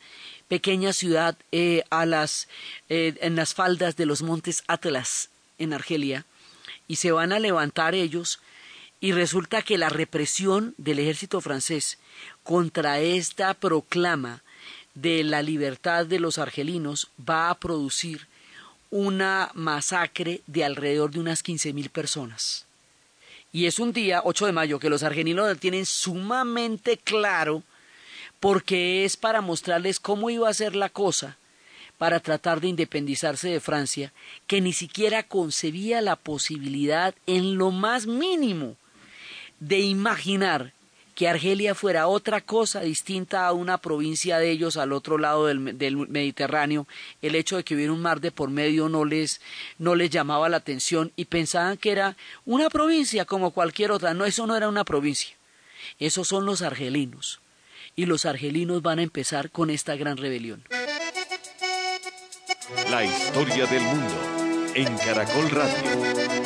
pequeña 0.48 0.94
ciudad 0.94 1.38
eh, 1.52 1.84
a 1.90 2.06
las, 2.06 2.48
eh, 2.90 3.16
en 3.22 3.36
las 3.36 3.54
faldas 3.54 3.96
de 3.96 4.06
los 4.06 4.22
montes 4.22 4.64
Atlas 4.68 5.30
en 5.58 5.74
Argelia, 5.74 6.26
y 6.88 6.98
se 6.98 7.12
van 7.12 7.34
a 7.34 7.40
levantar 7.40 7.96
ellos, 7.96 8.40
y 9.00 9.12
resulta 9.12 9.62
que 9.62 9.78
la 9.78 9.90
represión 9.90 10.74
del 10.78 11.00
ejército 11.00 11.42
francés 11.42 11.98
contra 12.44 13.00
esta 13.00 13.54
proclama 13.54 14.42
de 14.94 15.24
la 15.24 15.42
libertad 15.42 16.06
de 16.06 16.20
los 16.20 16.38
argelinos 16.38 17.10
va 17.18 17.50
a 17.50 17.60
producir 17.60 18.28
una 18.90 19.52
masacre 19.54 20.42
de 20.48 20.64
alrededor 20.64 21.12
de 21.12 21.20
unas 21.20 21.44
quince 21.44 21.74
mil 21.74 21.90
personas. 21.90 22.66
Y 23.52 23.68
es 23.68 23.80
un 23.80 23.94
día, 23.94 24.22
8 24.24 24.48
de 24.48 24.52
mayo, 24.52 24.80
que 24.80 24.90
los 24.90 25.04
argelinos 25.04 25.58
tienen 25.60 25.86
sumamente 25.86 26.98
claro 26.98 27.64
porque 28.46 29.06
es 29.06 29.18
para 29.18 29.42
mostrarles 29.42 30.00
cómo 30.00 30.30
iba 30.30 30.48
a 30.48 30.54
ser 30.54 30.76
la 30.76 30.90
cosa 30.90 31.36
para 31.98 32.20
tratar 32.20 32.62
de 32.62 32.68
independizarse 32.68 33.50
de 33.50 33.60
Francia, 33.60 34.14
que 34.46 34.62
ni 34.62 34.72
siquiera 34.72 35.24
concebía 35.24 36.00
la 36.00 36.16
posibilidad 36.16 37.16
en 37.26 37.58
lo 37.58 37.72
más 37.72 38.06
mínimo 38.06 38.76
de 39.60 39.80
imaginar 39.80 40.74
que 41.16 41.28
Argelia 41.28 41.74
fuera 41.74 42.06
otra 42.06 42.40
cosa 42.40 42.82
distinta 42.82 43.48
a 43.48 43.52
una 43.52 43.80
provincia 43.80 44.38
de 44.38 44.52
ellos 44.52 44.78
al 44.78 44.94
otro 44.94 45.18
lado 45.18 45.48
del, 45.48 45.60
Mediterráneo, 45.60 46.86
el 47.24 47.34
hecho 47.34 47.58
de 47.58 47.64
que 47.64 47.74
hubiera 47.74 47.94
un 47.94 48.04
mar 48.04 48.22
de 48.22 48.30
por 48.30 48.52
medio 48.52 48.90
no 48.90 49.06
les, 49.06 49.42
no 49.80 49.96
les 49.96 50.12
llamaba 50.12 50.50
la 50.50 50.58
atención 50.58 51.12
y 51.16 51.26
pensaban 51.26 51.78
que 51.78 51.92
era 51.92 52.16
una 52.46 52.70
provincia 52.70 53.26
como 53.26 53.50
cualquier 53.50 53.90
otra. 53.90 54.14
No, 54.14 54.24
eso 54.24 54.46
no 54.46 54.56
era 54.56 54.70
una 54.70 54.84
provincia. 54.84 55.36
Esos 55.98 56.28
son 56.28 56.46
los 56.46 56.62
argelinos. 56.62 57.40
Y 57.96 58.06
los 58.06 58.26
argelinos 58.26 58.82
van 58.82 59.00
a 59.00 59.04
empezar 59.04 59.52
con 59.52 59.70
esta 59.70 59.96
gran 59.96 60.18
rebelión. 60.18 60.64
La 62.90 63.04
historia 63.04 63.66
del 63.68 63.84
mundo 63.84 64.74
en 64.76 64.98
Caracol 64.98 65.50
Radio. 65.50 66.45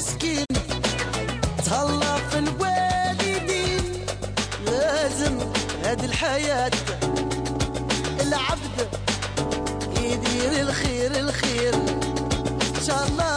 حلف 0.00 0.08
المسكين 0.08 0.44
تهلا 1.64 2.16
في 2.30 2.38
الوالدين. 2.38 4.06
لازم 4.66 5.38
هذه 5.84 6.04
الحياة 6.04 6.70
العبد 8.20 8.88
يدير 9.96 10.60
الخير 10.60 11.10
الخير. 11.20 11.74
إن 11.74 12.84
شاء 12.86 13.06
الله 13.08 13.29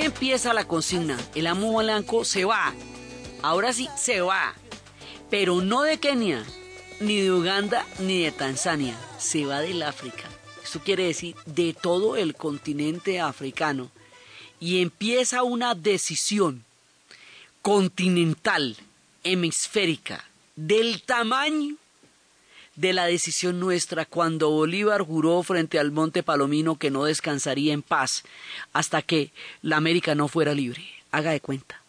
empieza 0.00 0.54
la 0.54 0.66
consigna. 0.66 1.18
El 1.34 1.46
amo 1.46 1.76
blanco 1.78 2.24
se 2.24 2.44
va. 2.44 2.74
Ahora 3.42 3.72
sí, 3.72 3.88
se 3.96 4.20
va. 4.20 4.54
Pero 5.30 5.60
no 5.60 5.82
de 5.82 5.98
Kenia, 5.98 6.44
ni 7.00 7.20
de 7.20 7.32
Uganda, 7.32 7.86
ni 7.98 8.22
de 8.22 8.32
Tanzania. 8.32 8.96
Se 9.18 9.46
va 9.46 9.60
del 9.60 9.82
África. 9.82 10.24
Esto 10.62 10.80
quiere 10.80 11.04
decir 11.04 11.34
de 11.46 11.72
todo 11.72 12.16
el 12.16 12.34
continente 12.34 13.20
africano. 13.20 13.90
Y 14.60 14.82
empieza 14.82 15.42
una 15.42 15.74
decisión 15.74 16.64
continental, 17.62 18.76
hemisférica, 19.24 20.24
del 20.56 21.02
tamaño 21.02 21.76
de 22.78 22.92
la 22.92 23.06
decisión 23.06 23.58
nuestra 23.58 24.04
cuando 24.04 24.50
Bolívar 24.50 25.02
juró 25.02 25.42
frente 25.42 25.80
al 25.80 25.90
Monte 25.90 26.22
Palomino 26.22 26.76
que 26.76 26.92
no 26.92 27.04
descansaría 27.04 27.72
en 27.72 27.82
paz 27.82 28.22
hasta 28.72 29.02
que 29.02 29.32
la 29.62 29.76
América 29.76 30.14
no 30.14 30.28
fuera 30.28 30.54
libre. 30.54 30.86
Haga 31.10 31.32
de 31.32 31.40
cuenta. 31.40 31.82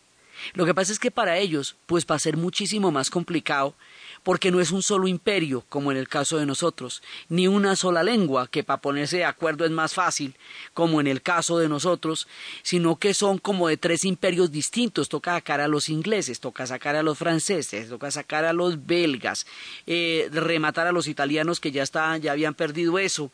Lo 0.53 0.65
que 0.65 0.73
pasa 0.73 0.91
es 0.91 0.97
que 0.97 1.11
para 1.11 1.37
ellos, 1.37 1.75
pues 1.85 2.07
va 2.09 2.15
a 2.15 2.19
ser 2.19 2.37
muchísimo 2.37 2.91
más 2.91 3.11
complicado 3.11 3.75
porque 4.23 4.51
no 4.51 4.59
es 4.59 4.71
un 4.71 4.83
solo 4.83 5.07
imperio, 5.07 5.63
como 5.69 5.91
en 5.91 5.97
el 5.97 6.07
caso 6.07 6.37
de 6.37 6.45
nosotros, 6.45 7.01
ni 7.29 7.47
una 7.47 7.75
sola 7.75 8.03
lengua, 8.03 8.47
que 8.47 8.63
para 8.63 8.81
ponerse 8.81 9.17
de 9.17 9.25
acuerdo 9.25 9.65
es 9.65 9.71
más 9.71 9.93
fácil, 9.93 10.35
como 10.73 11.01
en 11.01 11.07
el 11.07 11.21
caso 11.21 11.57
de 11.57 11.69
nosotros, 11.69 12.27
sino 12.63 12.97
que 12.97 13.13
son 13.13 13.37
como 13.37 13.67
de 13.67 13.77
tres 13.77 14.05
imperios 14.05 14.51
distintos. 14.51 15.09
Toca 15.09 15.33
sacar 15.33 15.61
a 15.61 15.67
los 15.67 15.89
ingleses, 15.89 16.39
toca 16.39 16.67
sacar 16.67 16.95
a 16.95 17.03
los 17.03 17.17
franceses, 17.17 17.89
toca 17.89 18.11
sacar 18.11 18.45
a 18.45 18.53
los 18.53 18.85
belgas, 18.85 19.45
eh, 19.87 20.29
rematar 20.31 20.87
a 20.87 20.91
los 20.91 21.07
italianos 21.07 21.59
que 21.59 21.71
ya, 21.71 21.83
estaban, 21.83 22.21
ya 22.21 22.31
habían 22.31 22.53
perdido 22.53 22.99
eso. 22.99 23.31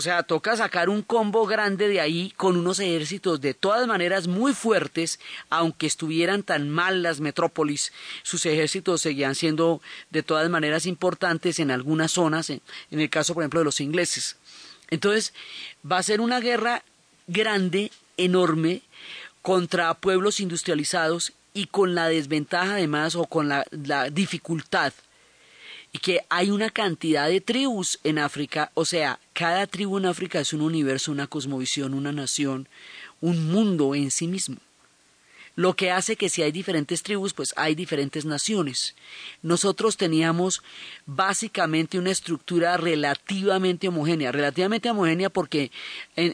O 0.00 0.02
sea, 0.02 0.22
toca 0.22 0.56
sacar 0.56 0.88
un 0.88 1.02
combo 1.02 1.44
grande 1.44 1.86
de 1.86 2.00
ahí 2.00 2.32
con 2.38 2.56
unos 2.56 2.80
ejércitos 2.80 3.38
de 3.42 3.52
todas 3.52 3.86
maneras 3.86 4.28
muy 4.28 4.54
fuertes, 4.54 5.20
aunque 5.50 5.86
estuvieran 5.86 6.42
tan 6.42 6.70
mal 6.70 7.02
las 7.02 7.20
metrópolis, 7.20 7.92
sus 8.22 8.46
ejércitos 8.46 9.02
seguían 9.02 9.34
siendo 9.34 9.82
de 10.08 10.22
todas 10.22 10.48
maneras 10.48 10.86
importantes 10.86 11.58
en 11.58 11.70
algunas 11.70 12.12
zonas, 12.12 12.48
en, 12.48 12.62
el 12.92 13.10
caso, 13.10 13.34
por 13.34 13.42
ejemplo, 13.42 13.60
de 13.60 13.64
los 13.64 13.82
ingleses. 13.82 14.38
Entonces, 14.88 15.34
va 15.84 15.98
a 15.98 16.02
ser 16.02 16.22
una 16.22 16.40
guerra 16.40 16.82
grande, 17.26 17.92
enorme, 18.16 18.80
contra 19.42 19.92
pueblos 19.92 20.40
industrializados 20.40 21.34
y 21.52 21.66
con 21.66 21.94
la 21.94 22.08
desventaja 22.08 22.76
además 22.76 23.16
o 23.16 23.26
con 23.26 23.50
la, 23.50 23.66
la 23.70 24.08
dificultad 24.08 24.94
y 25.92 25.98
que 25.98 26.20
hay 26.28 26.50
una 26.50 26.70
cantidad 26.70 27.28
de 27.28 27.40
tribus 27.40 27.98
en 28.04 28.18
África, 28.18 28.70
o 28.74 28.84
sea, 28.84 29.18
cada 29.32 29.66
tribu 29.66 29.98
en 29.98 30.06
África 30.06 30.40
es 30.40 30.52
un 30.52 30.60
universo, 30.60 31.12
una 31.12 31.26
cosmovisión, 31.26 31.94
una 31.94 32.12
nación, 32.12 32.68
un 33.20 33.50
mundo 33.50 33.94
en 33.94 34.10
sí 34.10 34.28
mismo. 34.28 34.56
Lo 35.56 35.74
que 35.74 35.90
hace 35.90 36.16
que 36.16 36.28
si 36.28 36.42
hay 36.42 36.52
diferentes 36.52 37.02
tribus, 37.02 37.34
pues 37.34 37.52
hay 37.56 37.74
diferentes 37.74 38.24
naciones. 38.24 38.94
Nosotros 39.42 39.96
teníamos 39.96 40.62
básicamente 41.06 41.98
una 41.98 42.12
estructura 42.12 42.76
relativamente 42.76 43.88
homogénea, 43.88 44.32
relativamente 44.32 44.90
homogénea 44.90 45.28
porque 45.28 45.70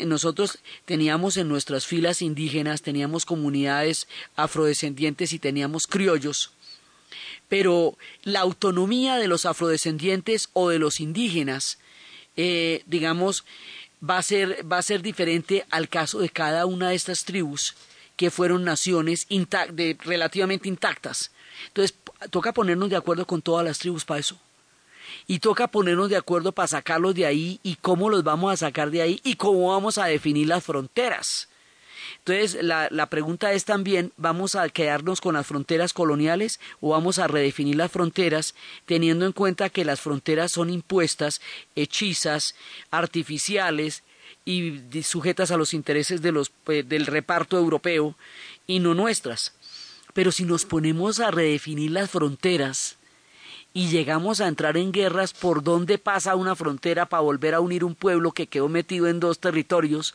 nosotros 0.06 0.58
teníamos 0.84 1.38
en 1.38 1.48
nuestras 1.48 1.86
filas 1.86 2.22
indígenas, 2.22 2.82
teníamos 2.82 3.24
comunidades 3.24 4.06
afrodescendientes 4.36 5.32
y 5.32 5.38
teníamos 5.38 5.86
criollos, 5.86 6.52
pero 7.48 7.96
la 8.22 8.40
autonomía 8.40 9.16
de 9.16 9.28
los 9.28 9.46
afrodescendientes 9.46 10.48
o 10.52 10.68
de 10.68 10.78
los 10.78 11.00
indígenas, 11.00 11.78
eh, 12.36 12.82
digamos, 12.86 13.44
va 14.08 14.18
a, 14.18 14.22
ser, 14.22 14.70
va 14.70 14.78
a 14.78 14.82
ser 14.82 15.02
diferente 15.02 15.64
al 15.70 15.88
caso 15.88 16.18
de 16.18 16.28
cada 16.28 16.66
una 16.66 16.90
de 16.90 16.94
estas 16.94 17.24
tribus 17.24 17.74
que 18.16 18.30
fueron 18.30 18.64
naciones 18.64 19.26
de, 19.28 19.96
relativamente 20.02 20.68
intactas. 20.68 21.30
Entonces, 21.68 21.96
toca 22.30 22.52
ponernos 22.52 22.90
de 22.90 22.96
acuerdo 22.96 23.26
con 23.26 23.42
todas 23.42 23.64
las 23.64 23.78
tribus 23.78 24.04
para 24.04 24.20
eso. 24.20 24.38
Y 25.26 25.38
toca 25.38 25.68
ponernos 25.68 26.08
de 26.08 26.16
acuerdo 26.16 26.52
para 26.52 26.68
sacarlos 26.68 27.14
de 27.14 27.26
ahí 27.26 27.60
y 27.62 27.76
cómo 27.76 28.10
los 28.10 28.24
vamos 28.24 28.52
a 28.52 28.56
sacar 28.56 28.90
de 28.90 29.02
ahí 29.02 29.20
y 29.22 29.36
cómo 29.36 29.68
vamos 29.70 29.98
a 29.98 30.06
definir 30.06 30.48
las 30.48 30.64
fronteras. 30.64 31.48
Entonces, 32.18 32.62
la, 32.62 32.88
la, 32.90 33.06
pregunta 33.06 33.52
es 33.52 33.64
también, 33.64 34.12
¿vamos 34.16 34.54
a 34.54 34.68
quedarnos 34.68 35.20
con 35.20 35.34
las 35.34 35.46
fronteras 35.46 35.92
coloniales 35.92 36.60
o 36.80 36.90
vamos 36.90 37.18
a 37.18 37.26
redefinir 37.26 37.76
las 37.76 37.92
fronteras 37.92 38.54
teniendo 38.84 39.26
en 39.26 39.32
cuenta 39.32 39.70
que 39.70 39.84
las 39.84 40.00
fronteras 40.00 40.52
son 40.52 40.70
impuestas, 40.70 41.40
hechizas, 41.74 42.54
artificiales, 42.90 44.02
y 44.46 45.02
sujetas 45.02 45.50
a 45.50 45.56
los 45.56 45.74
intereses 45.74 46.22
de 46.22 46.32
los, 46.32 46.50
pues, 46.50 46.88
del 46.88 47.06
reparto 47.06 47.58
europeo 47.58 48.16
y 48.66 48.78
no 48.78 48.94
nuestras. 48.94 49.52
Pero 50.14 50.32
si 50.32 50.44
nos 50.44 50.64
ponemos 50.64 51.20
a 51.20 51.30
redefinir 51.30 51.90
las 51.90 52.08
fronteras 52.08 52.96
y 53.74 53.88
llegamos 53.88 54.40
a 54.40 54.48
entrar 54.48 54.76
en 54.76 54.92
guerras 54.92 55.34
por 55.34 55.62
dónde 55.62 55.98
pasa 55.98 56.36
una 56.36 56.54
frontera 56.54 57.06
para 57.06 57.22
volver 57.22 57.54
a 57.54 57.60
unir 57.60 57.84
un 57.84 57.94
pueblo 57.94 58.32
que 58.32 58.46
quedó 58.46 58.68
metido 58.68 59.08
en 59.08 59.20
dos 59.20 59.40
territorios, 59.40 60.14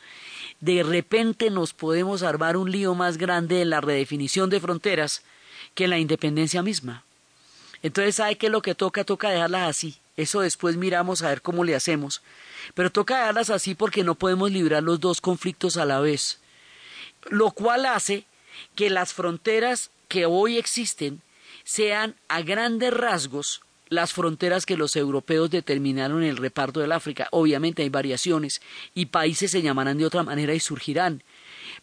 de 0.61 0.83
repente 0.83 1.49
nos 1.49 1.73
podemos 1.73 2.23
armar 2.23 2.55
un 2.55 2.71
lío 2.71 2.95
más 2.95 3.17
grande 3.17 3.61
en 3.61 3.71
la 3.71 3.81
redefinición 3.81 4.49
de 4.49 4.59
fronteras 4.59 5.23
que 5.73 5.85
en 5.85 5.89
la 5.89 5.99
independencia 5.99 6.61
misma. 6.61 7.03
Entonces, 7.83 8.15
¿sabe 8.15 8.37
qué 8.37 8.45
es 8.45 8.51
lo 8.51 8.61
que 8.61 8.75
toca? 8.75 9.03
Toca 9.03 9.31
dejarlas 9.31 9.69
así. 9.69 9.97
Eso 10.17 10.41
después 10.41 10.77
miramos 10.77 11.23
a 11.23 11.29
ver 11.29 11.41
cómo 11.41 11.63
le 11.63 11.75
hacemos. 11.75 12.21
Pero 12.75 12.91
toca 12.91 13.19
darlas 13.19 13.49
así 13.49 13.73
porque 13.73 14.03
no 14.03 14.15
podemos 14.15 14.51
librar 14.51 14.83
los 14.83 14.99
dos 14.99 15.19
conflictos 15.19 15.77
a 15.77 15.85
la 15.85 15.99
vez. 15.99 16.39
Lo 17.29 17.51
cual 17.51 17.87
hace 17.87 18.25
que 18.75 18.91
las 18.91 19.13
fronteras 19.13 19.89
que 20.07 20.27
hoy 20.27 20.57
existen 20.57 21.21
sean 21.63 22.15
a 22.27 22.41
grandes 22.41 22.93
rasgos 22.93 23.61
las 23.91 24.13
fronteras 24.13 24.65
que 24.65 24.77
los 24.77 24.95
europeos 24.95 25.51
determinaron 25.51 26.23
en 26.23 26.29
el 26.29 26.37
reparto 26.37 26.79
del 26.79 26.93
África. 26.93 27.27
Obviamente 27.31 27.83
hay 27.83 27.89
variaciones 27.89 28.61
y 28.95 29.07
países 29.07 29.51
se 29.51 29.61
llamarán 29.61 29.97
de 29.97 30.05
otra 30.05 30.23
manera 30.23 30.53
y 30.55 30.61
surgirán 30.61 31.21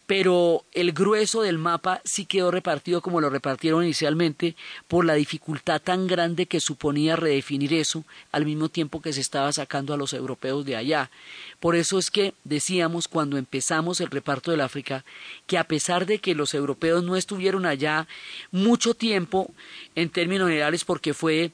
pero 0.09 0.65
el 0.73 0.91
grueso 0.91 1.43
del 1.43 1.59
mapa 1.59 2.01
sí 2.03 2.25
quedó 2.25 2.49
repartido 2.49 2.99
como 3.01 3.21
lo 3.21 3.29
repartieron 3.29 3.83
inicialmente 3.83 4.55
por 4.87 5.05
la 5.05 5.13
dificultad 5.13 5.79
tan 5.79 6.07
grande 6.07 6.47
que 6.47 6.59
suponía 6.59 7.15
redefinir 7.15 7.75
eso 7.75 8.03
al 8.31 8.43
mismo 8.43 8.69
tiempo 8.69 9.03
que 9.03 9.13
se 9.13 9.21
estaba 9.21 9.51
sacando 9.51 9.93
a 9.93 9.97
los 9.97 10.13
europeos 10.13 10.65
de 10.65 10.75
allá. 10.75 11.11
Por 11.59 11.75
eso 11.75 11.99
es 11.99 12.09
que 12.09 12.33
decíamos 12.43 13.07
cuando 13.07 13.37
empezamos 13.37 14.01
el 14.01 14.09
reparto 14.09 14.49
del 14.49 14.61
África 14.61 15.05
que 15.45 15.59
a 15.59 15.65
pesar 15.65 16.07
de 16.07 16.17
que 16.17 16.33
los 16.33 16.55
europeos 16.55 17.03
no 17.03 17.15
estuvieron 17.15 17.67
allá 17.67 18.07
mucho 18.51 18.95
tiempo 18.95 19.51
en 19.93 20.09
términos 20.09 20.47
generales 20.47 20.85
porque 20.85 21.13
fue 21.13 21.51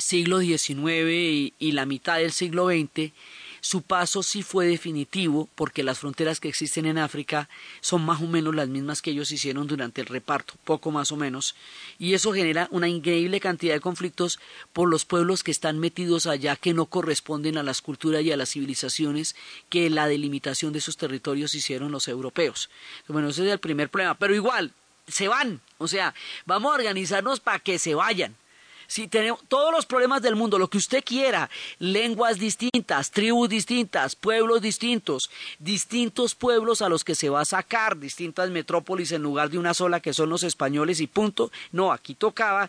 siglo 0.00 0.40
XIX 0.40 1.52
y, 1.58 1.72
la 1.72 1.86
mitad 1.86 2.18
del 2.18 2.32
siglo 2.32 2.68
XX, 2.68 3.12
su 3.60 3.82
paso 3.82 4.22
sí 4.22 4.42
fue 4.42 4.66
definitivo 4.66 5.48
porque 5.54 5.82
las 5.82 5.98
fronteras 5.98 6.40
que 6.40 6.48
existen 6.48 6.86
en 6.86 6.96
África 6.96 7.48
son 7.80 8.02
más 8.02 8.22
o 8.22 8.26
menos 8.26 8.54
las 8.54 8.68
mismas 8.68 9.02
que 9.02 9.10
ellos 9.10 9.30
hicieron 9.30 9.66
durante 9.66 10.00
el 10.00 10.06
reparto, 10.06 10.54
poco 10.64 10.90
más 10.90 11.12
o 11.12 11.16
menos, 11.16 11.54
y 11.98 12.14
eso 12.14 12.32
genera 12.32 12.68
una 12.70 12.88
increíble 12.88 13.38
cantidad 13.38 13.74
de 13.74 13.80
conflictos 13.80 14.40
por 14.72 14.88
los 14.88 15.04
pueblos 15.04 15.42
que 15.42 15.50
están 15.50 15.78
metidos 15.78 16.26
allá 16.26 16.56
que 16.56 16.72
no 16.72 16.86
corresponden 16.86 17.58
a 17.58 17.62
las 17.62 17.82
culturas 17.82 18.22
y 18.22 18.32
a 18.32 18.36
las 18.36 18.50
civilizaciones 18.50 19.36
que 19.68 19.90
la 19.90 20.06
delimitación 20.06 20.72
de 20.72 20.78
esos 20.78 20.96
territorios 20.96 21.54
hicieron 21.54 21.92
los 21.92 22.08
europeos. 22.08 22.70
Bueno, 23.08 23.28
ese 23.28 23.44
es 23.44 23.52
el 23.52 23.58
primer 23.58 23.90
problema, 23.90 24.14
pero 24.14 24.34
igual 24.34 24.72
se 25.06 25.28
van, 25.28 25.60
o 25.76 25.86
sea, 25.86 26.14
vamos 26.46 26.72
a 26.72 26.76
organizarnos 26.76 27.40
para 27.40 27.58
que 27.58 27.78
se 27.78 27.94
vayan 27.94 28.34
si 28.90 29.06
tenemos 29.06 29.38
todos 29.46 29.72
los 29.72 29.86
problemas 29.86 30.20
del 30.20 30.34
mundo, 30.34 30.58
lo 30.58 30.68
que 30.68 30.78
usted 30.78 31.04
quiera, 31.04 31.48
lenguas 31.78 32.40
distintas, 32.40 33.12
tribus 33.12 33.48
distintas, 33.48 34.16
pueblos 34.16 34.62
distintos, 34.62 35.30
distintos 35.60 36.34
pueblos 36.34 36.82
a 36.82 36.88
los 36.88 37.04
que 37.04 37.14
se 37.14 37.28
va 37.28 37.42
a 37.42 37.44
sacar, 37.44 38.00
distintas 38.00 38.50
metrópolis 38.50 39.12
en 39.12 39.22
lugar 39.22 39.48
de 39.48 39.58
una 39.58 39.74
sola 39.74 40.00
que 40.00 40.12
son 40.12 40.28
los 40.28 40.42
españoles 40.42 41.00
y 41.00 41.06
punto. 41.06 41.52
No, 41.70 41.92
aquí 41.92 42.16
tocaba 42.16 42.68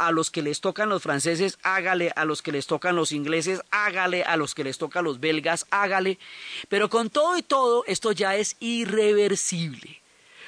a 0.00 0.10
los 0.10 0.32
que 0.32 0.42
les 0.42 0.60
tocan 0.60 0.88
los 0.88 1.00
franceses, 1.00 1.58
hágale, 1.62 2.12
a 2.16 2.24
los 2.24 2.42
que 2.42 2.50
les 2.50 2.66
tocan 2.66 2.96
los 2.96 3.12
ingleses, 3.12 3.62
hágale, 3.70 4.24
a 4.24 4.36
los 4.36 4.56
que 4.56 4.64
les 4.64 4.78
tocan 4.78 5.04
los 5.04 5.20
belgas, 5.20 5.66
hágale. 5.70 6.18
Pero 6.68 6.90
con 6.90 7.08
todo 7.08 7.36
y 7.36 7.42
todo, 7.42 7.84
esto 7.86 8.10
ya 8.10 8.34
es 8.34 8.56
irreversible. 8.58 10.00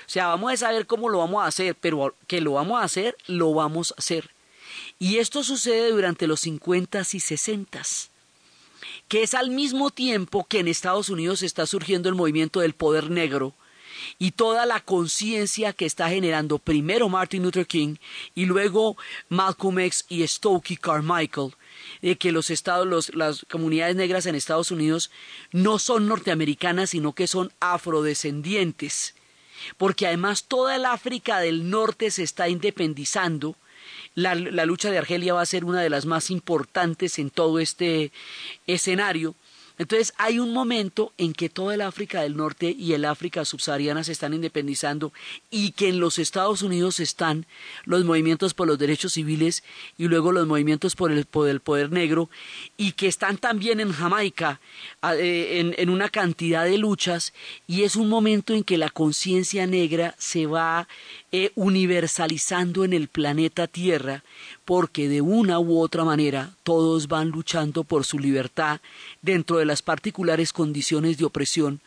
O 0.09 0.11
sea, 0.11 0.27
vamos 0.27 0.53
a 0.55 0.57
saber 0.57 0.89
cómo 0.89 1.09
lo 1.09 1.19
vamos 1.19 1.45
a 1.45 1.47
hacer, 1.47 1.77
pero 1.81 2.17
que 2.27 2.41
lo 2.41 2.55
vamos 2.55 2.81
a 2.81 2.85
hacer, 2.85 3.17
lo 3.29 3.55
vamos 3.55 3.93
a 3.93 4.01
hacer. 4.01 4.35
Y 4.99 5.19
esto 5.19 5.43
sucede 5.43 5.91
durante 5.91 6.27
los 6.27 6.41
50 6.41 7.03
y 7.13 7.21
60 7.21 7.83
que 9.09 9.23
es 9.23 9.35
al 9.35 9.51
mismo 9.51 9.91
tiempo 9.91 10.47
que 10.49 10.61
en 10.61 10.69
Estados 10.69 11.09
Unidos 11.09 11.43
está 11.43 11.67
surgiendo 11.67 12.09
el 12.09 12.15
movimiento 12.15 12.61
del 12.61 12.75
poder 12.75 13.11
negro 13.11 13.55
y 14.19 14.33
toda 14.33 14.67
la 14.67 14.81
conciencia 14.81 15.73
que 15.73 15.87
está 15.87 16.09
generando 16.09 16.59
primero 16.59 17.09
Martin 17.09 17.43
Luther 17.43 17.67
King 17.67 17.97
y 18.35 18.47
luego 18.47 18.97
Malcolm 19.29 19.79
X 19.81 20.05
y 20.09 20.27
Stokely 20.27 20.77
Carmichael 20.77 21.55
de 22.03 22.17
que 22.17 22.33
los 22.33 22.51
estados, 22.51 23.15
las 23.15 23.47
comunidades 23.51 23.97
negras 23.97 24.27
en 24.27 24.35
Estados 24.35 24.71
Unidos 24.71 25.11
no 25.53 25.79
son 25.79 26.09
norteamericanas, 26.09 26.91
sino 26.91 27.13
que 27.13 27.27
son 27.27 27.53
afrodescendientes, 27.61 29.15
porque 29.77 30.07
además 30.07 30.45
toda 30.45 30.77
el 30.77 30.87
África 30.87 31.41
del 31.41 31.71
Norte 31.71 32.11
se 32.11 32.23
está 32.23 32.49
independizando 32.49 33.57
la, 34.15 34.35
lucha 34.35 34.91
de 34.91 34.99
Argelia 34.99 35.35
va 35.35 35.43
a 35.43 35.47
ser 35.47 35.65
una 35.65 35.83
de 35.83 35.91
las 35.91 36.07
más 36.07 36.31
importantes 36.31 37.19
en 37.19 37.31
todo 37.31 37.59
este 37.59 38.13
escenario. 38.67 39.35
Entonces 39.77 40.15
hay 40.19 40.39
un 40.39 40.53
momento 40.53 41.13
en 41.19 41.33
que 41.33 41.49
toda 41.49 41.75
el 41.75 41.81
África 41.81 42.23
del 42.23 42.37
Norte 42.37 42.75
y 42.79 42.93
el 42.93 43.05
África 43.05 43.45
subsahariana 43.45 44.05
se 44.05 44.13
están 44.13 44.33
independizando 44.33 45.13
y 45.51 45.73
que 45.73 45.89
en 45.89 45.99
los 45.99 46.21
Estados 46.21 46.63
Unidos 46.63 47.01
están 47.01 47.47
los 47.85 48.05
movimientos 48.05 48.55
por 48.55 48.69
los 48.69 48.79
derechos 48.79 49.15
civiles 49.15 49.65
y 49.99 50.07
luego 50.07 50.31
los 50.31 50.47
movimientos 50.47 50.95
por 50.95 51.11
el, 51.11 51.25
poder 51.27 51.91
negro 51.91 52.31
y 52.77 52.93
que 52.93 53.09
están 53.09 53.37
también 53.39 53.81
en 53.81 53.93
Jamaica 53.93 54.61
eh, 55.19 55.75
en, 55.77 55.91
una 55.91 56.09
cantidad 56.09 56.65
de 56.65 56.79
luchas 56.79 57.33
y 57.67 57.83
es 57.83 57.97
un 57.97 58.09
momento 58.09 58.55
en 58.55 58.63
que 58.63 58.79
la 58.79 58.91
conciencia 58.91 59.67
negra 59.67 60.15
se 60.19 60.47
va 60.47 60.87
eh, 61.33 61.51
universalizando 61.57 62.85
en 62.85 62.93
el 62.93 63.09
planeta 63.09 63.67
Tierra 63.67 64.23
porque 64.65 65.09
de 65.09 65.21
una 65.21 65.59
u 65.59 65.79
otra 65.79 66.05
manera 66.05 66.51
todos 66.63 67.09
van 67.09 67.29
luchando 67.29 67.85
por 67.85 68.05
su 68.05 68.19
libertad 68.19 68.81
dentro 69.23 69.59
de 69.59 69.65
las 69.65 69.83
particulares 69.83 70.53
condiciones 70.53 71.19
de 71.19 71.25
opresión 71.25 71.81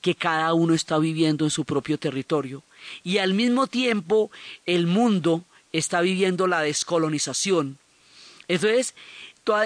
que 0.00 0.14
cada 0.14 0.52
uno 0.54 0.74
está 0.74 0.98
viviendo 0.98 1.44
en 1.44 1.50
su 1.50 1.64
propio 1.64 1.98
territorio. 1.98 2.62
Y 3.02 3.18
al 3.18 3.34
mismo 3.34 3.66
tiempo 3.66 4.30
el 4.64 4.86
mundo 4.86 5.44
está 5.72 6.00
viviendo 6.00 6.46
la 6.46 6.60
descolonización. 6.60 7.78
Entonces, 8.48 8.94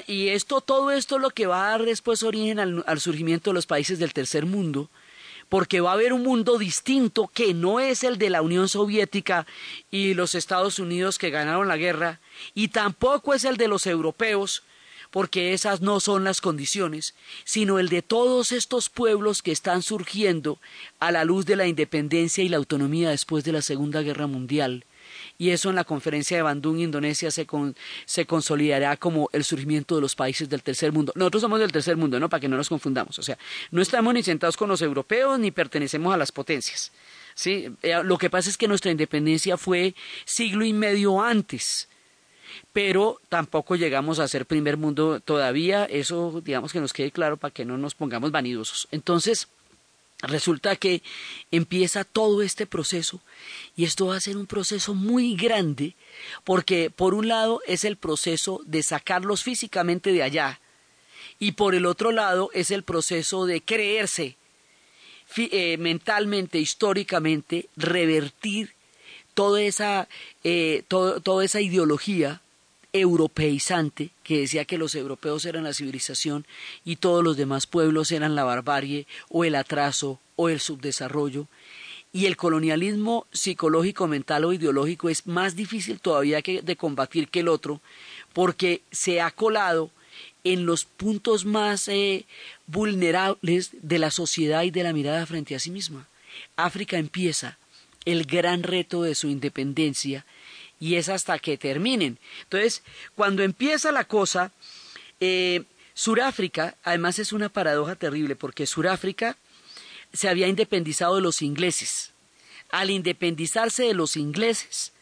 y 0.07 0.29
esto, 0.29 0.61
todo 0.61 0.91
esto 0.91 1.17
es 1.17 1.23
lo 1.23 1.31
que 1.31 1.47
va 1.47 1.67
a 1.67 1.71
dar 1.71 1.85
después 1.85 2.23
origen 2.23 2.59
al 2.59 3.01
surgimiento 3.01 3.51
de 3.51 3.55
los 3.55 3.67
países 3.67 3.99
del 3.99 4.13
tercer 4.13 4.45
mundo, 4.45 4.91
porque 5.51 5.81
va 5.81 5.91
a 5.91 5.95
haber 5.95 6.15
un 6.15 6.23
mundo 6.23 6.57
distinto 6.57 7.27
que 7.27 7.53
no 7.53 7.81
es 7.81 8.05
el 8.05 8.17
de 8.17 8.31
la 8.31 8.41
Unión 8.41 8.69
Soviética 8.69 9.47
y 9.91 10.15
los 10.15 10.35
Estados 10.35 10.79
Unidos 10.79 11.19
que 11.19 11.29
ganaron 11.29 11.69
la 11.69 11.77
guerra, 11.77 12.21
y 12.55 12.69
tampoco 12.69 13.35
es 13.35 13.45
el 13.45 13.59
de 13.59 13.69
los 13.69 13.87
europeos, 13.87 14.63
porque 15.11 15.53
esas 15.53 15.81
no 15.81 15.99
son 15.99 16.23
las 16.23 16.41
condiciones, 16.41 17.15
sino 17.45 17.81
el 17.81 17.89
de 17.89 18.01
todos 18.01 18.53
estos 18.53 18.89
pueblos 18.89 19.43
que 19.43 19.51
están 19.51 19.83
surgiendo 19.83 20.61
a 21.01 21.11
la 21.11 21.25
luz 21.25 21.47
de 21.47 21.57
la 21.57 21.67
independencia 21.67 22.45
y 22.45 22.49
la 22.49 22.57
autonomía 22.57 23.11
después 23.11 23.43
de 23.43 23.51
la 23.51 23.61
Segunda 23.61 24.03
Guerra 24.03 24.29
Mundial, 24.29 24.85
y 25.39 25.51
eso 25.51 25.71
en 25.71 25.77
la 25.77 25.85
conferencia 25.85 26.37
de 26.37 26.43
Bandung, 26.43 26.79
Indonesia, 26.79 27.31
se, 27.31 27.47
se 28.05 28.27
consolidará 28.27 28.97
como 28.97 29.29
el 29.33 29.45
surgimiento 29.45 29.95
de 29.97 30.01
los 30.01 30.15
países 30.15 30.49
del 30.49 30.63
tercer 30.63 30.93
mundo. 30.93 31.13
Nosotros 31.17 31.43
somos 31.43 31.61
del 31.61 31.73
tercer 31.73 31.97
mundo, 31.97 32.19
¿no? 32.21 32.29
Para 32.29 32.41
que 32.41 32.49
no 32.49 32.57
nos 32.57 32.69
confundamos. 32.69 33.19
O 33.19 33.23
sea, 33.23 33.39
no 33.71 33.83
estamos 33.83 34.15
ni 34.15 34.23
sentados 34.23 34.57
con 34.57 34.69
los 34.69 34.83
europeos 34.83 35.39
ni 35.39 35.51
pertenecemos 35.51 36.13
a 36.15 36.17
las 36.17 36.33
potencias. 36.33 36.93
¿sí? 37.35 37.69
Eh, 37.83 38.03
lo 38.03 38.19
que 38.19 38.31
pasa 38.31 38.51
es 38.51 38.57
que 38.57 38.69
nuestra 38.69 38.91
independencia 38.91 39.57
fue 39.57 39.95
siglo 40.25 40.65
y 40.65 40.73
medio 40.73 41.23
antes 41.23 41.89
pero 42.73 43.21
tampoco 43.29 43.77
llegamos 43.77 44.19
a 44.19 44.29
ser 44.29 44.47
primer 44.47 44.77
mundo 44.77 45.21
todavía, 45.21 45.85
eso 45.85 46.41
digamos 46.45 46.73
que 46.73 46.81
nos 46.81 46.93
quede 46.93 47.11
claro 47.11 47.37
para 47.37 47.53
que 47.53 47.65
no 47.65 47.79
nos 47.79 47.95
pongamos 47.95 48.31
vanidosos. 48.31 48.89
Entonces, 48.91 49.49
resulta 50.23 50.77
que 50.77 51.03
empieza 51.51 52.05
todo 52.05 52.43
este 52.43 52.67
proceso 52.67 53.21
y 53.77 53.85
esto 53.85 54.07
va 54.07 54.17
a 54.17 54.21
ser 54.21 54.37
un 54.37 54.47
proceso 54.47 54.95
muy 54.95 55.35
grande 55.35 55.95
porque 56.45 56.91
por 56.91 57.15
un 57.15 57.29
lado 57.29 57.61
es 57.67 57.85
el 57.85 57.97
proceso 57.97 58.61
de 58.67 58.83
sacarlos 58.83 59.43
físicamente 59.43 60.13
de 60.13 60.23
allá 60.23 60.61
y 61.39 61.53
por 61.53 61.75
el 61.75 61.87
otro 61.87 62.13
lado 62.13 62.51
es 62.53 62.71
el 62.71 62.83
proceso 62.83 63.47
de 63.47 63.63
creerse 63.63 64.37
eh, 65.37 65.77
mentalmente, 65.79 66.59
históricamente, 66.59 67.69
revertir 67.77 68.75
toda 69.33 69.63
esa, 69.63 70.09
eh, 70.45 70.83
toda 70.89 71.45
esa 71.45 71.61
ideología 71.61 72.43
europeizante 72.93 74.11
que 74.23 74.41
decía 74.41 74.65
que 74.65 74.79
los 74.79 74.95
europeos 74.95 75.45
eran 75.45 75.65
la 75.65 75.75
civilización 75.75 76.47
y 76.85 76.97
todos 76.97 77.23
los 77.23 77.37
demás 77.37 77.67
pueblos 77.67 78.13
eran 78.13 78.35
la 78.35 78.45
barbarie 78.45 79.07
o 79.29 79.45
el 79.45 79.55
atraso 79.55 80.21
o 80.37 80.49
el 80.49 80.61
subdesarrollo. 80.61 81.47
Y 82.13 82.27
el 82.27 82.37
colonialismo 82.37 83.27
psicológico, 83.33 84.09
mental 84.09 84.45
o 84.45 84.53
ideológico 84.53 85.09
es 85.09 85.27
más 85.27 85.55
difícil 85.55 86.01
todavía 86.01 86.43
que 86.43 86.61
de 86.61 86.77
combatir 86.77 87.29
que 87.29 87.41
el 87.41 87.49
otro, 87.49 87.81
porque 88.33 88.83
se 88.91 89.21
ha 89.21 89.31
colado 89.31 89.91
en 90.43 90.67
los 90.67 90.85
puntos 90.85 91.45
más 91.45 91.87
eh, 91.89 92.25
vulnerables 92.67 93.71
de 93.83 93.99
la 93.99 94.11
sociedad 94.11 94.63
y 94.65 94.71
de 94.71 94.83
la 94.83 94.93
mirada 94.93 95.25
frente 95.27 95.55
a 95.55 95.61
sí 95.61 95.71
misma. 95.71 96.09
África 96.57 96.99
empieza 96.99 97.59
el 98.05 98.25
gran 98.25 98.63
reto 98.63 99.03
de 99.03 99.15
su 99.15 99.29
independencia 99.29 100.25
y 100.81 100.97
es 100.97 101.09
hasta 101.09 101.39
que 101.39 101.59
terminen. 101.59 102.19
Entonces, 102.43 102.83
cuando 103.15 103.43
empieza 103.43 103.93
la 103.93 104.05
cosa, 104.05 104.51
eh, 105.21 105.65
Suráfrica, 105.95 106.77
además 106.83 107.19
es 107.19 107.33
una 107.33 107.51
paradoja 107.51 107.95
terrible, 107.95 108.35
porque 108.35 108.67
Suráfrica 108.67 109.37
se 110.13 110.29
había 110.29 110.49
independizado 110.49 111.17
de 111.17 111.21
los 111.21 111.43
ingleses. 111.43 112.13
Al 112.71 112.91
independizarse 112.91 113.85
de 113.85 113.95
los 113.95 114.17
ingleses, 114.17 114.93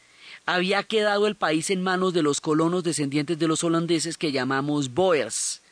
había 0.44 0.82
quedado 0.82 1.26
el 1.26 1.36
país 1.36 1.70
en 1.70 1.82
manos 1.82 2.14
de 2.14 2.22
los 2.22 2.40
colonos 2.40 2.82
descendientes 2.82 3.38
de 3.38 3.46
los 3.46 3.62
holandeses 3.62 4.18
que 4.18 4.32
llamamos 4.32 4.92
Boers. 4.92 5.62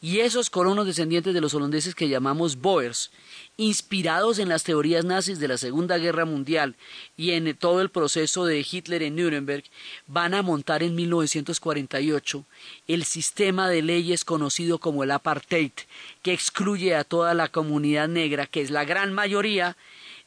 Y 0.00 0.20
esos 0.20 0.48
colonos 0.48 0.86
descendientes 0.86 1.34
de 1.34 1.40
los 1.40 1.54
holandeses 1.54 1.94
que 1.94 2.08
llamamos 2.08 2.56
Boers 2.56 3.10
inspirados 3.56 4.38
en 4.38 4.48
las 4.48 4.62
teorías 4.62 5.04
nazis 5.04 5.40
de 5.40 5.48
la 5.48 5.58
Segunda 5.58 5.98
Guerra 5.98 6.24
Mundial 6.24 6.76
y 7.16 7.32
en 7.32 7.56
todo 7.56 7.80
el 7.80 7.90
proceso 7.90 8.44
de 8.44 8.64
Hitler 8.70 9.02
en 9.02 9.16
Nuremberg, 9.16 9.64
van 10.06 10.34
a 10.34 10.42
montar 10.42 10.84
en 10.84 10.94
1948 10.94 12.44
el 12.86 13.04
sistema 13.04 13.68
de 13.68 13.82
leyes 13.82 14.24
conocido 14.24 14.78
como 14.78 15.02
el 15.02 15.10
apartheid, 15.10 15.72
que 16.22 16.32
excluye 16.32 16.94
a 16.94 17.02
toda 17.02 17.34
la 17.34 17.48
comunidad 17.48 18.06
negra, 18.06 18.46
que 18.46 18.60
es 18.60 18.70
la 18.70 18.84
gran 18.84 19.12
mayoría 19.12 19.76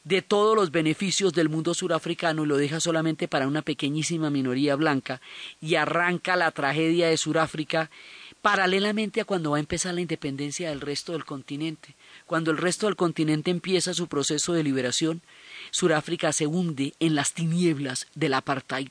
de 0.03 0.21
todos 0.21 0.55
los 0.55 0.71
beneficios 0.71 1.31
del 1.31 1.47
mundo 1.47 1.73
surafricano 1.73 2.43
y 2.43 2.47
lo 2.47 2.57
deja 2.57 2.81
solamente 2.81 3.29
para 3.29 3.47
una 3.47 3.61
pequeñísima 3.61 4.29
minoría 4.29 4.75
blanca 4.75 5.21
y 5.61 5.75
arranca 5.75 6.35
la 6.35 6.51
tragedia 6.51 7.07
de 7.07 7.17
Suráfrica 7.17 7.89
paralelamente 8.41 9.21
a 9.21 9.25
cuando 9.25 9.51
va 9.51 9.57
a 9.57 9.61
empezar 9.61 9.93
la 9.93 10.01
independencia 10.01 10.69
del 10.69 10.81
resto 10.81 11.11
del 11.13 11.25
continente. 11.25 11.95
Cuando 12.25 12.51
el 12.51 12.57
resto 12.57 12.87
del 12.87 12.95
continente 12.95 13.51
empieza 13.51 13.93
su 13.93 14.07
proceso 14.07 14.53
de 14.53 14.63
liberación, 14.63 15.21
Sudáfrica 15.71 16.33
se 16.33 16.47
hunde 16.47 16.93
en 16.99 17.15
las 17.15 17.33
tinieblas 17.33 18.07
del 18.15 18.33
apartheid. 18.33 18.89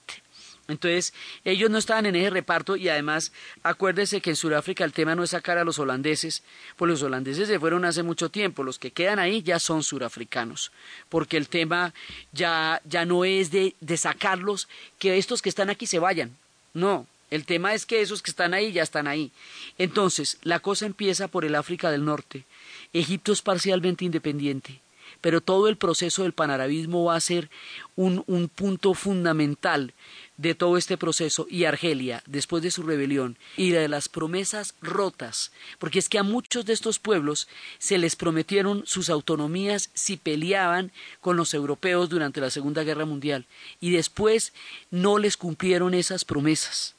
Entonces, 0.68 1.12
ellos 1.44 1.68
no 1.68 1.78
estaban 1.78 2.06
en 2.06 2.14
ese 2.14 2.30
reparto 2.30 2.76
y 2.76 2.88
además, 2.88 3.32
acuérdese 3.64 4.20
que 4.20 4.30
en 4.30 4.36
Sudáfrica 4.36 4.84
el 4.84 4.92
tema 4.92 5.16
no 5.16 5.24
es 5.24 5.30
sacar 5.30 5.58
a 5.58 5.64
los 5.64 5.80
holandeses, 5.80 6.44
pues 6.76 6.88
los 6.88 7.02
holandeses 7.02 7.48
se 7.48 7.58
fueron 7.58 7.84
hace 7.84 8.04
mucho 8.04 8.30
tiempo, 8.30 8.62
los 8.62 8.78
que 8.78 8.92
quedan 8.92 9.18
ahí 9.18 9.42
ya 9.42 9.58
son 9.58 9.82
surafricanos, 9.82 10.70
porque 11.08 11.36
el 11.36 11.48
tema 11.48 11.92
ya, 12.32 12.80
ya 12.84 13.04
no 13.04 13.24
es 13.24 13.50
de, 13.50 13.74
de 13.80 13.96
sacarlos, 13.96 14.68
que 15.00 15.18
estos 15.18 15.42
que 15.42 15.48
están 15.48 15.70
aquí 15.70 15.86
se 15.86 15.98
vayan, 15.98 16.36
no, 16.72 17.08
el 17.30 17.46
tema 17.46 17.74
es 17.74 17.86
que 17.86 18.00
esos 18.00 18.22
que 18.22 18.30
están 18.30 18.54
ahí 18.54 18.72
ya 18.72 18.82
están 18.82 19.06
ahí. 19.06 19.32
Entonces, 19.78 20.38
la 20.42 20.60
cosa 20.60 20.86
empieza 20.86 21.28
por 21.28 21.44
el 21.44 21.54
África 21.54 21.90
del 21.90 22.04
Norte, 22.04 22.44
Egipto 22.92 23.32
es 23.32 23.40
parcialmente 23.40 24.04
independiente, 24.04 24.80
pero 25.20 25.40
todo 25.40 25.68
el 25.68 25.76
proceso 25.76 26.24
del 26.24 26.32
panarabismo 26.32 27.04
va 27.04 27.14
a 27.14 27.20
ser 27.20 27.50
un, 27.94 28.24
un 28.26 28.48
punto 28.48 28.94
fundamental 28.94 29.94
de 30.38 30.56
todo 30.56 30.76
este 30.76 30.96
proceso. 30.96 31.46
Y 31.48 31.64
Argelia, 31.64 32.22
después 32.26 32.64
de 32.64 32.72
su 32.72 32.82
rebelión, 32.82 33.36
y 33.56 33.70
de 33.70 33.86
las 33.88 34.08
promesas 34.08 34.74
rotas, 34.80 35.52
porque 35.78 36.00
es 36.00 36.08
que 36.08 36.18
a 36.18 36.24
muchos 36.24 36.64
de 36.64 36.72
estos 36.72 36.98
pueblos 36.98 37.46
se 37.78 37.98
les 37.98 38.16
prometieron 38.16 38.82
sus 38.86 39.08
autonomías 39.08 39.90
si 39.94 40.16
peleaban 40.16 40.90
con 41.20 41.36
los 41.36 41.54
europeos 41.54 42.08
durante 42.08 42.40
la 42.40 42.50
Segunda 42.50 42.82
Guerra 42.82 43.04
Mundial, 43.04 43.46
y 43.80 43.90
después 43.90 44.52
no 44.90 45.18
les 45.18 45.36
cumplieron 45.36 45.94
esas 45.94 46.24
promesas 46.24 46.96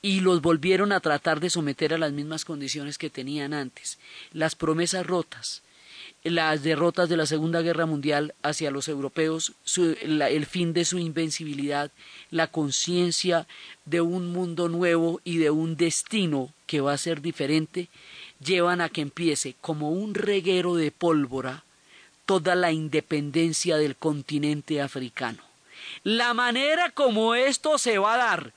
y 0.00 0.20
los 0.20 0.42
volvieron 0.42 0.92
a 0.92 1.00
tratar 1.00 1.40
de 1.40 1.50
someter 1.50 1.92
a 1.92 1.98
las 1.98 2.12
mismas 2.12 2.44
condiciones 2.44 2.98
que 2.98 3.10
tenían 3.10 3.52
antes. 3.52 3.98
Las 4.32 4.54
promesas 4.54 5.06
rotas, 5.06 5.62
las 6.22 6.62
derrotas 6.62 7.08
de 7.08 7.16
la 7.16 7.26
Segunda 7.26 7.62
Guerra 7.62 7.86
Mundial 7.86 8.34
hacia 8.42 8.70
los 8.70 8.88
europeos, 8.88 9.52
el 9.76 10.46
fin 10.46 10.72
de 10.72 10.84
su 10.84 10.98
invencibilidad, 10.98 11.90
la 12.30 12.48
conciencia 12.48 13.46
de 13.84 14.00
un 14.00 14.32
mundo 14.32 14.68
nuevo 14.68 15.20
y 15.24 15.38
de 15.38 15.50
un 15.50 15.76
destino 15.76 16.52
que 16.66 16.80
va 16.80 16.92
a 16.92 16.98
ser 16.98 17.20
diferente, 17.22 17.88
llevan 18.44 18.80
a 18.80 18.88
que 18.88 19.00
empiece 19.00 19.54
como 19.60 19.90
un 19.90 20.14
reguero 20.14 20.74
de 20.74 20.90
pólvora 20.90 21.64
toda 22.26 22.54
la 22.54 22.72
independencia 22.72 23.78
del 23.78 23.96
continente 23.96 24.82
africano. 24.82 25.42
La 26.04 26.34
manera 26.34 26.90
como 26.90 27.34
esto 27.34 27.78
se 27.78 27.98
va 27.98 28.14
a 28.14 28.18
dar 28.18 28.52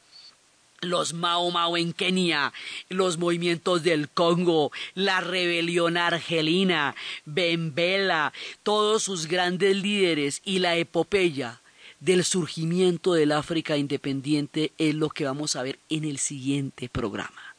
los 0.82 1.14
Mao 1.14 1.52
Mao 1.52 1.78
en 1.78 1.94
Kenia, 1.94 2.52
los 2.90 3.20
movimientos 3.20 3.84
del 3.84 4.10
Congo, 4.10 4.72
la 4.96 5.22
rebelión 5.22 5.96
argelina, 5.96 6.96
Bembela, 7.26 8.34
todos 8.64 9.04
sus 9.04 9.28
grandes 9.28 9.76
líderes 9.76 10.42
y 10.44 10.60
la 10.60 10.76
epopeya 10.76 11.62
del 12.00 12.26
surgimiento 12.26 13.14
del 13.14 13.32
África 13.32 13.78
independiente 13.78 14.74
es 14.80 14.96
lo 14.96 15.10
que 15.10 15.26
vamos 15.26 15.56
a 15.56 15.62
ver 15.62 15.78
en 15.90 16.04
el 16.04 16.18
siguiente 16.18 16.90
programa. 16.90 17.56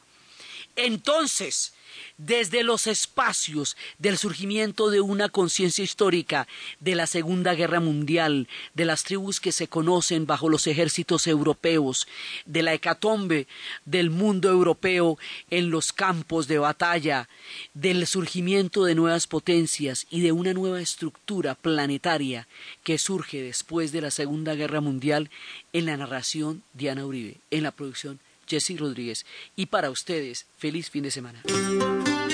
Entonces, 0.75 1.73
desde 2.17 2.63
los 2.63 2.87
espacios 2.87 3.75
del 3.97 4.17
surgimiento 4.17 4.89
de 4.89 5.01
una 5.01 5.29
conciencia 5.29 5.83
histórica 5.83 6.47
de 6.79 6.95
la 6.95 7.07
Segunda 7.07 7.53
Guerra 7.53 7.79
Mundial, 7.79 8.47
de 8.73 8.85
las 8.85 9.03
tribus 9.03 9.39
que 9.39 9.51
se 9.51 9.67
conocen 9.67 10.25
bajo 10.25 10.49
los 10.49 10.67
ejércitos 10.67 11.27
europeos, 11.27 12.07
de 12.45 12.63
la 12.63 12.73
hecatombe 12.73 13.47
del 13.85 14.09
mundo 14.09 14.49
europeo 14.49 15.17
en 15.49 15.69
los 15.69 15.93
campos 15.93 16.47
de 16.47 16.57
batalla, 16.57 17.29
del 17.73 18.05
surgimiento 18.07 18.85
de 18.85 18.95
nuevas 18.95 19.27
potencias 19.27 20.07
y 20.09 20.21
de 20.21 20.31
una 20.31 20.53
nueva 20.53 20.81
estructura 20.81 21.55
planetaria 21.55 22.47
que 22.83 22.97
surge 22.97 23.41
después 23.41 23.91
de 23.91 24.01
la 24.01 24.11
Segunda 24.11 24.55
Guerra 24.55 24.81
Mundial 24.81 25.29
en 25.73 25.85
la 25.85 25.97
narración 25.97 26.63
Diana 26.73 27.05
Uribe, 27.05 27.37
en 27.51 27.63
la 27.63 27.71
producción 27.71 28.19
Jesse 28.47 28.77
Rodríguez. 28.77 29.25
Y 29.55 29.67
para 29.67 29.89
ustedes, 29.89 30.45
feliz 30.57 30.89
fin 30.89 31.03
de 31.03 31.11
semana. 31.11 31.41